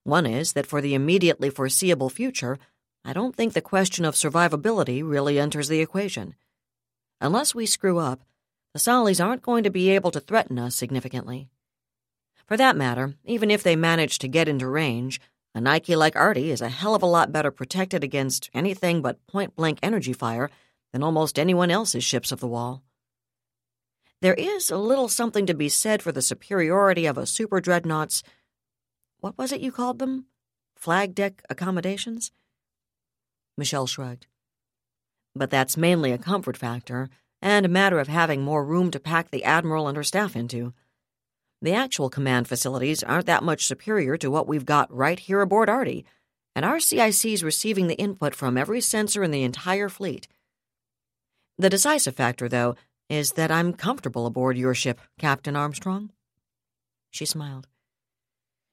One 0.04 0.24
is 0.24 0.54
that 0.54 0.66
for 0.66 0.80
the 0.80 0.94
immediately 0.94 1.50
foreseeable 1.50 2.08
future, 2.08 2.58
I 3.04 3.12
don't 3.12 3.36
think 3.36 3.52
the 3.52 3.60
question 3.60 4.06
of 4.06 4.14
survivability 4.14 5.06
really 5.06 5.38
enters 5.38 5.68
the 5.68 5.80
equation. 5.80 6.34
Unless 7.20 7.54
we 7.54 7.66
screw 7.66 7.98
up, 7.98 8.22
the 8.72 8.78
Sollies 8.78 9.24
aren't 9.24 9.42
going 9.42 9.64
to 9.64 9.70
be 9.70 9.90
able 9.90 10.10
to 10.10 10.20
threaten 10.20 10.58
us 10.58 10.76
significantly. 10.76 11.48
For 12.46 12.56
that 12.56 12.76
matter, 12.76 13.14
even 13.24 13.50
if 13.50 13.62
they 13.62 13.74
manage 13.74 14.18
to 14.18 14.28
get 14.28 14.48
into 14.48 14.68
range, 14.68 15.20
a 15.54 15.60
Nike 15.60 15.96
like 15.96 16.14
Artie 16.14 16.50
is 16.50 16.60
a 16.60 16.68
hell 16.68 16.94
of 16.94 17.02
a 17.02 17.06
lot 17.06 17.32
better 17.32 17.50
protected 17.50 18.04
against 18.04 18.50
anything 18.52 19.00
but 19.00 19.26
point 19.26 19.56
blank 19.56 19.78
energy 19.82 20.12
fire 20.12 20.50
than 20.92 21.02
almost 21.02 21.38
anyone 21.38 21.70
else's 21.70 22.04
ships 22.04 22.30
of 22.30 22.40
the 22.40 22.46
wall. 22.46 22.82
There 24.20 24.34
is 24.34 24.70
a 24.70 24.76
little 24.76 25.08
something 25.08 25.46
to 25.46 25.54
be 25.54 25.68
said 25.68 26.02
for 26.02 26.12
the 26.12 26.22
superiority 26.22 27.06
of 27.06 27.16
a 27.16 27.26
super 27.26 27.60
dreadnought's. 27.60 28.22
What 29.20 29.38
was 29.38 29.52
it 29.52 29.60
you 29.60 29.72
called 29.72 29.98
them? 29.98 30.26
Flag 30.76 31.14
deck 31.14 31.42
accommodations? 31.48 32.30
Michelle 33.56 33.86
shrugged. 33.86 34.26
But 35.36 35.50
that's 35.50 35.76
mainly 35.76 36.12
a 36.12 36.18
comfort 36.18 36.56
factor 36.56 37.10
and 37.42 37.66
a 37.66 37.68
matter 37.68 37.98
of 37.98 38.08
having 38.08 38.42
more 38.42 38.64
room 38.64 38.90
to 38.90 38.98
pack 38.98 39.30
the 39.30 39.44
Admiral 39.44 39.86
and 39.86 39.96
her 39.96 40.02
staff 40.02 40.34
into. 40.34 40.72
The 41.60 41.74
actual 41.74 42.08
command 42.08 42.48
facilities 42.48 43.02
aren't 43.02 43.26
that 43.26 43.42
much 43.42 43.66
superior 43.66 44.16
to 44.16 44.30
what 44.30 44.48
we've 44.48 44.64
got 44.64 44.92
right 44.92 45.18
here 45.18 45.42
aboard 45.42 45.68
Artie, 45.68 46.06
and 46.54 46.64
our 46.64 46.80
CIC's 46.80 47.44
receiving 47.44 47.86
the 47.86 47.96
input 47.96 48.34
from 48.34 48.56
every 48.56 48.80
sensor 48.80 49.22
in 49.22 49.30
the 49.30 49.42
entire 49.42 49.90
fleet. 49.90 50.26
The 51.58 51.70
decisive 51.70 52.14
factor, 52.14 52.48
though, 52.48 52.74
is 53.10 53.32
that 53.32 53.50
I'm 53.50 53.74
comfortable 53.74 54.26
aboard 54.26 54.56
your 54.56 54.74
ship, 54.74 55.00
Captain 55.18 55.54
Armstrong. 55.54 56.10
She 57.10 57.26
smiled. 57.26 57.68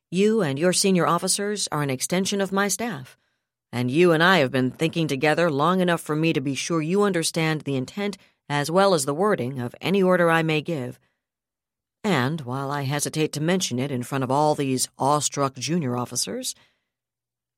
You 0.09 0.41
and 0.41 0.57
your 0.57 0.73
senior 0.73 1.07
officers 1.07 1.67
are 1.71 1.81
an 1.81 1.89
extension 1.89 2.39
of 2.39 2.51
my 2.51 2.69
staff, 2.69 3.17
and 3.73 3.89
you 3.89 4.11
and 4.11 4.21
I 4.21 4.37
have 4.37 4.51
been 4.51 4.69
thinking 4.69 5.07
together 5.07 5.49
long 5.49 5.81
enough 5.81 5.99
for 5.99 6.15
me 6.15 6.31
to 6.31 6.39
be 6.39 6.53
sure 6.53 6.79
you 6.79 7.01
understand 7.01 7.61
the 7.61 7.75
intent 7.75 8.19
as 8.47 8.69
well 8.69 8.93
as 8.93 9.05
the 9.05 9.15
wording 9.15 9.59
of 9.59 9.73
any 9.81 10.01
order 10.01 10.29
I 10.29 10.43
may 10.43 10.61
give. 10.61 10.99
And 12.03 12.41
while 12.41 12.69
I 12.69 12.83
hesitate 12.83 13.33
to 13.33 13.41
mention 13.41 13.79
it 13.79 13.89
in 13.89 14.03
front 14.03 14.23
of 14.23 14.29
all 14.29 14.53
these 14.53 14.89
awestruck 14.99 15.55
junior 15.55 15.97
officers, 15.97 16.53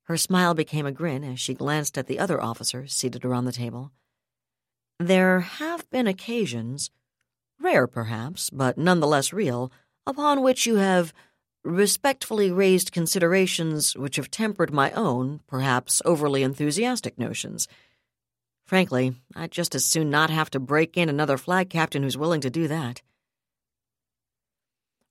her 0.04 0.16
smile 0.16 0.54
became 0.54 0.86
a 0.86 0.92
grin 0.94 1.26
as 1.26 1.42
she 1.42 1.54
glanced 1.54 1.98
at 1.98 2.08
the 2.08 2.18
other 2.18 2.42
officers 2.42 2.94
seated 2.94 3.26
around 3.26 3.44
the 3.44 3.52
table. 3.52 3.92
There 5.00 5.42
have 5.42 5.90
been 5.90 6.08
occasions, 6.08 6.92
rare 7.60 7.88
perhaps, 7.88 8.50
but 8.50 8.78
nonetheless 8.78 9.34
real, 9.34 9.70
upon 10.08 10.42
which 10.42 10.66
you 10.66 10.76
have 10.76 11.14
respectfully 11.66 12.52
raised 12.52 12.92
considerations 12.92 13.96
which 13.98 14.18
have 14.18 14.30
tempered 14.30 14.72
my 14.72 14.92
own, 14.92 15.42
perhaps 15.48 16.02
overly 16.06 16.44
enthusiastic 16.44 17.18
notions. 17.18 17.68
Frankly, 18.66 19.16
I'd 19.36 19.52
just 19.52 19.74
as 19.74 19.84
soon 19.84 20.10
not 20.10 20.30
have 20.30 20.52
to 20.52 20.60
break 20.60 20.96
in 20.96 21.10
another 21.10 21.38
flag 21.38 21.70
captain 21.70 22.04
who's 22.04 22.18
willing 22.18 22.42
to 22.42 22.50
do 22.50 22.68
that. 22.68 23.02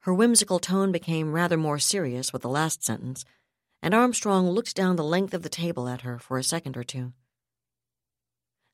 Her 0.00 0.14
whimsical 0.14 0.58
tone 0.58 0.92
became 0.92 1.32
rather 1.32 1.56
more 1.56 1.78
serious 1.78 2.32
with 2.32 2.42
the 2.42 2.48
last 2.48 2.84
sentence, 2.84 3.24
and 3.82 3.92
Armstrong 3.92 4.48
looked 4.48 4.76
down 4.76 4.96
the 4.96 5.04
length 5.04 5.34
of 5.34 5.42
the 5.42 5.48
table 5.48 5.88
at 5.88 6.02
her 6.02 6.18
for 6.18 6.38
a 6.38 6.44
second 6.44 6.76
or 6.76 6.84
two. 6.84 7.12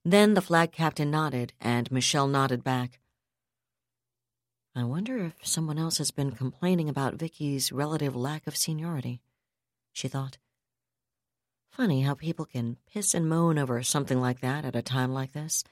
Then 0.05 0.35
the 0.35 0.43
flag 0.43 0.72
captain 0.72 1.11
nodded, 1.11 1.53
and 1.61 1.91
Michelle 1.91 2.26
nodded 2.26 2.62
back. 2.62 3.01
I 4.81 4.85
wonder 4.85 5.18
if 5.18 5.35
someone 5.43 5.78
else 5.78 5.99
has 5.99 6.11
been 6.11 6.33
complaining 6.33 6.89
about 6.89 7.16
Vicky's 7.16 7.70
relative 7.70 8.16
lack 8.16 8.47
of 8.47 8.57
seniority, 8.57 9.20
she 9.93 10.09
thought. 10.09 10.39
Funny 11.70 12.01
how 12.01 12.14
people 12.14 12.47
can 12.47 12.78
piss 12.91 13.12
and 13.12 13.28
moan 13.28 13.59
over 13.59 13.83
something 13.83 14.22
like 14.22 14.41
that 14.41 14.64
at 14.64 14.74
a 14.74 14.81
time 14.81 15.12
like 15.12 15.33
this. 15.33 15.64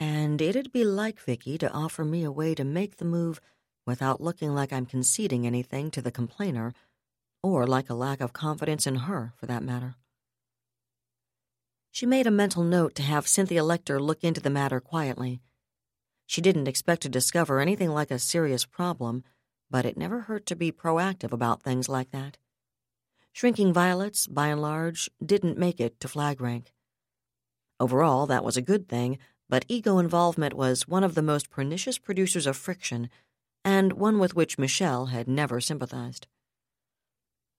And 0.00 0.42
it'd 0.42 0.72
be 0.72 0.84
like 0.84 1.20
Vicky 1.20 1.56
to 1.58 1.70
offer 1.70 2.04
me 2.04 2.24
a 2.24 2.32
way 2.32 2.52
to 2.56 2.64
make 2.64 2.96
the 2.96 3.04
move 3.04 3.40
without 3.86 4.20
looking 4.20 4.52
like 4.52 4.72
I'm 4.72 4.86
conceding 4.86 5.46
anything 5.46 5.92
to 5.92 6.02
the 6.02 6.10
complainer, 6.10 6.74
or 7.44 7.64
like 7.64 7.88
a 7.88 7.94
lack 7.94 8.20
of 8.20 8.32
confidence 8.32 8.88
in 8.88 8.96
her, 8.96 9.34
for 9.36 9.46
that 9.46 9.62
matter. 9.62 9.94
She 11.92 12.06
made 12.06 12.26
a 12.26 12.32
mental 12.32 12.64
note 12.64 12.96
to 12.96 13.02
have 13.02 13.28
Cynthia 13.28 13.62
Lecter 13.62 14.00
look 14.00 14.24
into 14.24 14.40
the 14.40 14.50
matter 14.50 14.80
quietly. 14.80 15.40
She 16.32 16.40
didn't 16.40 16.66
expect 16.66 17.02
to 17.02 17.10
discover 17.10 17.60
anything 17.60 17.90
like 17.90 18.10
a 18.10 18.18
serious 18.18 18.64
problem, 18.64 19.22
but 19.70 19.84
it 19.84 19.98
never 19.98 20.22
hurt 20.22 20.46
to 20.46 20.56
be 20.56 20.72
proactive 20.72 21.30
about 21.30 21.62
things 21.62 21.90
like 21.90 22.10
that. 22.12 22.38
Shrinking 23.32 23.74
violets, 23.74 24.26
by 24.26 24.46
and 24.46 24.62
large, 24.62 25.10
didn't 25.22 25.58
make 25.58 25.78
it 25.78 26.00
to 26.00 26.08
flag 26.08 26.40
rank. 26.40 26.72
Overall, 27.78 28.24
that 28.28 28.44
was 28.44 28.56
a 28.56 28.62
good 28.62 28.88
thing, 28.88 29.18
but 29.50 29.66
ego 29.68 29.98
involvement 29.98 30.54
was 30.54 30.88
one 30.88 31.04
of 31.04 31.14
the 31.14 31.20
most 31.20 31.50
pernicious 31.50 31.98
producers 31.98 32.46
of 32.46 32.56
friction 32.56 33.10
and 33.62 33.92
one 33.92 34.18
with 34.18 34.34
which 34.34 34.56
Michelle 34.56 35.06
had 35.12 35.28
never 35.28 35.60
sympathized. 35.60 36.28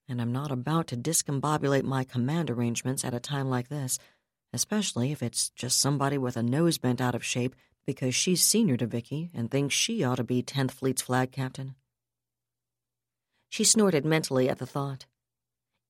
And 0.10 0.20
I'm 0.20 0.32
not 0.32 0.50
about 0.50 0.88
to 0.88 0.98
discombobulate 0.98 1.84
my 1.84 2.04
command 2.04 2.50
arrangements 2.50 3.06
at 3.06 3.14
a 3.14 3.20
time 3.20 3.52
like 3.52 3.68
this, 3.68 4.00
especially 4.52 5.12
if 5.12 5.22
it's 5.22 5.52
just 5.52 5.80
somebody 5.80 6.18
with 6.18 6.36
a 6.36 6.42
nose 6.42 6.80
bent 6.80 7.00
out 7.00 7.14
of 7.14 7.24
shape 7.24 7.56
because 7.86 8.16
she's 8.16 8.44
senior 8.44 8.78
to 8.78 8.88
Vicky 8.88 9.30
and 9.34 9.50
thinks 9.50 9.74
she 9.74 10.04
ought 10.04 10.16
to 10.16 10.24
be 10.24 10.42
10th 10.42 10.72
Fleet's 10.72 11.02
flag 11.02 11.32
captain. 11.32 11.76
She 13.50 13.64
snorted 13.64 14.06
mentally 14.06 14.50
at 14.50 14.58
the 14.58 14.66
thought. 14.66 15.06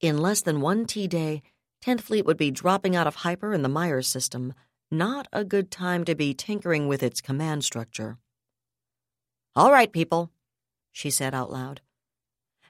In 0.02 0.18
less 0.18 0.42
than 0.42 0.62
one 0.62 0.86
T 0.86 1.08
day, 1.08 1.42
10th 1.86 2.02
Fleet 2.02 2.26
would 2.26 2.38
be 2.38 2.52
dropping 2.52 2.96
out 2.96 3.08
of 3.08 3.16
hyper 3.16 3.54
in 3.54 3.62
the 3.62 3.70
Myers 3.70 4.08
system, 4.08 4.54
not 4.92 5.28
a 5.34 5.44
good 5.44 5.72
time 5.72 6.06
to 6.06 6.16
be 6.16 6.34
tinkering 6.34 6.88
with 6.88 7.04
its 7.04 7.22
command 7.22 7.64
structure. 7.64 8.18
All 9.56 9.72
right, 9.72 9.92
people, 9.92 10.32
she 10.92 11.10
said 11.10 11.34
out 11.34 11.52
loud. 11.52 11.82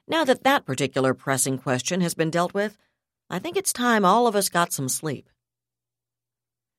Now 0.06 0.24
that 0.24 0.44
that 0.44 0.66
particular 0.66 1.14
pressing 1.14 1.58
question 1.58 2.00
has 2.00 2.14
been 2.14 2.30
dealt 2.30 2.52
with, 2.52 2.76
I 3.30 3.38
think 3.38 3.56
it's 3.56 3.72
time 3.72 4.04
all 4.04 4.26
of 4.26 4.36
us 4.36 4.48
got 4.48 4.72
some 4.72 4.88
sleep. 4.88 5.30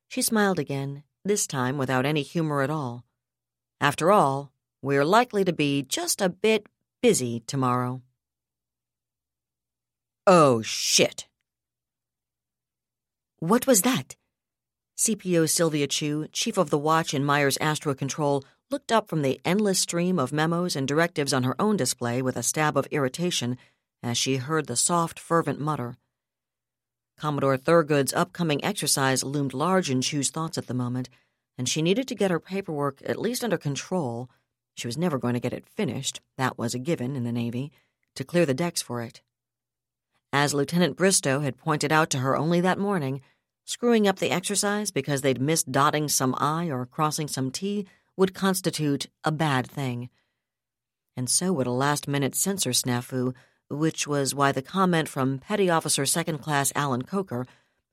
She 0.08 0.22
smiled 0.22 0.60
again, 0.60 1.04
this 1.26 1.48
time 1.48 1.78
without 1.78 2.06
any 2.06 2.22
humor 2.22 2.62
at 2.62 2.70
all. 2.70 3.04
After 3.82 4.12
all, 4.12 4.52
we're 4.82 5.04
likely 5.04 5.44
to 5.44 5.52
be 5.52 5.82
just 5.82 6.22
a 6.22 6.30
bit 6.30 6.68
busy 7.02 7.42
tomorrow. 7.48 8.02
Oh, 10.28 10.62
shit. 10.62 11.28
What 13.40 13.68
was 13.68 13.82
that? 13.82 14.16
CPO 14.98 15.50
Sylvia 15.50 15.88
Chu, 15.88 16.28
chief 16.32 16.58
of 16.58 16.70
the 16.70 16.78
watch 16.78 17.14
in 17.14 17.26
Myers 17.26 17.58
Astro 17.60 17.94
Control, 17.94 18.44
looked 18.72 18.92
up 18.92 19.10
from 19.10 19.22
the 19.22 19.42
endless 19.44 19.80
stream 19.80 20.18
of 20.18 20.32
memos 20.32 20.76
and 20.76 20.88
directives 20.88 21.34
on 21.34 21.44
her 21.44 21.56
own 21.60 21.76
display 21.76 22.22
with 22.22 22.38
a 22.38 22.44
stab 22.44 22.78
of 22.78 22.88
irritation 22.92 23.58
as 24.02 24.18
she 24.18 24.38
heard 24.38 24.68
the 24.68 24.76
soft, 24.76 25.20
fervent 25.20 25.60
mutter. 25.60 25.98
Commodore 27.18 27.58
Thurgood's 27.58 28.14
upcoming 28.14 28.64
exercise 28.64 29.24
loomed 29.24 29.54
large 29.54 29.90
in 29.90 30.02
Chu's 30.02 30.30
thoughts 30.30 30.58
at 30.58 30.68
the 30.68 30.74
moment, 30.74 31.10
and 31.58 31.70
she 31.70 31.82
needed 31.82 32.08
to 32.10 32.16
get 32.16 32.32
her 32.32 32.40
paperwork 32.40 33.02
at 33.06 33.20
least 33.20 33.44
under 33.44 33.58
control. 33.58 34.30
She 34.76 34.88
was 34.88 34.98
never 34.98 35.18
going 35.18 35.34
to 35.34 35.40
get 35.40 35.54
it 35.54 35.68
finished, 35.68 36.20
that 36.38 36.58
was 36.58 36.74
a 36.74 36.80
given 36.80 37.16
in 37.16 37.24
the 37.24 37.32
Navy, 37.32 37.72
to 38.16 38.26
clear 38.26 38.46
the 38.46 38.54
decks 38.54 38.82
for 38.82 39.02
it. 39.02 39.22
As 40.34 40.54
Lieutenant 40.54 40.98
Bristow 40.98 41.40
had 41.40 41.58
pointed 41.58 41.94
out 41.94 42.10
to 42.10 42.18
her 42.18 42.36
only 42.36 42.60
that 42.60 42.78
morning, 42.78 43.22
screwing 43.64 44.08
up 44.08 44.20
the 44.20 44.32
exercise 44.32 44.92
because 44.92 45.22
they'd 45.22 45.42
missed 45.42 45.72
dotting 45.72 46.10
some 46.10 46.36
I 46.38 46.70
or 46.70 46.86
crossing 46.86 47.30
some 47.30 47.52
T 47.52 47.88
would 48.18 48.34
constitute 48.34 49.08
a 49.24 49.32
bad 49.32 49.66
thing. 49.66 50.10
And 51.16 51.30
so 51.30 51.54
would 51.54 51.68
a 51.68 51.72
last 51.72 52.08
minute 52.08 52.36
censor 52.36 52.72
snafu, 52.72 53.34
which 53.70 54.08
was 54.08 54.36
why 54.36 54.52
the 54.52 54.62
comment 54.62 55.10
from 55.10 55.40
Petty 55.40 55.70
Officer 55.70 56.06
Second 56.06 56.40
Class 56.40 56.72
Alan 56.76 57.02
Coker, 57.04 57.46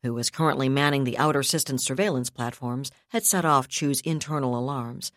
who 0.03 0.13
was 0.15 0.31
currently 0.31 0.69
manning 0.69 1.05
the 1.05 1.19
outer 1.19 1.43
systems 1.43 1.85
surveillance 1.85 2.31
platforms, 2.31 2.91
had 3.09 3.25
set 3.25 3.45
off 3.45 3.69
Chu's 3.69 4.01
internal 4.01 4.59
alarms. 4.59 5.13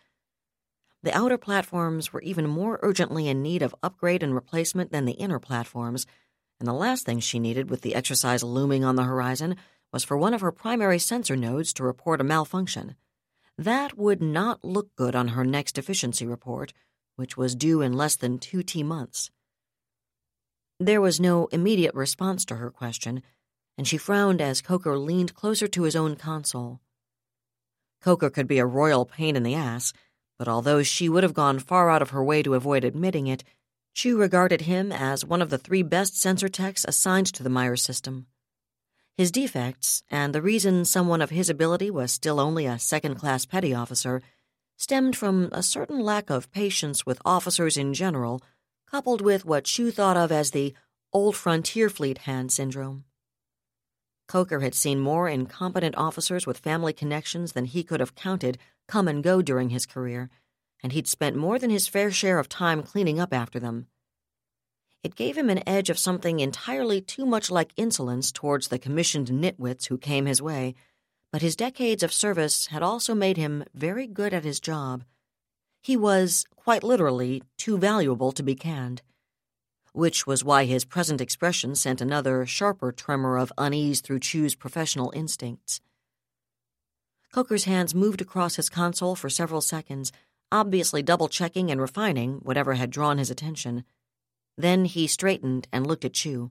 The 1.02 1.16
outer 1.16 1.38
platforms 1.38 2.12
were 2.12 2.22
even 2.22 2.46
more 2.46 2.80
urgently 2.82 3.28
in 3.28 3.42
need 3.42 3.62
of 3.62 3.74
upgrade 3.82 4.22
and 4.22 4.34
replacement 4.34 4.92
than 4.92 5.04
the 5.04 5.12
inner 5.12 5.38
platforms, 5.38 6.06
and 6.58 6.66
the 6.66 6.72
last 6.72 7.04
thing 7.04 7.20
she 7.20 7.38
needed 7.38 7.70
with 7.70 7.82
the 7.82 7.94
exercise 7.94 8.42
looming 8.42 8.84
on 8.84 8.96
the 8.96 9.04
horizon 9.04 9.56
was 9.92 10.04
for 10.04 10.16
one 10.16 10.34
of 10.34 10.40
her 10.40 10.52
primary 10.52 10.98
sensor 10.98 11.36
nodes 11.36 11.72
to 11.74 11.84
report 11.84 12.20
a 12.20 12.24
malfunction. 12.24 12.96
That 13.58 13.96
would 13.96 14.20
not 14.20 14.64
look 14.64 14.94
good 14.96 15.14
on 15.14 15.28
her 15.28 15.44
next 15.44 15.78
efficiency 15.78 16.26
report, 16.26 16.72
which 17.16 17.36
was 17.36 17.54
due 17.54 17.82
in 17.82 17.92
less 17.92 18.16
than 18.16 18.38
two 18.38 18.62
T 18.62 18.82
months. 18.82 19.30
There 20.78 21.00
was 21.00 21.18
no 21.18 21.46
immediate 21.46 21.94
response 21.94 22.44
to 22.46 22.56
her 22.56 22.70
question, 22.70 23.22
and 23.78 23.88
she 23.88 23.96
frowned 23.96 24.42
as 24.42 24.60
Coker 24.60 24.98
leaned 24.98 25.34
closer 25.34 25.66
to 25.68 25.84
his 25.84 25.96
own 25.96 26.16
console. 26.16 26.80
Coker 28.02 28.28
could 28.28 28.46
be 28.46 28.58
a 28.58 28.66
royal 28.66 29.06
pain 29.06 29.36
in 29.36 29.42
the 29.42 29.54
ass, 29.54 29.94
but 30.38 30.48
although 30.48 30.82
she 30.82 31.08
would 31.08 31.22
have 31.22 31.32
gone 31.32 31.58
far 31.58 31.88
out 31.88 32.02
of 32.02 32.10
her 32.10 32.22
way 32.22 32.42
to 32.42 32.54
avoid 32.54 32.84
admitting 32.84 33.26
it, 33.26 33.42
Chu 33.94 34.18
regarded 34.18 34.62
him 34.62 34.92
as 34.92 35.24
one 35.24 35.40
of 35.40 35.48
the 35.48 35.56
three 35.56 35.82
best 35.82 36.20
sensor 36.20 36.50
techs 36.50 36.84
assigned 36.86 37.32
to 37.32 37.42
the 37.42 37.48
Myers 37.48 37.82
system. 37.82 38.26
His 39.16 39.30
defects, 39.30 40.02
and 40.10 40.34
the 40.34 40.42
reason 40.42 40.84
someone 40.84 41.22
of 41.22 41.30
his 41.30 41.48
ability 41.48 41.90
was 41.90 42.12
still 42.12 42.38
only 42.38 42.66
a 42.66 42.78
second 42.78 43.14
class 43.14 43.46
petty 43.46 43.72
officer, 43.72 44.20
stemmed 44.76 45.16
from 45.16 45.48
a 45.52 45.62
certain 45.62 46.00
lack 46.00 46.28
of 46.28 46.52
patience 46.52 47.06
with 47.06 47.22
officers 47.24 47.78
in 47.78 47.94
general, 47.94 48.42
coupled 48.90 49.20
with 49.20 49.44
what 49.44 49.64
Chu 49.64 49.90
thought 49.90 50.16
of 50.16 50.30
as 50.30 50.50
the 50.50 50.74
old 51.12 51.36
frontier 51.36 51.90
fleet 51.90 52.18
hand 52.18 52.52
syndrome. 52.52 53.04
Coker 54.28 54.60
had 54.60 54.74
seen 54.74 54.98
more 54.98 55.28
incompetent 55.28 55.96
officers 55.96 56.46
with 56.46 56.58
family 56.58 56.92
connections 56.92 57.52
than 57.52 57.64
he 57.64 57.82
could 57.82 58.00
have 58.00 58.14
counted 58.14 58.58
come 58.88 59.08
and 59.08 59.22
go 59.22 59.42
during 59.42 59.70
his 59.70 59.86
career, 59.86 60.30
and 60.82 60.92
he'd 60.92 61.08
spent 61.08 61.36
more 61.36 61.58
than 61.58 61.70
his 61.70 61.88
fair 61.88 62.10
share 62.10 62.38
of 62.38 62.48
time 62.48 62.82
cleaning 62.82 63.18
up 63.18 63.32
after 63.32 63.58
them. 63.58 63.86
It 65.02 65.14
gave 65.14 65.38
him 65.38 65.50
an 65.50 65.66
edge 65.68 65.90
of 65.90 65.98
something 65.98 66.40
entirely 66.40 67.00
too 67.00 67.26
much 67.26 67.50
like 67.50 67.72
insolence 67.76 68.32
towards 68.32 68.68
the 68.68 68.78
commissioned 68.78 69.28
nitwits 69.28 69.86
who 69.86 69.98
came 69.98 70.26
his 70.26 70.42
way, 70.42 70.74
but 71.32 71.42
his 71.42 71.54
decades 71.54 72.02
of 72.02 72.12
service 72.12 72.66
had 72.66 72.82
also 72.82 73.14
made 73.14 73.36
him 73.36 73.64
very 73.74 74.06
good 74.06 74.34
at 74.34 74.44
his 74.44 74.58
job. 74.58 75.04
He 75.86 75.96
was, 75.96 76.44
quite 76.56 76.82
literally, 76.82 77.44
too 77.56 77.78
valuable 77.78 78.32
to 78.32 78.42
be 78.42 78.56
canned. 78.56 79.02
Which 79.92 80.26
was 80.26 80.42
why 80.42 80.64
his 80.64 80.84
present 80.84 81.20
expression 81.20 81.76
sent 81.76 82.00
another, 82.00 82.44
sharper 82.44 82.90
tremor 82.90 83.38
of 83.38 83.52
unease 83.56 84.00
through 84.00 84.18
Chu's 84.18 84.56
professional 84.56 85.12
instincts. 85.14 85.80
Coker's 87.32 87.66
hands 87.66 87.94
moved 87.94 88.20
across 88.20 88.56
his 88.56 88.68
console 88.68 89.14
for 89.14 89.30
several 89.30 89.60
seconds, 89.60 90.10
obviously 90.50 91.04
double 91.04 91.28
checking 91.28 91.70
and 91.70 91.80
refining 91.80 92.40
whatever 92.42 92.74
had 92.74 92.90
drawn 92.90 93.18
his 93.18 93.30
attention. 93.30 93.84
Then 94.58 94.86
he 94.86 95.06
straightened 95.06 95.68
and 95.72 95.86
looked 95.86 96.04
at 96.04 96.14
Chu. 96.14 96.50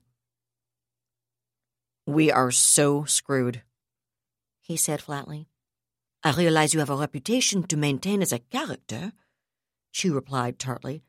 We 2.06 2.32
are 2.32 2.50
so 2.50 3.04
screwed, 3.04 3.60
he 4.62 4.78
said 4.78 5.02
flatly. 5.02 5.50
I 6.24 6.32
realize 6.32 6.72
you 6.72 6.80
have 6.80 6.88
a 6.88 6.96
reputation 6.96 7.64
to 7.64 7.76
maintain 7.76 8.22
as 8.22 8.32
a 8.32 8.38
character, 8.38 9.12
Chu 9.96 10.12
replied 10.12 10.58
tartly. 10.58 11.02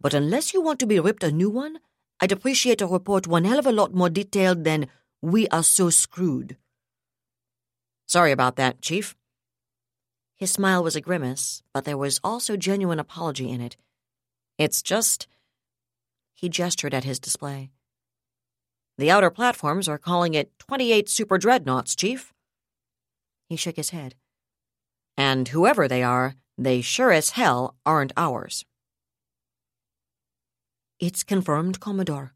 But 0.00 0.12
unless 0.12 0.52
you 0.52 0.60
want 0.60 0.80
to 0.80 0.86
be 0.86 0.98
ripped 0.98 1.22
a 1.22 1.30
new 1.30 1.48
one, 1.48 1.78
I'd 2.18 2.32
appreciate 2.32 2.82
a 2.82 2.86
report 2.86 3.28
one 3.28 3.44
hell 3.44 3.60
of 3.60 3.66
a 3.66 3.70
lot 3.70 3.94
more 3.94 4.10
detailed 4.10 4.64
than 4.64 4.88
we 5.22 5.46
are 5.48 5.62
so 5.62 5.88
screwed. 5.88 6.56
Sorry 8.06 8.32
about 8.32 8.56
that, 8.56 8.82
Chief. 8.82 9.14
His 10.34 10.50
smile 10.50 10.82
was 10.82 10.96
a 10.96 11.00
grimace, 11.00 11.62
but 11.72 11.84
there 11.84 11.96
was 11.96 12.18
also 12.24 12.56
genuine 12.56 12.98
apology 12.98 13.48
in 13.48 13.60
it. 13.60 13.76
It's 14.58 14.82
just. 14.82 15.28
He 16.34 16.48
gestured 16.48 16.92
at 16.92 17.04
his 17.04 17.20
display. 17.20 17.70
The 18.98 19.12
outer 19.12 19.30
platforms 19.30 19.88
are 19.88 19.96
calling 19.96 20.34
it 20.34 20.50
28 20.58 21.08
super 21.08 21.38
dreadnoughts, 21.38 21.94
Chief. 21.94 22.32
He 23.48 23.54
shook 23.54 23.76
his 23.76 23.90
head. 23.90 24.16
And 25.16 25.46
whoever 25.46 25.86
they 25.86 26.02
are, 26.02 26.34
they 26.56 26.80
sure 26.80 27.10
as 27.10 27.30
hell 27.30 27.76
aren't 27.84 28.12
ours. 28.16 28.64
It's 31.00 31.24
confirmed, 31.24 31.80
Commodore, 31.80 32.32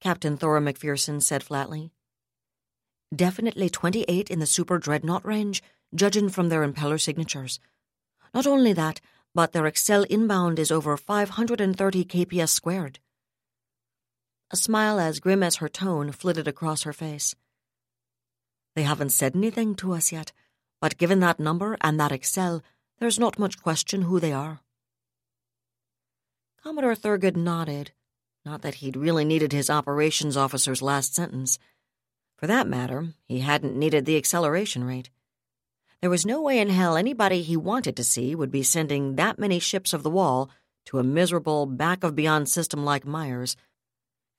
Captain 0.00 0.36
Thora 0.36 0.60
McPherson 0.60 1.22
said 1.22 1.42
flatly. 1.42 1.90
Definitely 3.14 3.70
28 3.70 4.30
in 4.30 4.38
the 4.38 4.46
super 4.46 4.78
dreadnought 4.78 5.24
range, 5.24 5.62
judging 5.94 6.28
from 6.28 6.48
their 6.48 6.66
impeller 6.66 7.00
signatures. 7.00 7.58
Not 8.34 8.46
only 8.46 8.72
that, 8.72 9.00
but 9.34 9.52
their 9.52 9.64
accel 9.64 10.06
inbound 10.06 10.58
is 10.58 10.70
over 10.70 10.96
530 10.96 12.04
kps 12.04 12.48
squared. 12.48 12.98
A 14.50 14.56
smile 14.56 15.00
as 15.00 15.20
grim 15.20 15.42
as 15.42 15.56
her 15.56 15.68
tone 15.68 16.12
flitted 16.12 16.46
across 16.46 16.84
her 16.84 16.92
face. 16.92 17.34
They 18.74 18.82
haven't 18.82 19.10
said 19.10 19.34
anything 19.34 19.74
to 19.76 19.92
us 19.92 20.12
yet, 20.12 20.32
but 20.80 20.98
given 20.98 21.20
that 21.20 21.40
number 21.40 21.76
and 21.80 21.98
that 21.98 22.12
accel, 22.12 22.62
there's 22.98 23.18
not 23.18 23.38
much 23.38 23.62
question 23.62 24.02
who 24.02 24.18
they 24.20 24.32
are. 24.32 24.60
Commodore 26.62 26.94
Thurgood 26.94 27.36
nodded. 27.36 27.92
Not 28.44 28.62
that 28.62 28.76
he'd 28.76 28.96
really 28.96 29.24
needed 29.24 29.52
his 29.52 29.70
operations 29.70 30.36
officer's 30.36 30.82
last 30.82 31.14
sentence. 31.14 31.58
For 32.36 32.46
that 32.46 32.68
matter, 32.68 33.08
he 33.26 33.40
hadn't 33.40 33.76
needed 33.76 34.04
the 34.04 34.16
acceleration 34.16 34.84
rate. 34.84 35.10
There 36.00 36.10
was 36.10 36.26
no 36.26 36.42
way 36.42 36.58
in 36.58 36.68
hell 36.68 36.96
anybody 36.96 37.42
he 37.42 37.56
wanted 37.56 37.96
to 37.96 38.04
see 38.04 38.34
would 38.34 38.50
be 38.50 38.62
sending 38.62 39.16
that 39.16 39.38
many 39.38 39.58
ships 39.58 39.92
of 39.92 40.02
the 40.02 40.10
wall 40.10 40.50
to 40.86 40.98
a 40.98 41.04
miserable 41.04 41.66
back 41.66 42.04
of 42.04 42.14
beyond 42.14 42.48
system 42.48 42.84
like 42.84 43.06
Myers, 43.06 43.56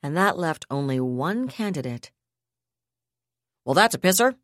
and 0.02 0.16
that 0.16 0.38
left 0.38 0.66
only 0.70 1.00
one 1.00 1.48
candidate. 1.48 2.12
Well, 3.66 3.74
that's 3.74 3.96
a 3.96 4.00
pisser, 4.00 4.36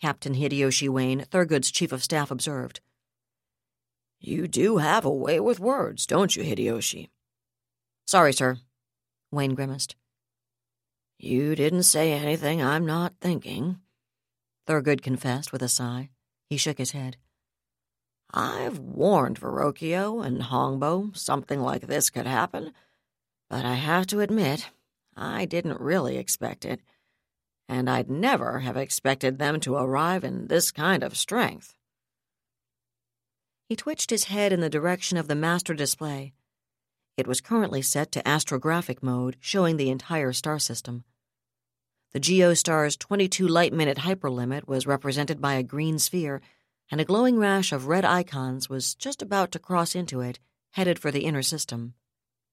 Captain 0.00 0.34
Hideyoshi 0.34 0.88
Wayne, 0.88 1.22
Thurgood's 1.30 1.70
chief 1.70 1.92
of 1.92 2.02
staff, 2.02 2.30
observed. 2.30 2.80
You 4.18 4.48
do 4.48 4.78
have 4.78 5.04
a 5.04 5.10
way 5.10 5.38
with 5.40 5.60
words, 5.60 6.06
don't 6.06 6.34
you, 6.34 6.42
Hideyoshi? 6.42 7.10
Sorry, 8.06 8.32
sir, 8.32 8.58
Wayne 9.30 9.54
grimaced. 9.54 9.96
You 11.18 11.54
didn't 11.54 11.84
say 11.84 12.12
anything 12.12 12.62
I'm 12.62 12.84
not 12.84 13.14
thinking, 13.20 13.78
Thurgood 14.66 15.02
confessed 15.02 15.52
with 15.52 15.62
a 15.62 15.68
sigh. 15.68 16.10
He 16.50 16.56
shook 16.56 16.78
his 16.78 16.90
head. 16.90 17.16
I've 18.32 18.78
warned 18.78 19.40
Verrocchio 19.40 20.24
and 20.24 20.42
Hongbo 20.42 21.16
something 21.16 21.60
like 21.60 21.86
this 21.86 22.10
could 22.10 22.26
happen, 22.26 22.72
but 23.48 23.64
I 23.64 23.74
have 23.74 24.06
to 24.08 24.20
admit, 24.20 24.70
I 25.16 25.44
didn't 25.44 25.80
really 25.80 26.18
expect 26.18 26.64
it, 26.64 26.80
and 27.68 27.88
I'd 27.88 28.10
never 28.10 28.60
have 28.60 28.76
expected 28.76 29.38
them 29.38 29.60
to 29.60 29.76
arrive 29.76 30.24
in 30.24 30.48
this 30.48 30.70
kind 30.70 31.02
of 31.02 31.16
strength. 31.16 31.75
He 33.68 33.74
twitched 33.74 34.10
his 34.10 34.24
head 34.24 34.52
in 34.52 34.60
the 34.60 34.70
direction 34.70 35.18
of 35.18 35.26
the 35.26 35.34
master 35.34 35.74
display. 35.74 36.32
It 37.16 37.26
was 37.26 37.40
currently 37.40 37.82
set 37.82 38.12
to 38.12 38.22
astrographic 38.22 39.02
mode, 39.02 39.36
showing 39.40 39.76
the 39.76 39.90
entire 39.90 40.32
star 40.32 40.58
system. 40.58 41.04
The 42.12 42.20
Geostar's 42.20 42.96
22 42.96 43.48
light 43.48 43.72
minute 43.72 43.98
hyperlimit 43.98 44.68
was 44.68 44.86
represented 44.86 45.40
by 45.40 45.54
a 45.54 45.62
green 45.62 45.98
sphere, 45.98 46.40
and 46.90 47.00
a 47.00 47.04
glowing 47.04 47.38
rash 47.38 47.72
of 47.72 47.88
red 47.88 48.04
icons 48.04 48.68
was 48.68 48.94
just 48.94 49.20
about 49.20 49.50
to 49.52 49.58
cross 49.58 49.96
into 49.96 50.20
it, 50.20 50.38
headed 50.72 50.98
for 50.98 51.10
the 51.10 51.24
inner 51.24 51.42
system. 51.42 51.94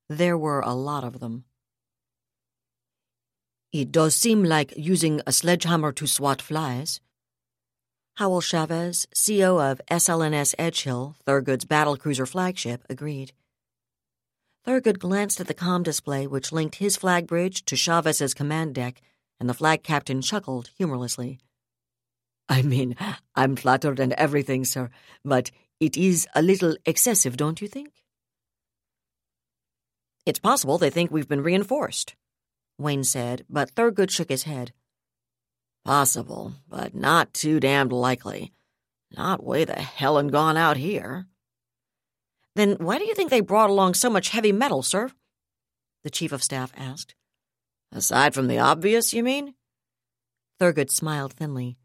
There 0.10 0.38
were 0.38 0.62
a 0.62 0.74
lot 0.74 1.04
of 1.04 1.20
them. 1.20 1.46
It 3.72 3.92
does 3.92 4.16
seem 4.16 4.44
like 4.44 4.74
using 4.76 5.22
a 5.28 5.32
sledgehammer 5.32 5.92
to 5.94 6.08
swat 6.08 6.42
flies. 6.42 7.00
Howell 8.18 8.42
Chavez, 8.42 9.08
CO 9.14 9.60
of 9.60 9.82
SLNS 9.90 10.54
Edgehill, 10.58 11.16
Thurgood's 11.26 11.66
battlecruiser 11.66 12.28
flagship, 12.28 12.84
agreed. 12.88 13.32
Thurgood 14.68 15.00
glanced 15.00 15.42
at 15.42 15.48
the 15.48 15.56
com 15.56 15.82
display 15.82 16.28
which 16.28 16.52
linked 16.52 16.76
his 16.76 16.96
flag 16.96 17.26
bridge 17.26 17.66
to 17.66 17.76
Chavez's 17.76 18.36
command 18.36 18.76
deck 18.76 19.02
and 19.40 19.50
the 19.50 19.54
flag 19.56 19.82
captain 19.82 20.22
chuckled 20.22 20.70
humorlessly. 20.78 21.40
I 22.48 22.62
mean, 22.62 22.96
I'm 23.36 23.56
flattered 23.56 24.00
and 24.00 24.14
everything, 24.14 24.64
sir, 24.64 24.92
but 25.26 25.50
it 25.80 25.98
is 25.98 26.28
a 26.36 26.44
little 26.44 26.78
excessive, 26.86 27.36
don't 27.36 27.62
you 27.62 27.68
think? 27.68 28.04
It's 30.26 30.40
possible 30.40 30.78
they 30.78 30.92
think 30.92 31.10
we've 31.10 31.28
been 31.28 31.42
reinforced, 31.42 32.16
Wayne 32.78 33.04
said, 33.04 33.44
but 33.50 33.74
Thurgood 33.74 34.12
shook 34.12 34.30
his 34.30 34.44
head. 34.44 34.72
Possible, 35.86 36.54
but 36.70 36.96
not 36.96 37.34
too 37.34 37.60
damned 37.60 37.92
likely. 37.92 38.54
Not 39.12 39.44
way 39.44 39.66
the 39.66 39.74
hell 39.74 40.18
and 40.18 40.32
gone 40.32 40.58
out 40.58 40.78
here. 40.78 41.28
Then 42.56 42.78
why 42.80 43.00
do 43.00 43.06
you 43.06 43.16
think 43.16 43.30
they 43.30 43.42
brought 43.42 43.70
along 43.70 43.96
so 43.96 44.10
much 44.10 44.30
heavy 44.30 44.52
metal, 44.52 44.82
sir? 44.82 45.10
The 46.04 46.10
chief 46.10 46.32
of 46.32 46.44
staff 46.44 46.72
asked. 46.78 47.16
Aside 47.92 48.34
from 48.34 48.48
the 48.48 48.60
obvious, 48.60 49.14
you 49.14 49.24
mean? 49.24 49.56
Thurgood 50.60 50.90
smiled 50.90 51.34
thinly. 51.34 51.78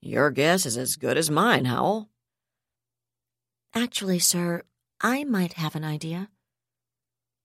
Your 0.00 0.30
guess 0.30 0.66
is 0.66 0.76
as 0.76 0.96
good 0.96 1.16
as 1.16 1.30
mine, 1.30 1.64
Howell. 1.64 2.08
Actually, 3.74 4.18
sir, 4.18 4.62
I 5.00 5.24
might 5.24 5.54
have 5.54 5.74
an 5.74 5.84
idea. 5.84 6.28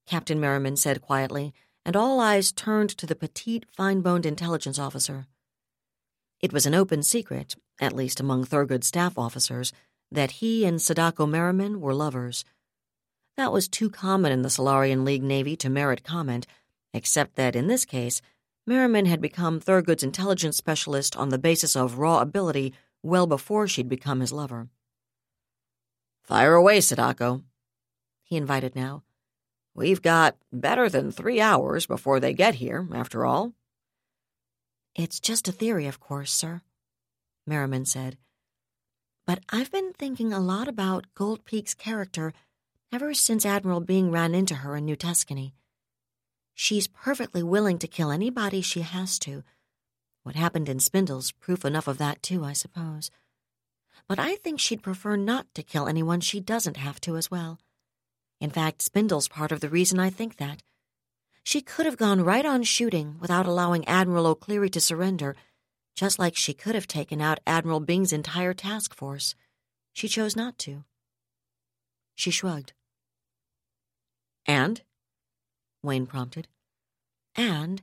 Captain 0.07 0.39
Merriman 0.39 0.75
said 0.75 1.01
quietly, 1.01 1.53
and 1.85 1.95
all 1.95 2.19
eyes 2.19 2.51
turned 2.51 2.89
to 2.89 3.05
the 3.05 3.15
petite, 3.15 3.65
fine 3.75 4.01
boned 4.01 4.25
intelligence 4.25 4.77
officer. 4.77 5.27
It 6.41 6.53
was 6.53 6.65
an 6.65 6.75
open 6.75 7.01
secret, 7.01 7.55
at 7.79 7.93
least 7.95 8.19
among 8.19 8.45
Thurgood's 8.45 8.87
staff 8.87 9.17
officers, 9.17 9.73
that 10.11 10.31
he 10.31 10.65
and 10.65 10.81
Sadako 10.81 11.25
Merriman 11.25 11.81
were 11.81 11.93
lovers. 11.93 12.45
That 13.37 13.51
was 13.51 13.67
too 13.67 13.89
common 13.89 14.31
in 14.31 14.41
the 14.41 14.49
Solarian 14.49 15.03
League 15.03 15.23
Navy 15.23 15.55
to 15.57 15.69
merit 15.69 16.03
comment, 16.03 16.47
except 16.93 17.35
that 17.35 17.55
in 17.55 17.67
this 17.67 17.85
case, 17.85 18.21
Merriman 18.65 19.05
had 19.05 19.21
become 19.21 19.59
Thurgood's 19.59 20.03
intelligence 20.03 20.57
specialist 20.57 21.15
on 21.15 21.29
the 21.29 21.37
basis 21.37 21.75
of 21.75 21.99
raw 21.99 22.19
ability 22.19 22.73
well 23.01 23.27
before 23.27 23.67
she'd 23.67 23.89
become 23.89 24.19
his 24.19 24.31
lover. 24.31 24.67
Fire 26.23 26.55
away, 26.55 26.81
Sadako, 26.81 27.43
he 28.23 28.35
invited 28.35 28.75
now. 28.75 29.03
We've 29.73 30.01
got 30.01 30.35
better 30.51 30.89
than 30.89 31.11
three 31.11 31.39
hours 31.39 31.85
before 31.85 32.19
they 32.19 32.33
get 32.33 32.55
here, 32.55 32.87
after 32.93 33.25
all. 33.25 33.53
It's 34.97 35.19
just 35.19 35.47
a 35.47 35.51
theory, 35.51 35.85
of 35.85 35.99
course, 35.99 36.31
sir, 36.31 36.61
Merriman 37.45 37.85
said. 37.85 38.17
But 39.27 39.43
I've 39.49 39.71
been 39.71 39.93
thinking 39.93 40.33
a 40.33 40.39
lot 40.39 40.67
about 40.67 41.13
Gold 41.13 41.45
Peak's 41.45 41.75
character 41.75 42.33
ever 42.91 43.13
since 43.13 43.45
Admiral 43.45 43.81
Byng 43.81 44.09
ran 44.09 44.33
into 44.33 44.55
her 44.55 44.75
in 44.75 44.85
New 44.85 44.95
Tuscany. 44.95 45.53
She's 46.55 46.87
perfectly 46.87 47.43
willing 47.43 47.77
to 47.77 47.87
kill 47.87 48.09
anybody 48.09 48.61
she 48.61 48.81
has 48.81 49.19
to. 49.19 49.43
What 50.23 50.35
happened 50.35 50.67
in 50.67 50.79
Spindle's 50.79 51.31
proof 51.31 51.63
enough 51.63 51.87
of 51.87 51.99
that, 51.99 52.23
too, 52.23 52.43
I 52.43 52.53
suppose. 52.53 53.11
But 54.07 54.17
I 54.17 54.37
think 54.37 54.59
she'd 54.59 54.81
prefer 54.81 55.15
not 55.15 55.45
to 55.53 55.61
kill 55.61 55.87
anyone 55.87 56.21
she 56.21 56.39
doesn't 56.39 56.77
have 56.77 56.99
to 57.01 57.17
as 57.17 57.29
well. 57.29 57.59
In 58.41 58.49
fact, 58.49 58.81
Spindle's 58.81 59.27
part 59.27 59.51
of 59.51 59.59
the 59.59 59.69
reason 59.69 59.99
I 59.99 60.09
think 60.09 60.37
that. 60.37 60.63
She 61.47 61.61
could 61.61 61.85
have 61.85 61.95
gone 61.95 62.25
right 62.25 62.45
on 62.45 62.63
shooting 62.63 63.15
without 63.21 63.45
allowing 63.45 63.87
Admiral 63.87 64.27
O'Cleary 64.27 64.69
to 64.71 64.81
surrender, 64.81 65.33
just 65.95 66.19
like 66.19 66.35
she 66.35 66.53
could 66.53 66.75
have 66.75 66.87
taken 66.87 67.21
out 67.21 67.39
Admiral 67.47 67.79
Byng's 67.79 68.11
entire 68.11 68.53
task 68.53 68.93
force. 68.93 69.33
She 69.93 70.09
chose 70.09 70.35
not 70.35 70.57
to. 70.57 70.83
She 72.15 72.31
shrugged. 72.31 72.73
And? 74.45 74.81
Wayne 75.81 76.05
prompted. 76.05 76.49
And 77.33 77.81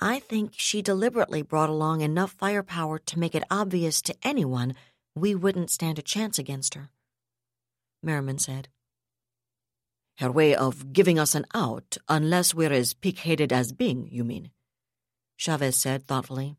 I 0.00 0.18
think 0.18 0.54
she 0.56 0.82
deliberately 0.82 1.42
brought 1.42 1.70
along 1.70 2.00
enough 2.00 2.32
firepower 2.32 2.98
to 2.98 3.18
make 3.20 3.36
it 3.36 3.44
obvious 3.48 4.02
to 4.02 4.16
anyone 4.24 4.74
we 5.14 5.36
wouldn't 5.36 5.70
stand 5.70 6.00
a 6.00 6.02
chance 6.02 6.36
against 6.36 6.74
her. 6.74 6.90
Merriman 8.02 8.40
said. 8.40 8.66
Her 10.18 10.32
way 10.32 10.52
of 10.52 10.92
giving 10.92 11.16
us 11.16 11.36
an 11.36 11.46
out, 11.54 11.96
unless 12.08 12.52
we're 12.52 12.72
as 12.72 12.92
pig 12.92 13.18
headed 13.18 13.52
as 13.52 13.70
Byng, 13.70 14.08
you 14.10 14.24
mean? 14.24 14.50
Chavez 15.36 15.76
said 15.76 16.08
thoughtfully. 16.08 16.56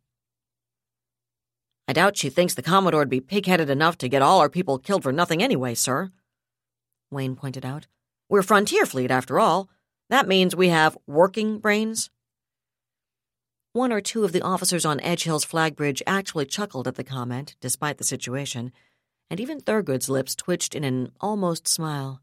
I 1.86 1.92
doubt 1.92 2.16
she 2.16 2.30
thinks 2.30 2.54
the 2.54 2.62
Commodore'd 2.62 3.10
be 3.10 3.20
pig 3.20 3.48
headed 3.48 3.70
enough 3.70 3.98
to 3.98 4.08
get 4.08 4.22
all 4.22 4.40
our 4.40 4.48
people 4.48 4.78
killed 4.78 5.04
for 5.04 5.12
nothing 5.12 5.44
anyway, 5.44 5.76
sir. 5.76 6.10
Wayne 7.12 7.36
pointed 7.36 7.66
out. 7.66 7.88
We're 8.30 8.44
Frontier 8.44 8.86
Fleet, 8.86 9.12
after 9.12 9.42
all. 9.42 9.70
That 10.10 10.28
means 10.28 10.56
we 10.56 10.70
have 10.70 10.98
working 11.06 11.60
brains. 11.60 12.10
One 13.74 13.92
or 13.92 14.00
two 14.00 14.24
of 14.24 14.32
the 14.32 14.42
officers 14.42 14.86
on 14.86 15.02
Edge 15.02 15.24
Hill's 15.24 15.44
flag 15.44 15.76
bridge 15.76 16.02
actually 16.08 16.46
chuckled 16.46 16.88
at 16.88 16.96
the 16.96 17.04
comment, 17.04 17.58
despite 17.60 17.98
the 17.98 18.06
situation, 18.06 18.72
and 19.30 19.38
even 19.38 19.60
Thurgood's 19.60 20.10
lips 20.10 20.34
twitched 20.34 20.76
in 20.76 20.86
an 20.86 21.12
almost 21.20 21.68
smile. 21.68 22.22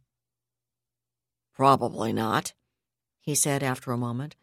Probably 1.57 2.13
not, 2.13 2.53
he 3.23 3.35
said 3.35 3.63
after 3.63 3.91
a 3.91 3.97
moment. 3.97 4.37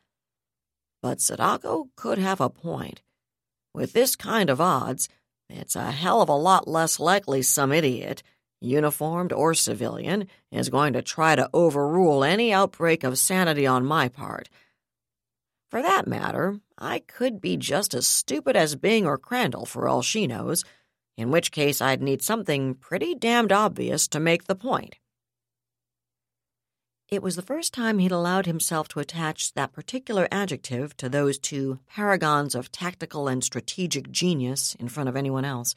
But 1.00 1.22
Sadako 1.22 1.90
could 1.96 2.18
have 2.18 2.42
a 2.42 2.50
point. 2.50 3.04
With 3.72 3.94
this 3.94 4.16
kind 4.16 4.50
of 4.50 4.60
odds, 4.60 5.10
it's 5.48 5.76
a 5.76 5.92
hell 5.92 6.24
of 6.24 6.30
a 6.30 6.36
lot 6.36 6.68
less 6.68 7.00
likely 7.00 7.44
some 7.44 7.72
idiot, 7.72 8.24
uniformed 8.62 9.32
or 9.32 9.54
civilian, 9.54 10.28
is 10.52 10.70
going 10.70 10.94
to 10.94 11.04
try 11.04 11.36
to 11.36 11.50
overrule 11.54 12.24
any 12.24 12.52
outbreak 12.52 13.04
of 13.04 13.20
sanity 13.20 13.68
on 13.68 13.86
my 13.86 14.08
part. 14.08 14.50
For 15.70 15.84
that 15.84 16.08
matter, 16.08 16.60
I 16.80 17.00
could 17.00 17.40
be 17.40 17.58
just 17.58 17.94
as 17.94 18.08
stupid 18.08 18.56
as 18.56 18.76
Byng 18.76 19.06
or 19.06 19.20
Crandall 19.20 19.68
for 19.68 19.88
all 19.88 20.02
she 20.02 20.26
knows, 20.26 20.64
in 21.16 21.30
which 21.30 21.52
case 21.52 21.80
I'd 21.80 22.02
need 22.02 22.24
something 22.24 22.74
pretty 22.74 23.14
damned 23.14 23.52
obvious 23.52 24.08
to 24.08 24.20
make 24.20 24.46
the 24.46 24.56
point. 24.56 24.96
It 27.14 27.22
was 27.22 27.36
the 27.36 27.44
first 27.44 27.76
time 27.76 28.00
he'd 28.00 28.12
allowed 28.12 28.48
himself 28.48 28.88
to 28.88 29.00
attach 29.00 29.54
that 29.54 29.72
particular 29.72 30.28
adjective 30.32 30.98
to 30.98 31.08
those 31.08 31.38
two 31.38 31.78
paragons 31.88 32.56
of 32.56 32.72
tactical 32.72 33.28
and 33.28 33.44
strategic 33.44 34.10
genius 34.10 34.74
in 34.80 34.90
front 34.90 35.08
of 35.08 35.16
anyone 35.16 35.46
else. 35.46 35.76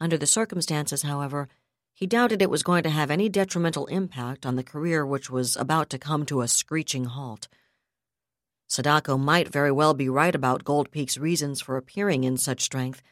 Under 0.00 0.18
the 0.18 0.26
circumstances, 0.26 1.02
however, 1.02 1.46
he 1.94 2.04
doubted 2.04 2.42
it 2.42 2.50
was 2.50 2.64
going 2.64 2.82
to 2.82 2.90
have 2.90 3.12
any 3.12 3.28
detrimental 3.28 3.86
impact 3.86 4.44
on 4.44 4.56
the 4.56 4.64
career 4.64 5.06
which 5.06 5.30
was 5.30 5.54
about 5.54 5.88
to 5.90 6.00
come 6.00 6.26
to 6.26 6.40
a 6.40 6.48
screeching 6.48 7.04
halt. 7.04 7.46
Sadako 8.66 9.18
might 9.18 9.46
very 9.46 9.70
well 9.70 9.94
be 9.94 10.08
right 10.08 10.34
about 10.34 10.64
Gold 10.64 10.90
Peak's 10.90 11.16
reasons 11.16 11.60
for 11.60 11.76
appearing 11.76 12.24
in 12.24 12.36
such 12.36 12.62
strength, 12.62 13.04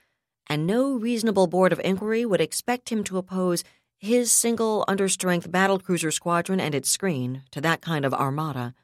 and 0.48 0.66
no 0.66 0.96
reasonable 0.96 1.46
board 1.46 1.72
of 1.72 1.80
inquiry 1.84 2.26
would 2.26 2.40
expect 2.40 2.88
him 2.90 3.04
to 3.04 3.16
oppose 3.16 3.62
his 3.98 4.30
single 4.30 4.84
understrength 4.88 5.48
battlecruiser 5.48 6.12
squadron 6.12 6.60
and 6.60 6.74
its 6.74 6.90
screen 6.90 7.42
to 7.50 7.60
that 7.60 7.80
kind 7.80 8.04
of 8.04 8.14
armada. 8.14 8.74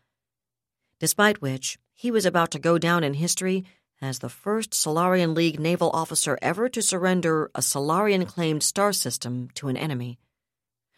Despite 0.99 1.43
which, 1.43 1.79
he 1.93 2.11
was 2.11 2.25
about 2.25 2.51
to 2.53 2.59
go 2.59 2.79
down 2.79 3.05
in 3.05 3.15
history 3.15 3.65
as 4.01 4.19
the 4.19 4.29
first 4.29 4.75
Solarian 4.75 5.35
League 5.35 5.61
naval 5.61 5.91
officer 5.91 6.39
ever 6.43 6.69
to 6.69 6.83
surrender 6.83 7.51
a 7.55 7.63
Solarian 7.63 8.27
claimed 8.27 8.63
star 8.63 8.93
system 8.93 9.49
to 9.55 9.69
an 9.69 9.77
enemy. 9.77 10.19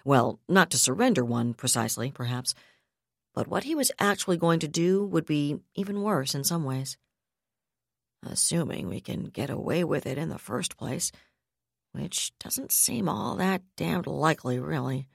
Well, 0.04 0.40
not 0.48 0.70
to 0.70 0.78
surrender 0.78 1.24
one 1.24 1.54
precisely, 1.54 2.10
perhaps, 2.10 2.54
but 3.34 3.48
what 3.48 3.64
he 3.64 3.74
was 3.74 3.92
actually 3.98 4.36
going 4.36 4.60
to 4.60 4.68
do 4.68 5.04
would 5.04 5.26
be 5.26 5.58
even 5.74 6.02
worse 6.02 6.34
in 6.34 6.44
some 6.44 6.64
ways. 6.64 6.96
Assuming 8.22 8.88
we 8.88 9.00
can 9.00 9.24
get 9.24 9.50
away 9.50 9.84
with 9.84 10.06
it 10.06 10.16
in 10.16 10.30
the 10.30 10.38
first 10.38 10.76
place 10.78 11.12
which 11.94 12.32
doesn't 12.40 12.72
seem 12.72 13.08
all 13.08 13.36
that 13.36 13.62
damned 13.76 14.08
likely, 14.08 14.58
really. 14.58 15.06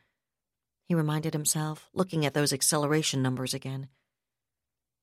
He 0.87 0.95
reminded 0.95 1.33
himself, 1.33 1.89
looking 1.93 2.25
at 2.25 2.33
those 2.33 2.53
acceleration 2.53 3.21
numbers 3.21 3.53
again. 3.53 3.89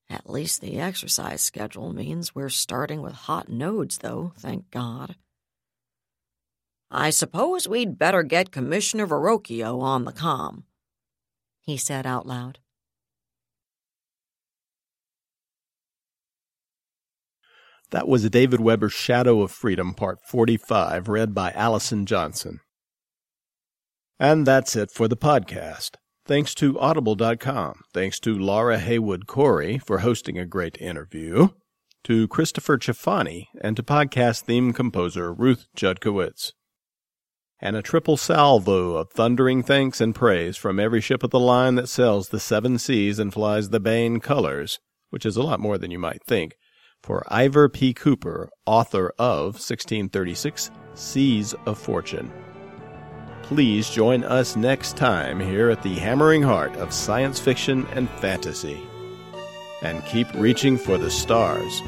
At 0.08 0.30
least 0.30 0.60
the 0.60 0.80
exercise 0.80 1.42
schedule 1.42 1.92
means 1.92 2.34
we're 2.34 2.48
starting 2.48 3.02
with 3.02 3.12
hot 3.12 3.48
nodes, 3.48 3.98
though, 3.98 4.32
thank 4.38 4.70
God. 4.70 5.16
I 6.90 7.10
suppose 7.10 7.68
we'd 7.68 7.98
better 7.98 8.22
get 8.22 8.52
Commissioner 8.52 9.06
Verrocchio 9.06 9.80
on 9.82 10.04
the 10.04 10.12
com, 10.12 10.64
he 11.60 11.76
said 11.76 12.06
out 12.06 12.26
loud. 12.26 12.58
That 17.90 18.08
was 18.08 18.28
David 18.28 18.60
Weber's 18.60 18.92
Shadow 18.92 19.42
of 19.42 19.52
Freedom, 19.52 19.94
Part 19.94 20.18
45, 20.26 21.06
read 21.06 21.32
by 21.32 21.52
Allison 21.52 22.04
Johnson. 22.04 22.58
And 24.18 24.44
that's 24.44 24.74
it 24.74 24.90
for 24.90 25.06
the 25.06 25.16
podcast. 25.16 25.90
Thanks 26.24 26.52
to 26.56 26.80
Audible.com. 26.80 27.82
Thanks 27.94 28.18
to 28.20 28.36
Laura 28.36 28.80
Haywood 28.80 29.28
Cory 29.28 29.78
for 29.78 29.98
hosting 29.98 30.36
a 30.36 30.44
great 30.44 30.76
interview. 30.80 31.50
To 32.02 32.26
Christopher 32.26 32.76
Chafani 32.76 33.46
and 33.60 33.76
to 33.76 33.84
podcast 33.84 34.42
theme 34.42 34.72
composer 34.72 35.32
Ruth 35.32 35.68
Judkowitz. 35.76 36.54
And 37.60 37.76
a 37.76 37.82
triple 37.82 38.16
salvo 38.16 38.96
of 38.96 39.12
thundering 39.12 39.62
thanks 39.62 40.00
and 40.00 40.12
praise 40.12 40.56
from 40.56 40.80
every 40.80 41.00
ship 41.00 41.22
of 41.22 41.30
the 41.30 41.38
line 41.38 41.76
that 41.76 41.88
sails 41.88 42.30
the 42.30 42.40
seven 42.40 42.78
seas 42.78 43.20
and 43.20 43.32
flies 43.32 43.70
the 43.70 43.80
Baen 43.80 44.18
colors, 44.18 44.80
which 45.10 45.24
is 45.24 45.36
a 45.36 45.42
lot 45.42 45.60
more 45.60 45.78
than 45.78 45.92
you 45.92 46.00
might 46.00 46.24
think 46.26 46.56
for 47.02 47.24
Iver 47.28 47.68
P. 47.68 47.92
Cooper, 47.94 48.50
author 48.66 49.12
of 49.18 49.54
1636 49.54 50.70
Seas 50.94 51.54
of 51.66 51.78
Fortune. 51.78 52.32
Please 53.42 53.88
join 53.90 54.24
us 54.24 54.56
next 54.56 54.96
time 54.96 55.38
here 55.38 55.70
at 55.70 55.82
the 55.82 55.94
hammering 55.94 56.42
heart 56.42 56.74
of 56.76 56.92
science 56.92 57.38
fiction 57.38 57.86
and 57.92 58.10
fantasy. 58.10 58.80
and 59.82 60.04
keep 60.06 60.32
reaching 60.34 60.78
for 60.78 60.96
the 60.96 61.10
stars. 61.10 61.82